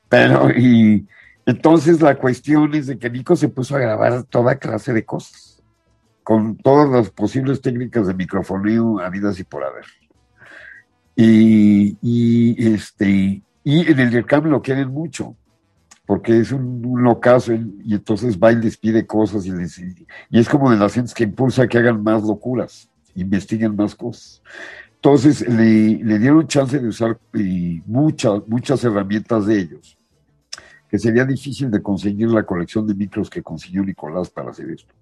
Pero, 0.08 0.50
y 0.50 1.06
entonces 1.46 2.00
la 2.00 2.16
cuestión 2.16 2.74
es 2.74 2.86
de 2.86 2.98
que 2.98 3.10
Nico 3.10 3.36
se 3.36 3.48
puso 3.48 3.76
a 3.76 3.80
grabar 3.80 4.24
toda 4.24 4.58
clase 4.58 4.92
de 4.92 5.04
cosas, 5.04 5.62
con 6.22 6.56
todas 6.56 6.88
las 6.88 7.10
posibles 7.10 7.60
técnicas 7.60 8.06
de 8.06 8.14
microfoneo 8.14 9.00
habidas 9.00 9.38
y 9.38 9.44
por 9.44 9.64
haber. 9.64 9.84
Y, 11.14 11.98
y 12.00 12.74
este, 12.74 13.42
y 13.64 13.80
en 13.80 13.98
el 13.98 14.06
intercambio 14.06 14.50
lo 14.50 14.62
quieren 14.62 14.88
mucho, 14.88 15.36
porque 16.06 16.38
es 16.38 16.52
un, 16.52 16.84
un 16.84 17.02
locazo 17.02 17.52
y 17.54 17.94
entonces 17.94 18.38
va 18.38 18.52
y 18.52 18.56
les 18.56 18.76
pide 18.76 19.06
cosas 19.06 19.46
y, 19.46 19.52
es 20.30 20.48
como 20.48 20.70
de 20.70 20.76
las 20.76 20.94
gentes 20.94 21.14
que 21.14 21.24
impulsa 21.24 21.68
que 21.68 21.78
hagan 21.78 22.02
más 22.02 22.22
locuras, 22.22 22.88
investiguen 23.14 23.76
más 23.76 23.94
cosas. 23.94 24.42
Entonces 24.96 25.46
le, 25.48 26.18
dieron 26.18 26.46
chance 26.46 26.78
de 26.78 26.88
usar 26.88 27.18
muchas, 27.86 28.46
muchas 28.46 28.84
herramientas 28.84 29.46
de 29.46 29.58
ellos, 29.58 29.96
que 30.88 30.98
sería 30.98 31.24
difícil 31.24 31.70
de 31.70 31.82
conseguir 31.82 32.28
la 32.30 32.44
colección 32.44 32.86
de 32.86 32.94
micros 32.94 33.30
que 33.30 33.42
consiguió 33.42 33.84
Nicolás 33.84 34.30
para 34.30 34.50
hacer 34.50 34.70
esto. 34.70 34.92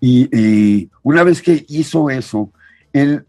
Y 0.00 0.88
una 1.02 1.24
vez 1.24 1.42
que 1.42 1.64
hizo 1.68 2.10
eso, 2.10 2.52
él 2.92 3.26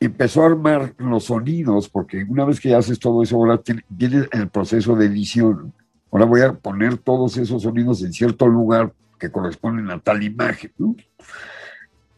empezó 0.00 0.42
a 0.42 0.46
armar 0.46 0.94
los 0.96 1.24
sonidos, 1.24 1.88
porque 1.88 2.24
una 2.26 2.46
vez 2.46 2.58
que 2.58 2.74
haces 2.74 2.98
todo 2.98 3.22
eso, 3.22 3.36
ahora 3.36 3.60
viene 3.90 4.26
el 4.32 4.48
proceso 4.48 4.96
de 4.96 5.06
edición. 5.06 5.74
Ahora 6.10 6.24
voy 6.24 6.40
a 6.40 6.54
poner 6.54 6.96
todos 6.96 7.36
esos 7.36 7.62
sonidos 7.62 8.02
en 8.02 8.12
cierto 8.12 8.48
lugar 8.48 8.92
que 9.18 9.30
corresponden 9.30 9.90
a 9.90 10.00
tal 10.00 10.22
imagen. 10.22 10.72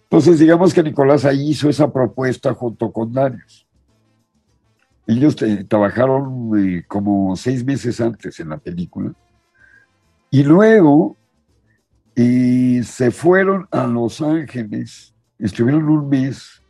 Entonces, 0.05 0.39
digamos 0.39 0.73
que 0.73 0.83
Nicolás 0.83 1.25
ahí 1.25 1.51
hizo 1.51 1.69
esa 1.69 1.93
propuesta 1.93 2.55
junto 2.55 2.93
con 2.93 3.13
Darius. 3.13 3.67
Ellos 5.05 5.37
trabajaron 5.69 6.53
eh, 6.57 6.85
como 6.87 7.35
seis 7.35 7.65
meses 7.65 8.01
antes 8.01 8.39
en 8.39 8.51
la 8.51 8.59
película. 8.59 9.13
Y 10.31 10.45
luego 10.45 11.17
eh, 12.15 12.83
se 12.85 13.11
fueron 13.11 13.67
a 13.73 13.87
Los 13.87 14.23
Ángeles, 14.23 15.13
estuvieron 15.39 15.89
un 15.89 16.09
mes 16.09 16.62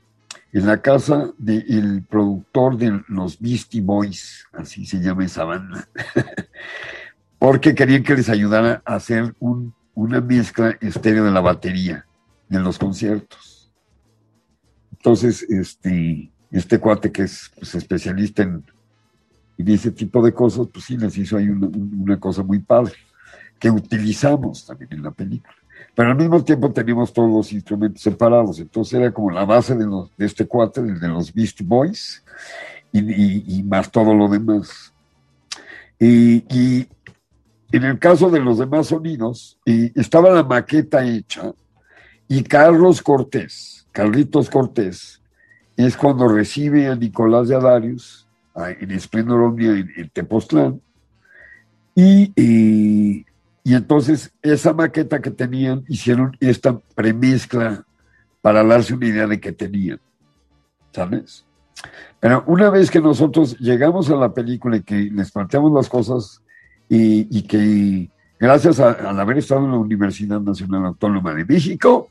en 0.52 0.66
la 0.66 0.82
casa 0.82 1.32
del 1.38 2.04
productor 2.08 2.76
de 2.76 3.02
los 3.08 3.38
Beastie 3.38 3.80
Boys, 3.80 4.46
así 4.52 4.84
se 4.84 5.00
llama 5.00 5.24
esa 5.24 5.44
banda, 5.44 5.88
porque 7.38 7.74
querían 7.74 8.02
que 8.02 8.14
les 8.14 8.28
ayudara 8.28 8.82
a 8.84 8.96
hacer 8.96 9.34
un, 9.38 9.74
una 9.94 10.20
mezcla 10.20 10.76
estéreo 10.80 11.24
de 11.24 11.30
la 11.30 11.40
batería 11.40 12.06
en 12.50 12.62
los 12.62 12.78
conciertos. 12.78 13.72
Entonces, 14.92 15.42
este, 15.48 16.30
este 16.50 16.78
cuate 16.78 17.10
que 17.10 17.22
es 17.22 17.50
pues, 17.58 17.74
especialista 17.74 18.42
en, 18.42 18.62
ese 19.56 19.90
tipo 19.90 20.22
de 20.22 20.34
cosas, 20.34 20.66
pues 20.72 20.84
sí, 20.84 20.96
les 20.96 21.16
hizo 21.16 21.36
ahí 21.36 21.48
una 21.48 22.18
cosa 22.18 22.42
muy 22.42 22.58
padre, 22.58 22.94
que 23.58 23.70
utilizamos 23.70 24.66
también 24.66 24.92
en 24.92 25.02
la 25.04 25.12
película 25.12 25.61
pero 25.94 26.10
al 26.10 26.16
mismo 26.16 26.43
tiempo 26.43 26.73
teníamos 26.73 27.12
todos 27.12 27.31
los 27.31 27.52
instrumentos 27.52 28.02
separados, 28.02 28.59
entonces 28.59 28.98
era 28.98 29.12
como 29.12 29.31
la 29.31 29.44
base 29.44 29.74
de, 29.77 29.85
los, 29.85 30.14
de 30.16 30.27
este 30.27 30.47
cuate, 30.47 30.82
de, 30.82 30.98
de 30.98 31.09
los 31.09 31.32
Beast 31.32 31.60
Boys, 31.62 32.24
y, 32.93 33.01
y, 33.01 33.44
y, 33.47 33.62
más 33.62 33.90
todo 33.90 34.14
lo 34.14 34.28
demás. 34.28 34.93
Y, 35.98 36.44
y, 36.55 36.86
en 37.73 37.85
el 37.85 37.98
caso 37.98 38.31
de 38.31 38.40
los 38.40 38.59
demás 38.59 38.89
sonidos, 38.89 39.59
estaba 39.64 40.31
la 40.31 40.43
maqueta 40.43 41.05
hecha, 41.05 41.52
y 42.28 42.43
Carlos 42.43 43.02
Cortés, 43.02 43.86
Carlitos 43.93 44.48
Cortés, 44.51 45.20
es 45.77 45.97
cuando 45.97 46.28
recibe 46.28 46.89
a 46.89 46.94
Nicolás 46.94 47.48
de 47.48 47.56
Adarius 47.56 48.27
en 48.81 48.90
Esplendor 48.90 49.55
en, 49.60 49.90
en 49.97 50.09
Tepoztlán, 50.10 50.81
y, 51.94 52.32
y 52.36 53.27
y 53.64 53.74
entonces 53.74 54.32
esa 54.43 54.72
maqueta 54.72 55.20
que 55.20 55.30
tenían, 55.30 55.84
hicieron 55.89 56.36
esta 56.40 56.78
premezcla 56.94 57.84
para 58.40 58.64
darse 58.64 58.94
una 58.94 59.06
idea 59.06 59.26
de 59.26 59.40
qué 59.40 59.52
tenían. 59.52 60.01
¿Sabes? 60.93 61.47
Pero 62.20 62.44
una 62.47 62.70
vez 62.70 62.90
que 62.90 63.01
nosotros 63.01 63.59
llegamos 63.59 64.10
a 64.10 64.16
la 64.16 64.32
película 64.32 64.76
y 64.76 64.82
que 64.82 65.10
les 65.12 65.30
planteamos 65.30 65.72
las 65.72 65.89
cosas 65.89 66.43
y, 66.89 67.43
que 67.43 68.10
gracias 68.39 68.78
a, 68.78 68.90
al 68.93 69.18
haber 69.18 69.39
estado 69.39 69.64
en 69.64 69.70
la 69.70 69.78
Universidad 69.78 70.40
Nacional 70.40 70.84
Autónoma 70.84 71.32
de 71.34 71.44
México, 71.44 72.09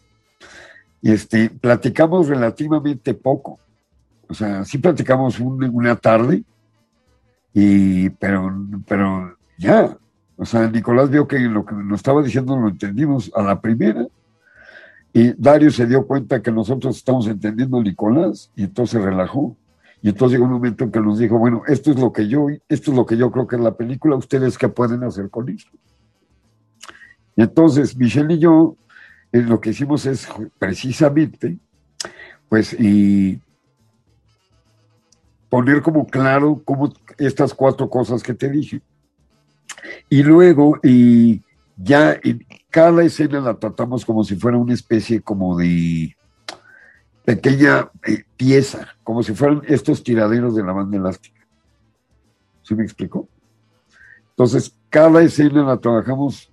este, 1.03 1.49
platicamos 1.49 2.28
relativamente 2.28 3.14
poco. 3.14 3.60
O 4.28 4.34
sea, 4.34 4.65
sí 4.65 4.78
platicamos 4.78 5.40
un- 5.40 5.64
una 5.73 5.95
tarde, 5.95 6.44
y, 7.53 8.10
pero, 8.11 8.52
pero 8.88 9.38
ya. 9.57 9.98
O 10.41 10.45
sea, 10.45 10.68
Nicolás 10.68 11.11
vio 11.11 11.27
que 11.27 11.38
lo 11.38 11.63
que 11.63 11.76
nos 11.76 11.99
estaba 11.99 12.23
diciendo 12.23 12.57
lo 12.57 12.69
entendimos 12.69 13.31
a 13.35 13.43
la 13.43 13.61
primera. 13.61 14.07
Y 15.13 15.34
Dario 15.39 15.69
se 15.69 15.85
dio 15.85 16.07
cuenta 16.07 16.41
que 16.41 16.51
nosotros 16.51 16.97
estamos 16.97 17.27
entendiendo 17.27 17.80
Nicolás 17.80 18.51
y 18.55 18.63
entonces 18.63 19.03
relajó. 19.03 19.55
Y 20.01 20.09
entonces 20.09 20.34
llegó 20.34 20.45
un 20.45 20.53
momento 20.53 20.84
en 20.84 20.91
que 20.91 20.99
nos 20.99 21.19
dijo, 21.19 21.38
bueno, 21.38 21.61
esto 21.68 21.91
es 21.91 21.99
lo 21.99 22.11
que 22.11 22.27
yo, 22.27 22.47
esto 22.68 22.89
es 22.89 22.97
lo 22.97 23.05
que 23.05 23.18
yo 23.18 23.30
creo 23.30 23.45
que 23.45 23.55
es 23.55 23.61
la 23.61 23.77
película, 23.77 24.15
ustedes 24.15 24.57
qué 24.57 24.68
pueden 24.68 25.03
hacer 25.03 25.30
con 25.30 25.47
esto. 25.47 25.77
Y 27.35 27.43
entonces 27.43 27.95
Michelle 27.95 28.34
y 28.34 28.39
yo 28.39 28.76
eh, 29.31 29.43
lo 29.43 29.61
que 29.61 29.69
hicimos 29.69 30.07
es 30.07 30.27
precisamente, 30.57 31.59
pues, 32.49 32.76
y 32.80 33.39
poner 35.49 35.84
como 35.84 36.07
claro 36.07 36.63
como 36.65 36.91
estas 37.19 37.53
cuatro 37.53 37.88
cosas 37.88 38.23
que 38.23 38.34
te 38.34 38.49
dije. 38.49 38.81
Y 40.10 40.24
luego, 40.24 40.80
y 40.84 41.41
ya 41.78 42.20
en 42.24 42.45
cada 42.70 43.03
escena 43.03 43.40
la 43.40 43.56
tratamos 43.56 44.06
como 44.06 44.24
si 44.24 44.36
fuera 44.36 44.58
una 44.58 44.74
especie 44.74 45.22
como 45.22 45.58
de 45.58 46.16
pequeña 47.26 47.90
eh, 48.06 48.24
pieza, 48.38 48.95
como 49.03 49.24
si 49.24 49.34
fueran 49.34 49.62
estos 49.68 50.03
tiraderos 50.03 50.56
de 50.56 50.64
la 50.64 50.74
banda 50.74 50.98
elástica. 50.98 51.40
¿Sí 52.64 52.76
me 52.76 52.84
explicó? 52.84 53.28
Entonces, 54.32 54.76
cada 54.90 55.22
escena 55.22 55.64
la 55.64 55.78
trabajamos 55.78 56.52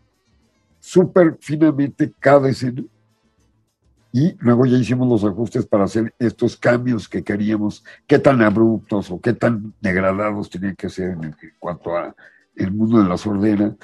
súper 0.81 1.37
finamente, 1.41 2.13
cada 2.19 2.49
escena. 2.49 2.83
Y 4.13 4.35
luego 4.41 4.65
ya 4.67 4.79
hicimos 4.79 5.09
los 5.09 5.31
ajustes 5.31 5.67
para 5.67 5.85
hacer 5.85 6.15
estos 6.19 6.57
cambios 6.57 7.09
que 7.09 7.23
queríamos, 7.23 7.85
qué 8.07 8.19
tan 8.19 8.43
abruptos 8.43 9.11
o 9.11 9.21
qué 9.21 9.35
tan 9.35 9.75
degradados 9.81 10.49
tenían 10.49 10.77
que 10.77 10.89
ser 10.89 11.11
en 11.11 11.37
cuanto 11.59 11.97
a 11.97 12.15
el 12.59 12.73
mundo 12.73 13.03
de 13.03 13.09
la 13.09 13.17
sordera, 13.17 13.75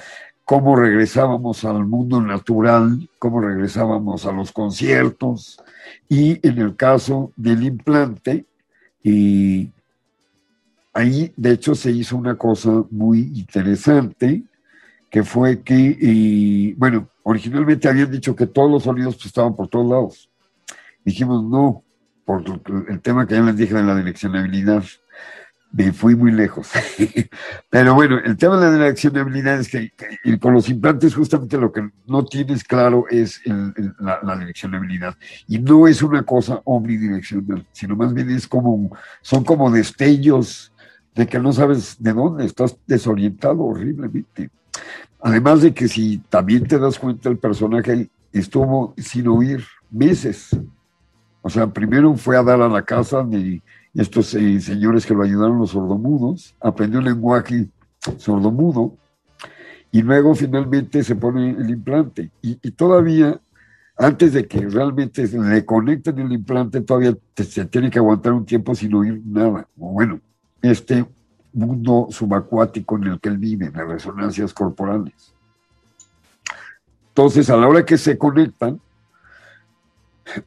cómo 0.43 0.75
regresábamos 0.75 1.65
al 1.65 1.85
mundo 1.85 2.21
natural, 2.21 3.09
cómo 3.17 3.41
regresábamos 3.41 4.25
a 4.25 4.31
los 4.31 4.51
conciertos, 4.51 5.57
y 6.07 6.45
en 6.47 6.59
el 6.59 6.75
caso 6.75 7.31
del 7.35 7.63
implante, 7.63 8.45
y 9.03 9.71
ahí 10.93 11.33
de 11.35 11.51
hecho 11.51 11.73
se 11.75 11.91
hizo 11.91 12.15
una 12.15 12.35
cosa 12.35 12.83
muy 12.91 13.31
interesante, 13.35 14.43
que 15.09 15.23
fue 15.23 15.61
que, 15.61 16.75
bueno, 16.77 17.09
originalmente 17.23 17.87
habían 17.87 18.11
dicho 18.11 18.35
que 18.35 18.47
todos 18.47 18.69
los 18.69 18.83
sonidos 18.83 19.15
pues, 19.15 19.27
estaban 19.27 19.55
por 19.55 19.67
todos 19.67 19.89
lados. 19.89 20.29
Dijimos 21.03 21.43
no, 21.43 21.83
por 22.25 22.43
el 22.89 23.01
tema 23.01 23.25
que 23.25 23.35
ya 23.35 23.41
les 23.41 23.55
dije 23.55 23.75
de 23.75 23.83
la 23.83 23.95
direccionabilidad. 23.95 24.83
Me 25.77 25.91
fui 25.91 26.15
muy 26.15 26.31
lejos. 26.31 26.71
Pero 27.69 27.95
bueno, 27.95 28.17
el 28.17 28.37
tema 28.37 28.57
de 28.57 28.77
la 28.77 28.85
direccionabilidad 28.85 29.59
es 29.59 29.67
que, 29.67 29.91
con 30.39 30.53
los 30.53 30.69
implantes 30.69 31.13
justamente 31.13 31.57
lo 31.57 31.73
que 31.73 31.89
no 32.07 32.23
tienes 32.23 32.63
claro 32.63 33.05
es 33.09 33.41
la, 33.99 34.19
la 34.23 34.37
direccionabilidad. 34.37 35.17
Y 35.49 35.59
no 35.59 35.85
es 35.85 36.01
una 36.01 36.23
cosa 36.23 36.61
omnidireccional, 36.63 37.65
sino 37.73 37.97
más 37.97 38.13
bien 38.13 38.29
es 38.29 38.47
como, 38.47 38.95
son 39.21 39.43
como 39.43 39.69
destellos 39.69 40.71
de 41.13 41.27
que 41.27 41.39
no 41.39 41.51
sabes 41.51 41.97
de 41.99 42.13
dónde, 42.13 42.45
estás 42.45 42.77
desorientado 42.87 43.63
horriblemente. 43.63 44.49
Además 45.21 45.61
de 45.61 45.73
que 45.73 45.89
si 45.89 46.19
también 46.29 46.67
te 46.67 46.79
das 46.79 46.97
cuenta, 46.97 47.27
el 47.27 47.37
personaje 47.37 48.09
estuvo 48.31 48.93
sin 48.97 49.27
oír 49.27 49.65
meses. 49.89 50.49
O 51.41 51.49
sea, 51.49 51.67
primero 51.67 52.15
fue 52.15 52.37
a 52.37 52.43
dar 52.43 52.61
a 52.61 52.69
la 52.69 52.81
casa 52.81 53.23
de 53.23 53.61
estos 53.95 54.27
señores 54.27 55.05
que 55.05 55.13
lo 55.13 55.23
ayudaron, 55.23 55.59
los 55.59 55.71
sordomudos, 55.71 56.53
aprendió 56.59 56.99
el 56.99 57.05
lenguaje 57.05 57.67
sordomudo 58.17 58.95
y 59.91 60.01
luego 60.01 60.35
finalmente 60.35 61.03
se 61.03 61.15
pone 61.15 61.51
el 61.51 61.69
implante. 61.69 62.29
Y, 62.41 62.71
todavía, 62.71 63.39
antes 63.97 64.33
de 64.33 64.45
que 64.45 64.67
realmente 64.67 65.25
le 65.25 65.63
conecten 65.63 66.19
el 66.19 66.33
implante, 66.33 66.81
todavía 66.81 67.15
se 67.35 67.65
tiene 67.65 67.89
que 67.89 67.99
aguantar 67.99 68.33
un 68.33 68.45
tiempo 68.45 68.75
sin 68.75 68.93
oír 68.93 69.21
nada. 69.25 69.65
Bueno, 69.75 70.19
este 70.61 71.05
mundo 71.53 72.07
subacuático 72.09 72.97
en 72.97 73.05
el 73.05 73.19
que 73.21 73.29
él 73.29 73.37
vive, 73.37 73.71
las 73.71 73.87
resonancias 73.87 74.53
corporales. 74.53 75.33
Entonces, 77.09 77.49
a 77.49 77.55
la 77.55 77.69
hora 77.69 77.85
que 77.85 77.97
se 77.97 78.17
conectan, 78.17 78.81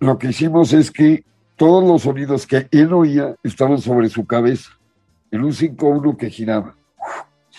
lo 0.01 0.19
que 0.19 0.29
hicimos 0.29 0.75
es 0.75 0.91
que 0.91 1.25
todos 1.59 1.85
los 1.85 2.03
sonidos 2.03 2.47
que 2.47 2.69
él 2.71 2.93
oía 2.93 3.35
estaban 3.43 3.79
sobre 3.79 4.09
su 4.09 4.25
cabeza, 4.25 4.71
en 5.31 5.43
un 5.43 5.51
5-1 5.51 6.17
que 6.17 6.31
giraba. 6.31 6.77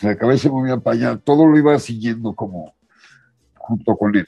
La 0.01 0.17
cabeza 0.17 0.43
se 0.43 0.49
movía 0.49 0.77
para 0.77 0.95
allá, 0.95 1.17
todo 1.17 1.45
lo 1.45 1.57
iba 1.57 1.77
siguiendo 1.77 2.33
como 2.33 2.73
junto 3.55 3.97
con 3.97 4.15
él. 4.15 4.25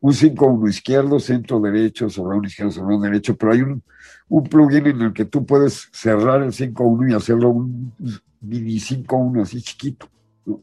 Un 0.00 0.14
5-1 0.14 0.70
izquierdo, 0.70 1.20
centro 1.20 1.60
derecho, 1.60 2.08
sobre 2.08 2.38
un 2.38 2.46
izquierdo, 2.46 2.72
sobre 2.72 2.96
un 2.96 3.02
derecho, 3.02 3.36
pero 3.36 3.52
hay 3.52 3.60
un, 3.60 3.82
un 4.30 4.44
plugin 4.44 4.86
en 4.86 5.02
el 5.02 5.12
que 5.12 5.26
tú 5.26 5.44
puedes 5.44 5.90
cerrar 5.92 6.42
el 6.42 6.52
5-1 6.52 7.10
y 7.10 7.14
hacerlo 7.14 7.50
un 7.50 7.92
mini 8.40 8.76
5-1 8.76 9.42
así 9.42 9.60
chiquito, 9.60 10.08
¿no? 10.46 10.62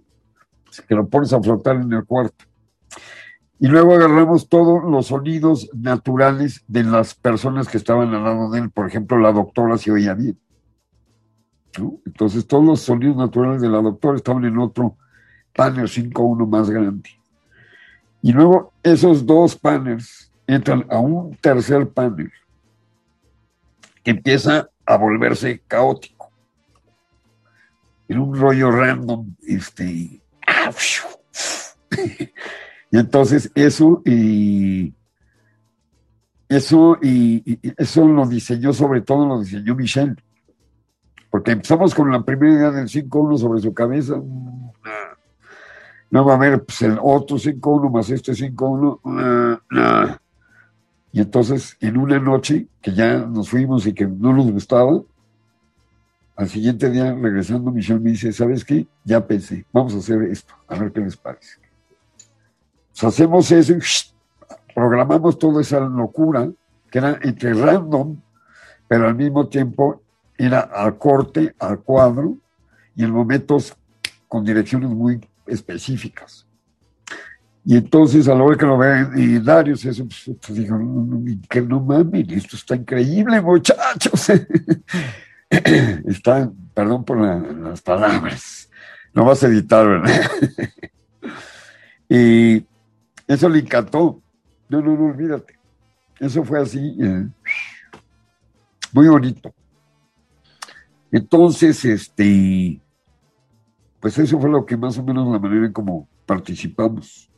que 0.88 0.95
lo 0.95 1.07
pones 1.07 1.31
a 1.31 1.41
flotar 1.41 1.76
en 1.76 1.94
el 1.94 2.03
cuarto. 2.06 2.49
Y 3.60 3.68
luego 3.68 3.94
agarramos 3.94 4.48
todos 4.48 4.90
los 4.90 5.07
sonidos 5.07 5.69
naturales 5.73 6.64
de 6.68 6.86
las 6.86 7.14
personas 7.14 7.68
que 7.68 7.77
estaban 7.77 8.14
al 8.14 8.23
lado 8.23 8.49
de 8.49 8.60
él. 8.60 8.69
Por 8.69 8.88
ejemplo, 8.88 9.19
la 9.19 9.34
doctora 9.34 9.77
se 9.77 9.91
oía 9.91 10.14
bien. 10.14 10.40
Entonces, 12.06 12.48
todos 12.48 12.64
los 12.64 12.80
sonidos 12.80 13.18
naturales 13.18 13.61
de 13.61 13.68
la 13.68 13.81
doctora 13.81 14.15
estaban 14.15 14.45
en 14.45 14.57
otro 14.57 14.95
panel 15.53 15.88
5.1 15.88 16.48
más 16.48 16.69
grande. 16.69 17.10
Y 18.22 18.31
luego 18.31 18.72
esos 18.81 19.26
dos 19.26 19.57
panels 19.57 20.31
entran 20.48 20.86
a 20.90 20.99
un 20.99 21.36
tercer 21.36 21.90
panel 21.90 22.31
que 24.03 24.11
empieza 24.11 24.69
a 24.86 24.98
volverse 24.98 25.61
caótico. 25.68 26.31
En 28.07 28.19
un 28.19 28.40
rollo 28.40 28.72
random, 28.72 29.36
este. 29.41 30.22
Y 32.91 32.98
entonces 32.98 33.52
eso 33.56 34.02
y 34.06 34.94
eso 36.48 36.98
y, 37.02 37.60
eso 37.78 38.07
lo 38.07 38.26
diseñó 38.28 38.74
sobre 38.74 39.02
todo 39.02 39.26
lo 39.28 39.40
diseñó 39.41 39.76
Michelle. 39.76 40.16
Porque 41.30 41.52
empezamos 41.52 41.94
con 41.94 42.11
la 42.11 42.24
primera 42.24 42.53
idea 42.53 42.72
del 42.72 42.88
5-1 42.88 43.38
sobre 43.38 43.61
su 43.61 43.72
cabeza. 43.74 44.16
No 46.11 46.26
va 46.26 46.34
a 46.34 46.36
haber 46.38 46.64
pues, 46.66 46.82
el 46.82 46.98
otro 47.02 47.38
5-1 47.38 47.91
más 47.91 48.10
este 48.10 48.34
5-1. 48.34 48.99
una- 49.03 49.61
una. 49.70 50.22
Y 51.11 51.22
entonces 51.22 51.78
en 51.82 51.98
una 51.98 52.20
noche 52.20 52.68
que 52.82 52.94
ya 52.94 53.18
nos 53.20 53.49
fuimos 53.49 53.86
y 53.86 53.94
que 53.94 54.07
no 54.07 54.34
nos 54.34 54.52
gustaba, 54.52 55.02
al 56.36 56.48
siguiente 56.49 56.90
día 56.90 57.14
regresando 57.14 57.70
Michelle 57.72 57.99
me 57.99 58.11
dice, 58.11 58.32
¿sabes 58.32 58.64
qué? 58.66 58.88
Ya 59.03 59.26
pensé, 59.26 59.66
vamos 59.72 59.94
a 59.94 59.98
hacer 59.98 60.22
esto, 60.24 60.53
a 60.68 60.76
ver 60.80 60.91
qué 60.91 61.02
les 61.02 61.18
parece. 61.18 61.59
Hacemos 63.04 63.52
eso 63.52 63.74
y 63.74 63.80
programamos 64.74 65.38
toda 65.38 65.62
esa 65.62 65.80
locura 65.80 66.50
que 66.92 66.98
era 66.98 67.20
entre 67.22 67.54
random, 67.54 68.20
pero 68.88 69.08
al 69.08 69.16
mismo 69.16 69.48
tiempo 69.48 70.02
era 70.38 70.60
al 70.62 70.98
corte, 70.98 71.54
al 71.60 71.80
cuadro 71.82 72.38
y 72.96 73.04
en 73.04 73.12
momentos 73.12 73.76
con 74.28 74.44
direcciones 74.44 74.90
muy 74.90 75.20
específicas. 75.46 76.46
Y 77.66 77.78
entonces 77.78 78.28
a 78.28 78.34
la 78.36 78.44
hora 78.44 78.58
que 78.58 78.66
lo 78.66 78.78
ve 78.78 79.08
y 79.16 79.40
Darius, 79.40 79.86
eso, 79.86 80.06
pues, 80.06 80.38
pues, 80.42 80.58
dijo, 80.58 80.78
no, 80.78 81.06
no, 81.06 81.24
que 81.50 81.62
no 81.62 81.82
mames, 81.82 82.28
esto 82.30 82.56
está 82.56 82.76
increíble, 82.76 83.42
muchachos. 83.42 84.30
está, 85.50 86.50
perdón 86.74 87.04
por 87.04 87.20
la- 87.20 87.38
las 87.40 87.82
palabras, 87.82 88.70
no 89.14 89.26
vas 89.26 89.44
a 89.44 89.48
editar, 89.48 89.88
¿verdad? 89.88 90.32
y 92.10 92.66
eso 93.30 93.48
le 93.48 93.60
encantó. 93.60 94.22
No, 94.70 94.82
no, 94.82 94.98
no, 94.98 95.06
olvídate. 95.06 95.58
Eso 96.20 96.44
fue 96.44 96.60
así, 96.60 96.98
eh, 97.00 97.28
muy 98.92 99.08
bonito. 99.08 99.54
Entonces, 101.12 101.86
este, 101.86 102.82
pues 104.00 104.18
eso 104.18 104.40
fue 104.40 104.50
lo 104.50 104.66
que 104.66 104.76
más 104.76 104.98
o 104.98 105.04
menos 105.04 105.32
la 105.32 105.38
manera 105.38 105.68
en 105.68 105.74
como 105.74 106.10
participamos. 106.26 107.30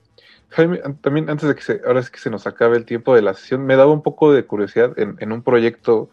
Jaime, 0.49 0.79
también 1.01 1.29
antes 1.29 1.47
de 1.47 1.55
que 1.55 1.61
se, 1.61 1.81
ahora 1.85 1.99
es 1.99 2.09
que 2.09 2.19
se 2.19 2.29
nos 2.29 2.47
acabe 2.47 2.77
el 2.77 2.85
tiempo 2.85 3.13
de 3.13 3.21
la 3.21 3.33
sesión, 3.33 3.65
me 3.65 3.75
daba 3.75 3.91
un 3.91 4.01
poco 4.01 4.31
de 4.31 4.45
curiosidad 4.45 4.97
en, 4.97 5.17
en 5.19 5.31
un 5.33 5.43
proyecto 5.43 6.09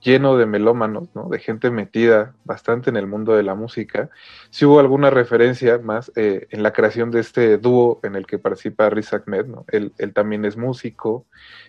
lleno 0.00 0.36
de 0.36 0.46
melómanos, 0.46 1.08
¿no? 1.14 1.28
De 1.28 1.38
gente 1.38 1.70
metida 1.70 2.34
bastante 2.44 2.90
en 2.90 2.96
el 2.96 3.06
mundo 3.06 3.34
de 3.34 3.42
la 3.42 3.54
música. 3.54 4.10
Si 4.50 4.64
hubo 4.64 4.80
alguna 4.80 5.10
referencia 5.10 5.78
más 5.78 6.12
eh, 6.14 6.46
en 6.50 6.62
la 6.62 6.72
creación 6.72 7.10
de 7.10 7.20
este 7.20 7.58
dúo 7.58 8.00
en 8.02 8.14
el 8.14 8.26
que 8.26 8.38
participa 8.38 8.90
Riz 8.90 9.12
Ahmed, 9.12 9.46
¿no? 9.46 9.64
Él, 9.68 9.92
él 9.98 10.12
también 10.12 10.44
es 10.44 10.56
músico. 10.56 11.26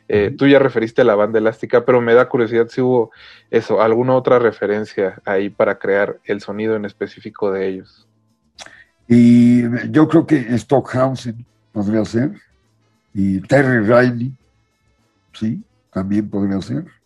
Eh, 0.08 0.34
Tú 0.38 0.48
ya 0.48 0.60
referiste 0.60 1.02
a 1.02 1.06
la 1.06 1.16
banda 1.16 1.40
elástica, 1.40 1.86
pero 1.86 2.02
me 2.02 2.14
da 2.14 2.30
curiosidad 2.30 2.68
si 2.70 2.82
hubo 2.82 3.12
eso, 3.50 3.82
alguna 3.82 4.16
otra 4.16 4.38
referencia 4.38 5.22
ahí 5.26 5.50
para 5.50 5.80
crear 5.80 6.18
el 6.24 6.42
sonido 6.42 6.76
en 6.76 6.86
específico 6.86 7.52
de 7.52 7.68
ellos. 7.68 8.08
Y 9.08 9.64
yo 9.90 10.08
creo 10.08 10.28
que 10.28 10.56
Stockhausen 10.56 11.44
podría 11.72 12.06
ser. 12.06 12.32
Y 13.12 13.42
Terry 13.42 13.80
Riley, 13.80 14.32
sí, 15.34 15.64
también 15.92 16.30
podría 16.30 16.62
ser. 16.62 16.99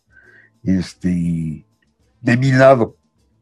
Este, 0.63 1.65
de 2.21 2.37
mi 2.37 2.51
lado. 2.51 2.95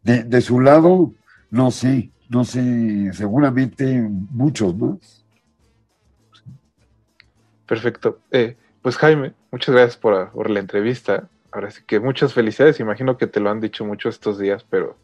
De, 0.04 0.24
de 0.24 0.42
su 0.42 0.60
lado, 0.60 1.14
no 1.52 1.70
sé, 1.70 2.10
no 2.30 2.44
sé, 2.44 3.12
seguramente 3.14 4.02
muchos 4.32 4.76
más. 4.76 5.24
Perfecto. 7.68 8.20
Eh, 8.32 8.58
pues 8.82 8.98
Jaime, 8.98 9.34
muchas 9.52 9.76
gracias 9.76 9.98
por, 9.98 10.32
por 10.32 10.50
la 10.50 10.60
entrevista. 10.60 11.30
Ahora 11.52 11.70
sí 11.70 11.82
que 11.86 12.00
muchas 12.00 12.34
felicidades. 12.34 12.80
Imagino 12.80 13.18
que 13.18 13.28
te 13.28 13.40
lo 13.40 13.50
han 13.50 13.60
dicho 13.60 13.86
mucho 13.86 14.10
estos 14.10 14.40
días, 14.40 14.66
pero 14.70 14.98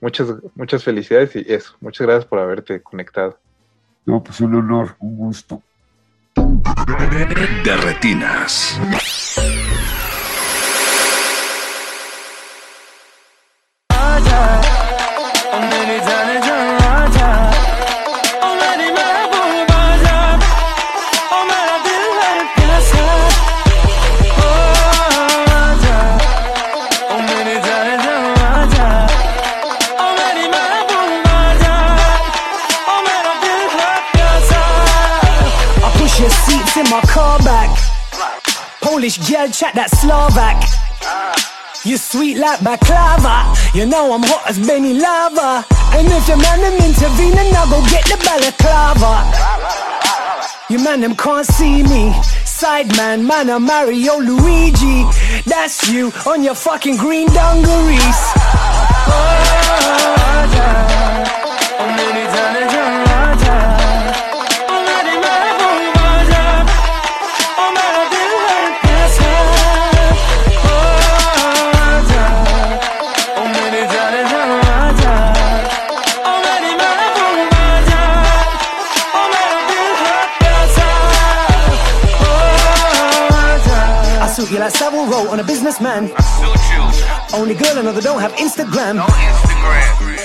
muchas, 0.00 0.28
muchas 0.54 0.82
felicidades 0.82 1.36
y 1.36 1.44
eso. 1.46 1.76
Muchas 1.80 2.06
gracias 2.06 2.26
por 2.26 2.38
haberte 2.38 2.82
conectado. 2.82 3.38
No, 4.06 4.22
pues 4.22 4.40
un 4.40 4.54
honor, 4.54 4.96
un 4.98 5.16
gusto. 5.16 5.62
De 7.64 7.76
retinas. 7.76 8.80
Polish 39.10 39.30
girl 39.30 39.48
chat 39.48 39.74
that 39.74 39.90
Slovak. 39.90 40.62
You 41.84 41.96
sweet 41.96 42.38
like 42.38 42.60
baklava. 42.60 43.50
You 43.74 43.86
know 43.86 44.12
I'm 44.12 44.22
hot 44.22 44.48
as 44.48 44.58
Benny 44.64 44.94
Lava. 44.94 45.66
And 45.98 46.06
if 46.06 46.28
your 46.28 46.36
man 46.36 46.60
them 46.60 46.78
intervene, 46.78 47.34
then 47.34 47.52
I'll 47.56 47.66
go 47.66 47.82
get 47.90 48.04
the 48.06 48.16
balaclava. 48.22 49.26
You 50.70 50.78
man 50.78 51.00
them 51.00 51.16
can't 51.16 51.44
see 51.44 51.82
me. 51.82 52.12
Sideman, 52.46 53.26
man, 53.26 53.50
I'm 53.50 53.64
Mario 53.64 54.18
Luigi. 54.18 55.02
That's 55.44 55.88
you 55.88 56.12
on 56.26 56.44
your 56.44 56.54
fucking 56.54 56.96
green 56.96 57.26
dungarees. 57.28 58.20
Oh, 59.10 60.14
I 60.18 60.40
suit 85.00 85.12
you 85.12 85.20
like 85.20 85.24
Savile 85.24 85.24
Row 85.24 85.30
on 85.32 85.40
a 85.40 85.44
businessman. 85.44 86.10
Only 87.32 87.54
girl 87.54 87.78
I 87.78 87.82
know 87.82 87.92
that 87.92 88.02
don't 88.02 88.20
have 88.20 88.32
Instagram. 88.34 88.96
No 88.96 89.06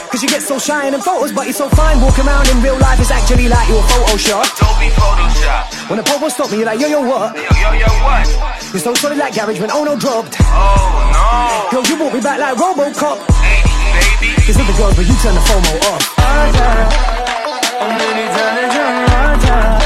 Cause 0.10 0.24
you 0.24 0.30
get 0.30 0.42
so 0.42 0.58
shy 0.58 0.88
in 0.88 0.94
them 0.94 1.02
photos, 1.02 1.34
but 1.34 1.44
you're 1.44 1.54
so 1.54 1.68
fine. 1.70 2.00
Walking 2.00 2.26
around 2.26 2.48
in 2.50 2.62
real 2.62 2.78
life, 2.80 3.00
it's 3.00 3.12
actually 3.12 3.50
like 3.50 3.68
you're 3.68 3.80
a 3.80 3.84
Photoshop. 3.84 4.48
Don't 4.56 4.80
be 4.80 4.88
Photoshop. 4.96 5.90
When 5.90 5.98
the 5.98 6.04
popo 6.04 6.30
stop 6.30 6.52
me, 6.52 6.58
you're 6.58 6.66
like, 6.66 6.80
yo, 6.80 6.88
yo, 6.88 7.02
what? 7.02 7.36
Yo, 7.36 7.44
yo, 7.44 7.72
yo, 7.74 7.88
what? 8.04 8.28
You're 8.72 8.80
so 8.80 8.94
solid 8.94 9.18
like 9.18 9.36
garage 9.36 9.60
when 9.60 9.72
Ono 9.72 9.98
dropped. 9.98 10.36
Oh, 10.40 11.12
no. 11.12 11.70
Girl, 11.72 11.84
you 11.84 11.98
brought 11.98 12.14
me 12.14 12.22
back 12.22 12.40
like 12.40 12.56
Robocop. 12.56 13.20
no. 13.20 13.36
Baby. 14.20 14.36
Cause 14.48 14.56
the 14.56 14.64
girls, 14.78 14.96
but 14.96 15.06
you 15.06 15.16
turn 15.20 15.36
the 15.36 15.44
FOMO 15.44 15.74
off. 15.92 16.02
Man, 19.46 19.85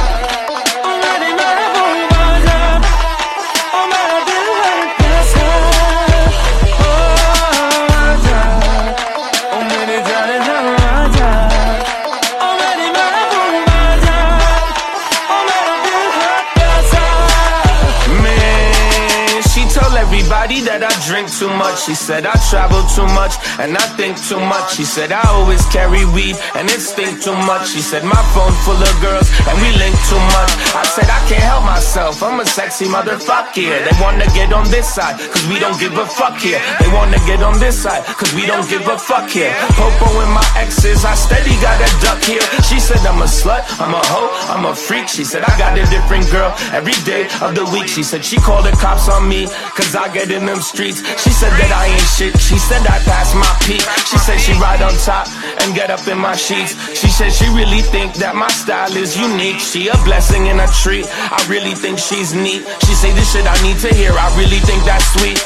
too 21.39 21.47
much. 21.55 21.87
She 21.87 21.95
said 21.95 22.25
I 22.27 22.35
travel 22.51 22.83
too 22.91 23.07
much 23.15 23.39
and 23.63 23.71
I 23.71 23.85
think 23.95 24.19
too 24.19 24.39
much. 24.39 24.75
She 24.75 24.83
said 24.83 25.11
I 25.15 25.23
always 25.31 25.63
carry 25.71 26.03
weed 26.11 26.35
and 26.53 26.67
it 26.67 26.83
stink 26.83 27.23
too 27.23 27.35
much. 27.47 27.71
She 27.71 27.79
said 27.79 28.03
my 28.03 28.19
phone 28.35 28.51
full 28.67 28.75
of 28.75 28.95
girls 28.99 29.31
and 29.47 29.55
we 29.63 29.71
link 29.79 29.95
too 30.11 30.19
much. 30.35 30.51
I 30.75 30.83
said 30.83 31.07
I 31.07 31.19
can't 31.31 31.47
help 31.47 31.63
myself. 31.63 32.21
I'm 32.21 32.43
a 32.43 32.45
sexy 32.45 32.85
motherfucker. 32.91 33.55
They 33.55 33.95
wanna 34.03 34.27
get 34.35 34.51
on 34.51 34.67
this 34.67 34.83
side 34.91 35.15
cause 35.31 35.47
we 35.47 35.59
don't 35.63 35.79
give 35.79 35.95
a 35.95 36.05
fuck 36.05 36.35
here. 36.43 36.59
They 36.83 36.91
wanna 36.91 37.19
get 37.23 37.41
on 37.41 37.57
this 37.57 37.79
side 37.83 38.03
cause 38.03 38.33
we 38.35 38.43
don't 38.45 38.67
give 38.67 38.83
a 38.87 38.97
fuck 38.99 39.29
here. 39.31 39.55
Popo 39.79 40.19
and 40.19 40.33
my 40.35 40.43
exes, 40.59 41.05
I 41.05 41.15
steady 41.15 41.55
got 41.63 41.79
a 41.79 41.89
duck 42.03 42.19
here. 42.27 42.43
She 42.67 42.83
said 42.83 42.99
I'm 43.07 43.21
a 43.23 43.29
slut, 43.31 43.63
I'm 43.79 43.95
a 43.95 44.03
hoe, 44.11 44.29
I'm 44.51 44.65
a 44.65 44.75
freak. 44.75 45.07
She 45.07 45.23
said 45.23 45.43
I 45.47 45.55
got 45.57 45.79
a 45.79 45.87
different 45.87 46.29
girl 46.31 46.51
every 46.75 46.99
day 47.07 47.31
of 47.39 47.55
the 47.55 47.63
week. 47.71 47.87
She 47.87 48.03
said 48.03 48.25
she 48.25 48.35
called 48.37 48.65
the 48.65 48.75
cops 48.75 49.07
on 49.07 49.23
me 49.29 49.47
cause 49.77 49.95
I 49.95 50.11
get 50.13 50.31
in 50.31 50.45
them 50.45 50.59
streets. 50.59 50.99
She 51.23 51.28
said 51.31 51.51
that 51.59 51.71
I 51.71 51.87
ain't 51.93 52.09
shit. 52.17 52.33
She 52.39 52.57
said 52.57 52.81
I 52.87 52.99
passed 53.05 53.35
my 53.35 53.49
peak. 53.65 53.81
She 54.09 54.17
said 54.17 54.37
she 54.37 54.53
ride 54.59 54.81
on 54.81 54.93
top 55.03 55.27
and 55.61 55.75
get 55.75 55.89
up 55.89 56.07
in 56.07 56.17
my 56.17 56.35
sheets. 56.35 56.75
She 56.97 57.09
said 57.09 57.31
she 57.31 57.47
really 57.49 57.81
think 57.81 58.15
that 58.15 58.35
my 58.35 58.49
style 58.49 58.95
is 58.95 59.17
unique. 59.17 59.59
She 59.59 59.87
a 59.87 59.97
blessing 60.03 60.47
and 60.49 60.59
a 60.61 60.67
treat. 60.81 61.05
I 61.09 61.39
really 61.49 61.75
think 61.75 61.99
she's 61.99 62.33
neat. 62.33 62.65
She 62.85 62.93
say 62.93 63.11
this 63.13 63.33
shit 63.33 63.45
I 63.45 63.55
need 63.61 63.79
to 63.85 63.93
hear. 63.93 64.11
I 64.13 64.27
really 64.37 64.59
think 64.59 64.83
that's 64.83 65.05
sweet. 65.17 65.39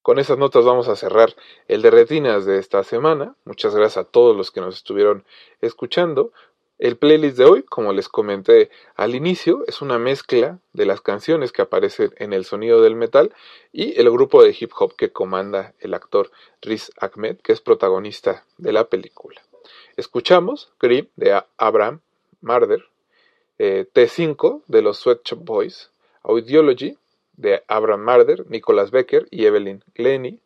Con 0.02 0.18
esas 0.18 0.38
notas 0.38 0.64
vamos 0.64 0.88
a 0.88 0.96
cerrar 0.96 1.36
el 1.68 1.82
de 1.82 1.92
retinas 1.92 2.46
de 2.46 2.58
esta 2.58 2.86
semana. 2.86 3.36
Muchas 3.44 3.76
gracias 3.76 3.98
a 3.98 4.10
todos 4.10 4.34
los 4.34 4.50
que 4.50 4.62
nos 4.62 4.78
estuvieron 4.78 5.26
escuchando. 5.60 6.32
El 6.78 6.96
playlist 6.96 7.38
de 7.38 7.44
hoy, 7.44 7.64
como 7.64 7.92
les 7.92 8.08
comenté 8.08 8.72
al 8.96 9.14
inicio, 9.14 9.66
es 9.68 9.82
una 9.82 10.00
mezcla 10.00 10.60
de 10.72 10.86
las 10.86 11.02
canciones 11.02 11.52
que 11.52 11.62
aparecen 11.62 12.14
en 12.16 12.32
el 12.32 12.46
sonido 12.46 12.82
del 12.82 12.96
metal 12.96 13.34
y 13.74 14.00
el 14.00 14.10
grupo 14.10 14.42
de 14.42 14.56
hip 14.58 14.72
hop 14.80 14.96
que 14.96 15.12
comanda 15.12 15.74
el 15.82 15.94
actor 15.94 16.32
Riz 16.62 16.94
Ahmed, 16.98 17.40
que 17.42 17.52
es 17.52 17.60
protagonista 17.60 18.46
de 18.58 18.72
la 18.72 18.86
película. 18.86 19.42
Escuchamos 19.98 20.72
Grip 20.80 21.12
de 21.18 21.44
Abraham 21.58 22.00
Marder, 22.40 22.86
eh, 23.58 23.86
T5 23.94 24.64
de 24.68 24.82
los 24.82 25.00
Sweat 25.00 25.26
Shop 25.26 25.40
Boys, 25.44 25.92
Audiology 26.24 26.98
de 27.34 27.64
Abraham 27.68 28.02
Marder, 28.02 28.46
Nicholas 28.50 28.92
Becker 28.92 29.28
y 29.32 29.46
Evelyn 29.46 29.84
Glennie, 29.96 30.40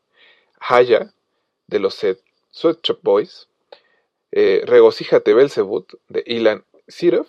Haya 0.60 1.14
de 1.68 1.80
los 1.80 1.96
Sweat 2.52 2.80
Shop 2.84 3.00
Boys, 3.02 3.48
eh, 4.32 4.62
Regocíjate 4.66 5.34
Belzebut 5.34 5.94
de 6.08 6.24
Ilan 6.26 6.64
Sirov, 6.88 7.28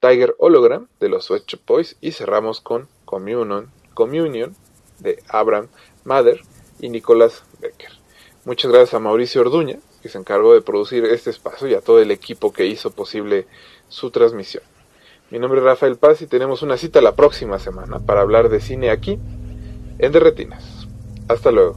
Tiger 0.00 0.34
Hologram 0.38 0.88
de 1.00 1.08
los 1.08 1.26
Sweat 1.26 1.46
Shop 1.46 1.60
Boys 1.66 1.96
y 2.00 2.12
cerramos 2.12 2.60
con 2.60 2.88
Communion, 3.04 3.72
de 5.00 5.22
Abraham 5.28 5.68
Mather 6.04 6.40
y 6.80 6.88
Nicolás 6.88 7.44
Becker. 7.60 7.90
Muchas 8.44 8.70
gracias 8.70 8.94
a 8.94 9.00
Mauricio 9.00 9.42
Orduña, 9.42 9.78
que 10.02 10.08
se 10.08 10.18
encargó 10.18 10.54
de 10.54 10.62
producir 10.62 11.04
este 11.04 11.30
espacio 11.30 11.68
y 11.68 11.74
a 11.74 11.80
todo 11.80 12.00
el 12.00 12.10
equipo 12.10 12.52
que 12.52 12.66
hizo 12.66 12.90
posible 12.90 13.46
su 13.88 14.10
transmisión. 14.10 14.62
Mi 15.30 15.38
nombre 15.38 15.60
es 15.60 15.64
Rafael 15.64 15.96
Paz 15.96 16.22
y 16.22 16.26
tenemos 16.26 16.62
una 16.62 16.78
cita 16.78 17.02
la 17.02 17.14
próxima 17.14 17.58
semana 17.58 17.98
para 17.98 18.22
hablar 18.22 18.48
de 18.48 18.60
cine 18.60 18.90
aquí 18.90 19.18
en 19.98 20.12
Derretinas. 20.12 20.88
Hasta 21.28 21.50
luego. 21.50 21.76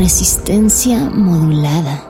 resistencia 0.00 0.96
modulada. 1.10 2.09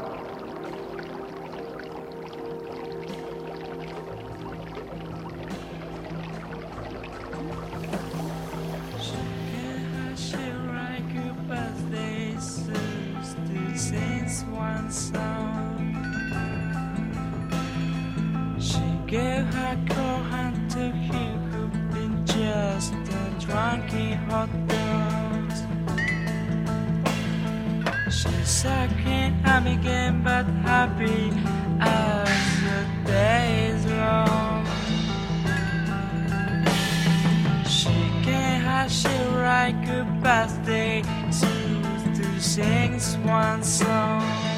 I 38.80 38.86
should 38.88 39.26
write 39.34 39.76
good 39.84 40.22
birthday 40.22 41.02
to, 41.02 42.22
to 42.22 42.40
sing 42.40 42.98
one 43.26 43.62
song. 43.62 44.49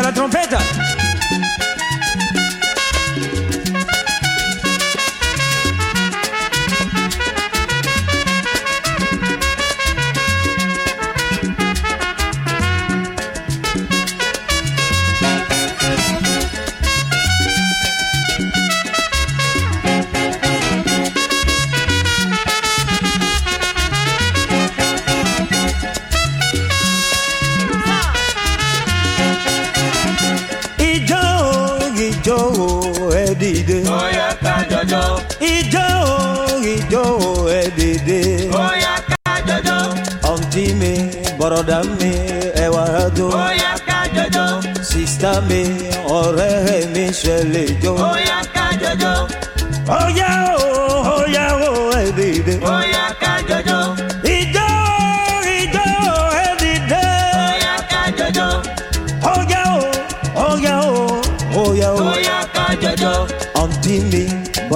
La 0.00 0.12
trompeta. 0.12 0.61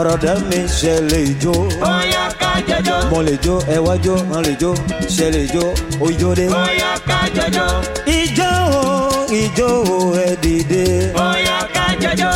Bọ̀rọ̀dá 0.07 0.35
mi 0.51 0.59
ṣẹlẹ̀ 0.79 1.27
jó. 1.43 1.53
Bóyá 1.83 2.25
ká 2.41 2.51
jọjọ. 2.69 2.97
Mo 3.11 3.19
lè 3.27 3.35
jó, 3.45 3.55
ẹ 3.75 3.79
wá 3.87 3.95
jó, 4.05 4.15
mo 4.31 4.41
lè 4.47 4.53
jó, 4.61 4.71
ṣẹlẹ̀ 5.17 5.47
jó, 5.55 5.65
ojó 6.07 6.35
dé. 6.39 6.47
Bóyá 6.55 6.91
ká 7.09 7.19
jọjọ. 7.37 7.67
Ijó 8.19 8.51
o, 8.83 9.27
ijó 9.41 9.69
o, 9.97 10.15
ẹ 10.27 10.29
dìde. 10.43 10.85
Bóyá 11.17 11.59
ká 11.75 11.87
jọjọ. 12.03 12.31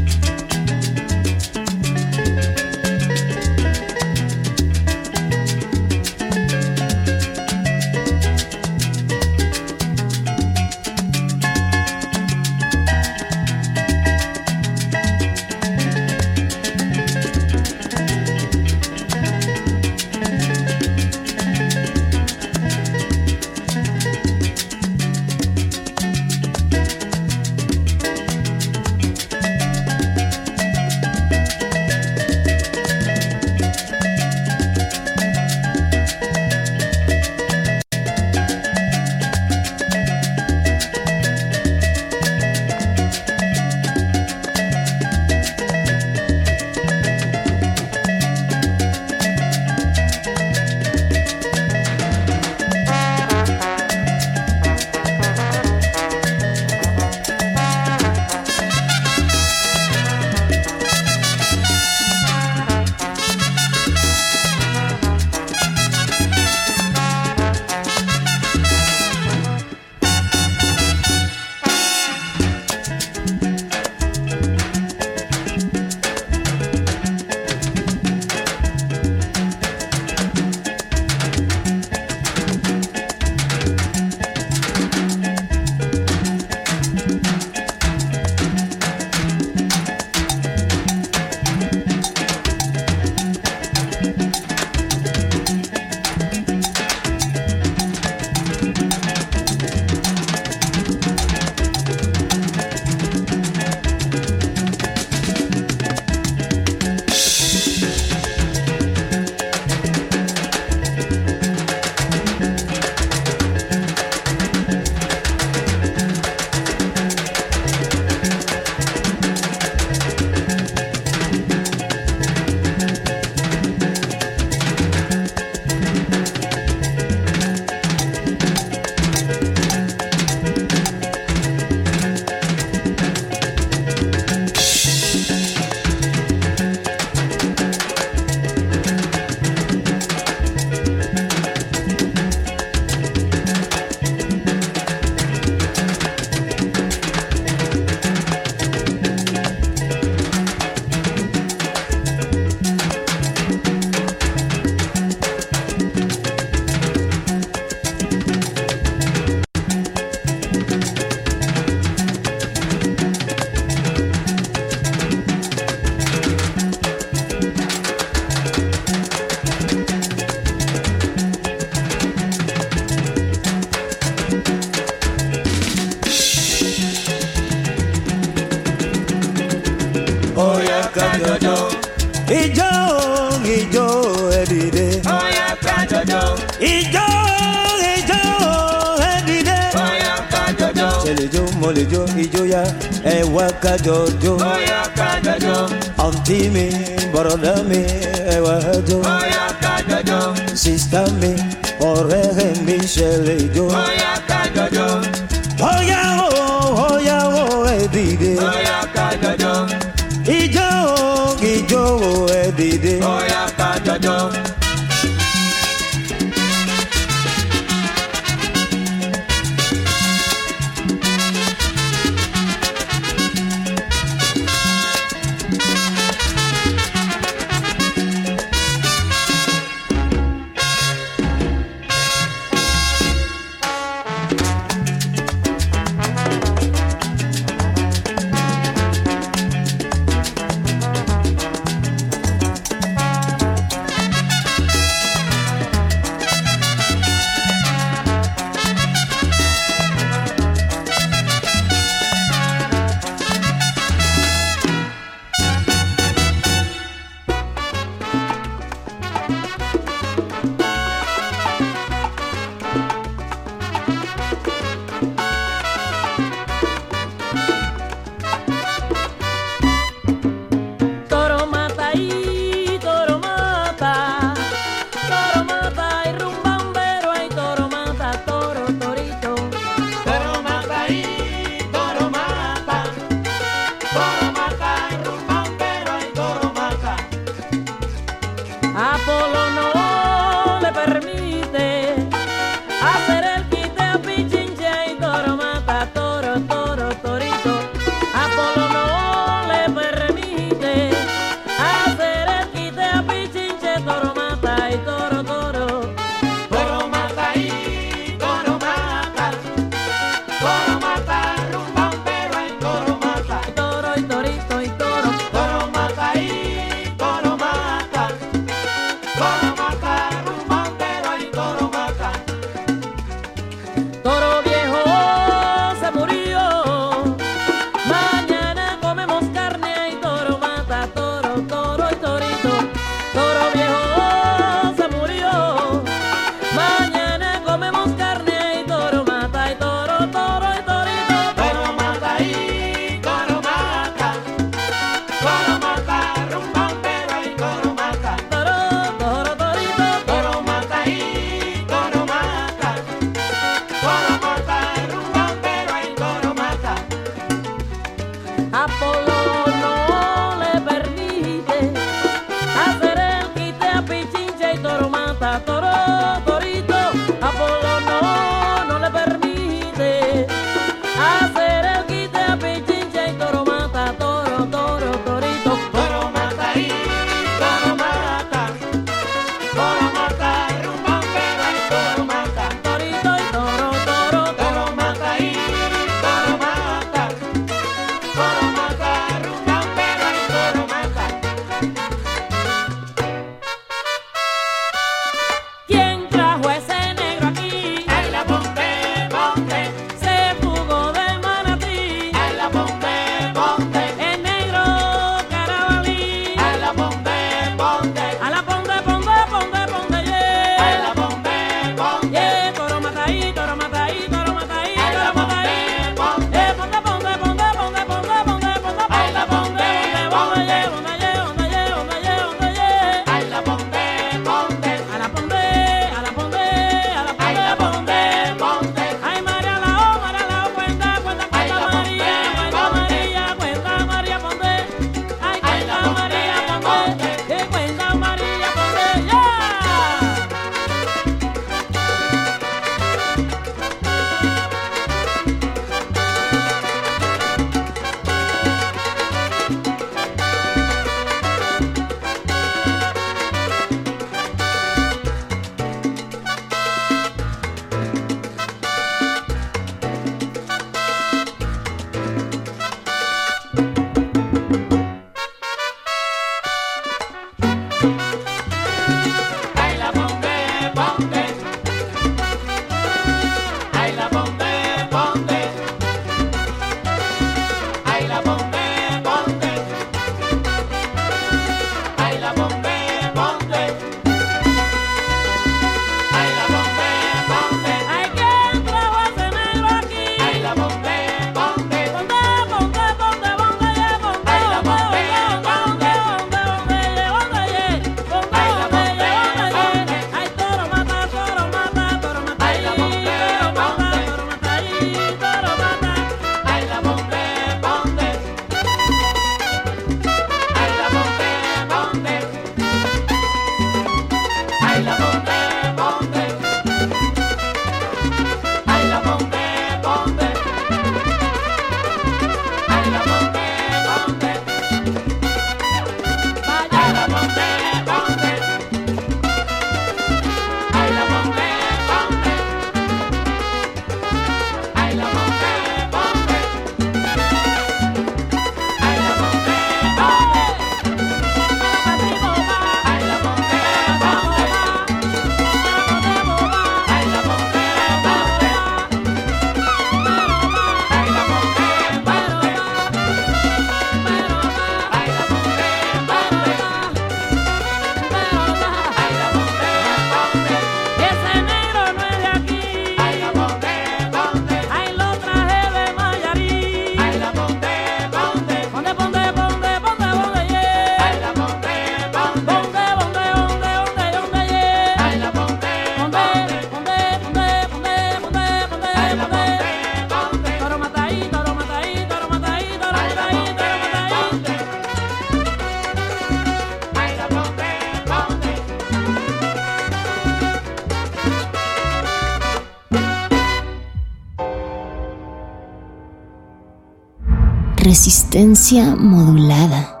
Resistencia 598.33 598.95
modulada. 598.95 600.00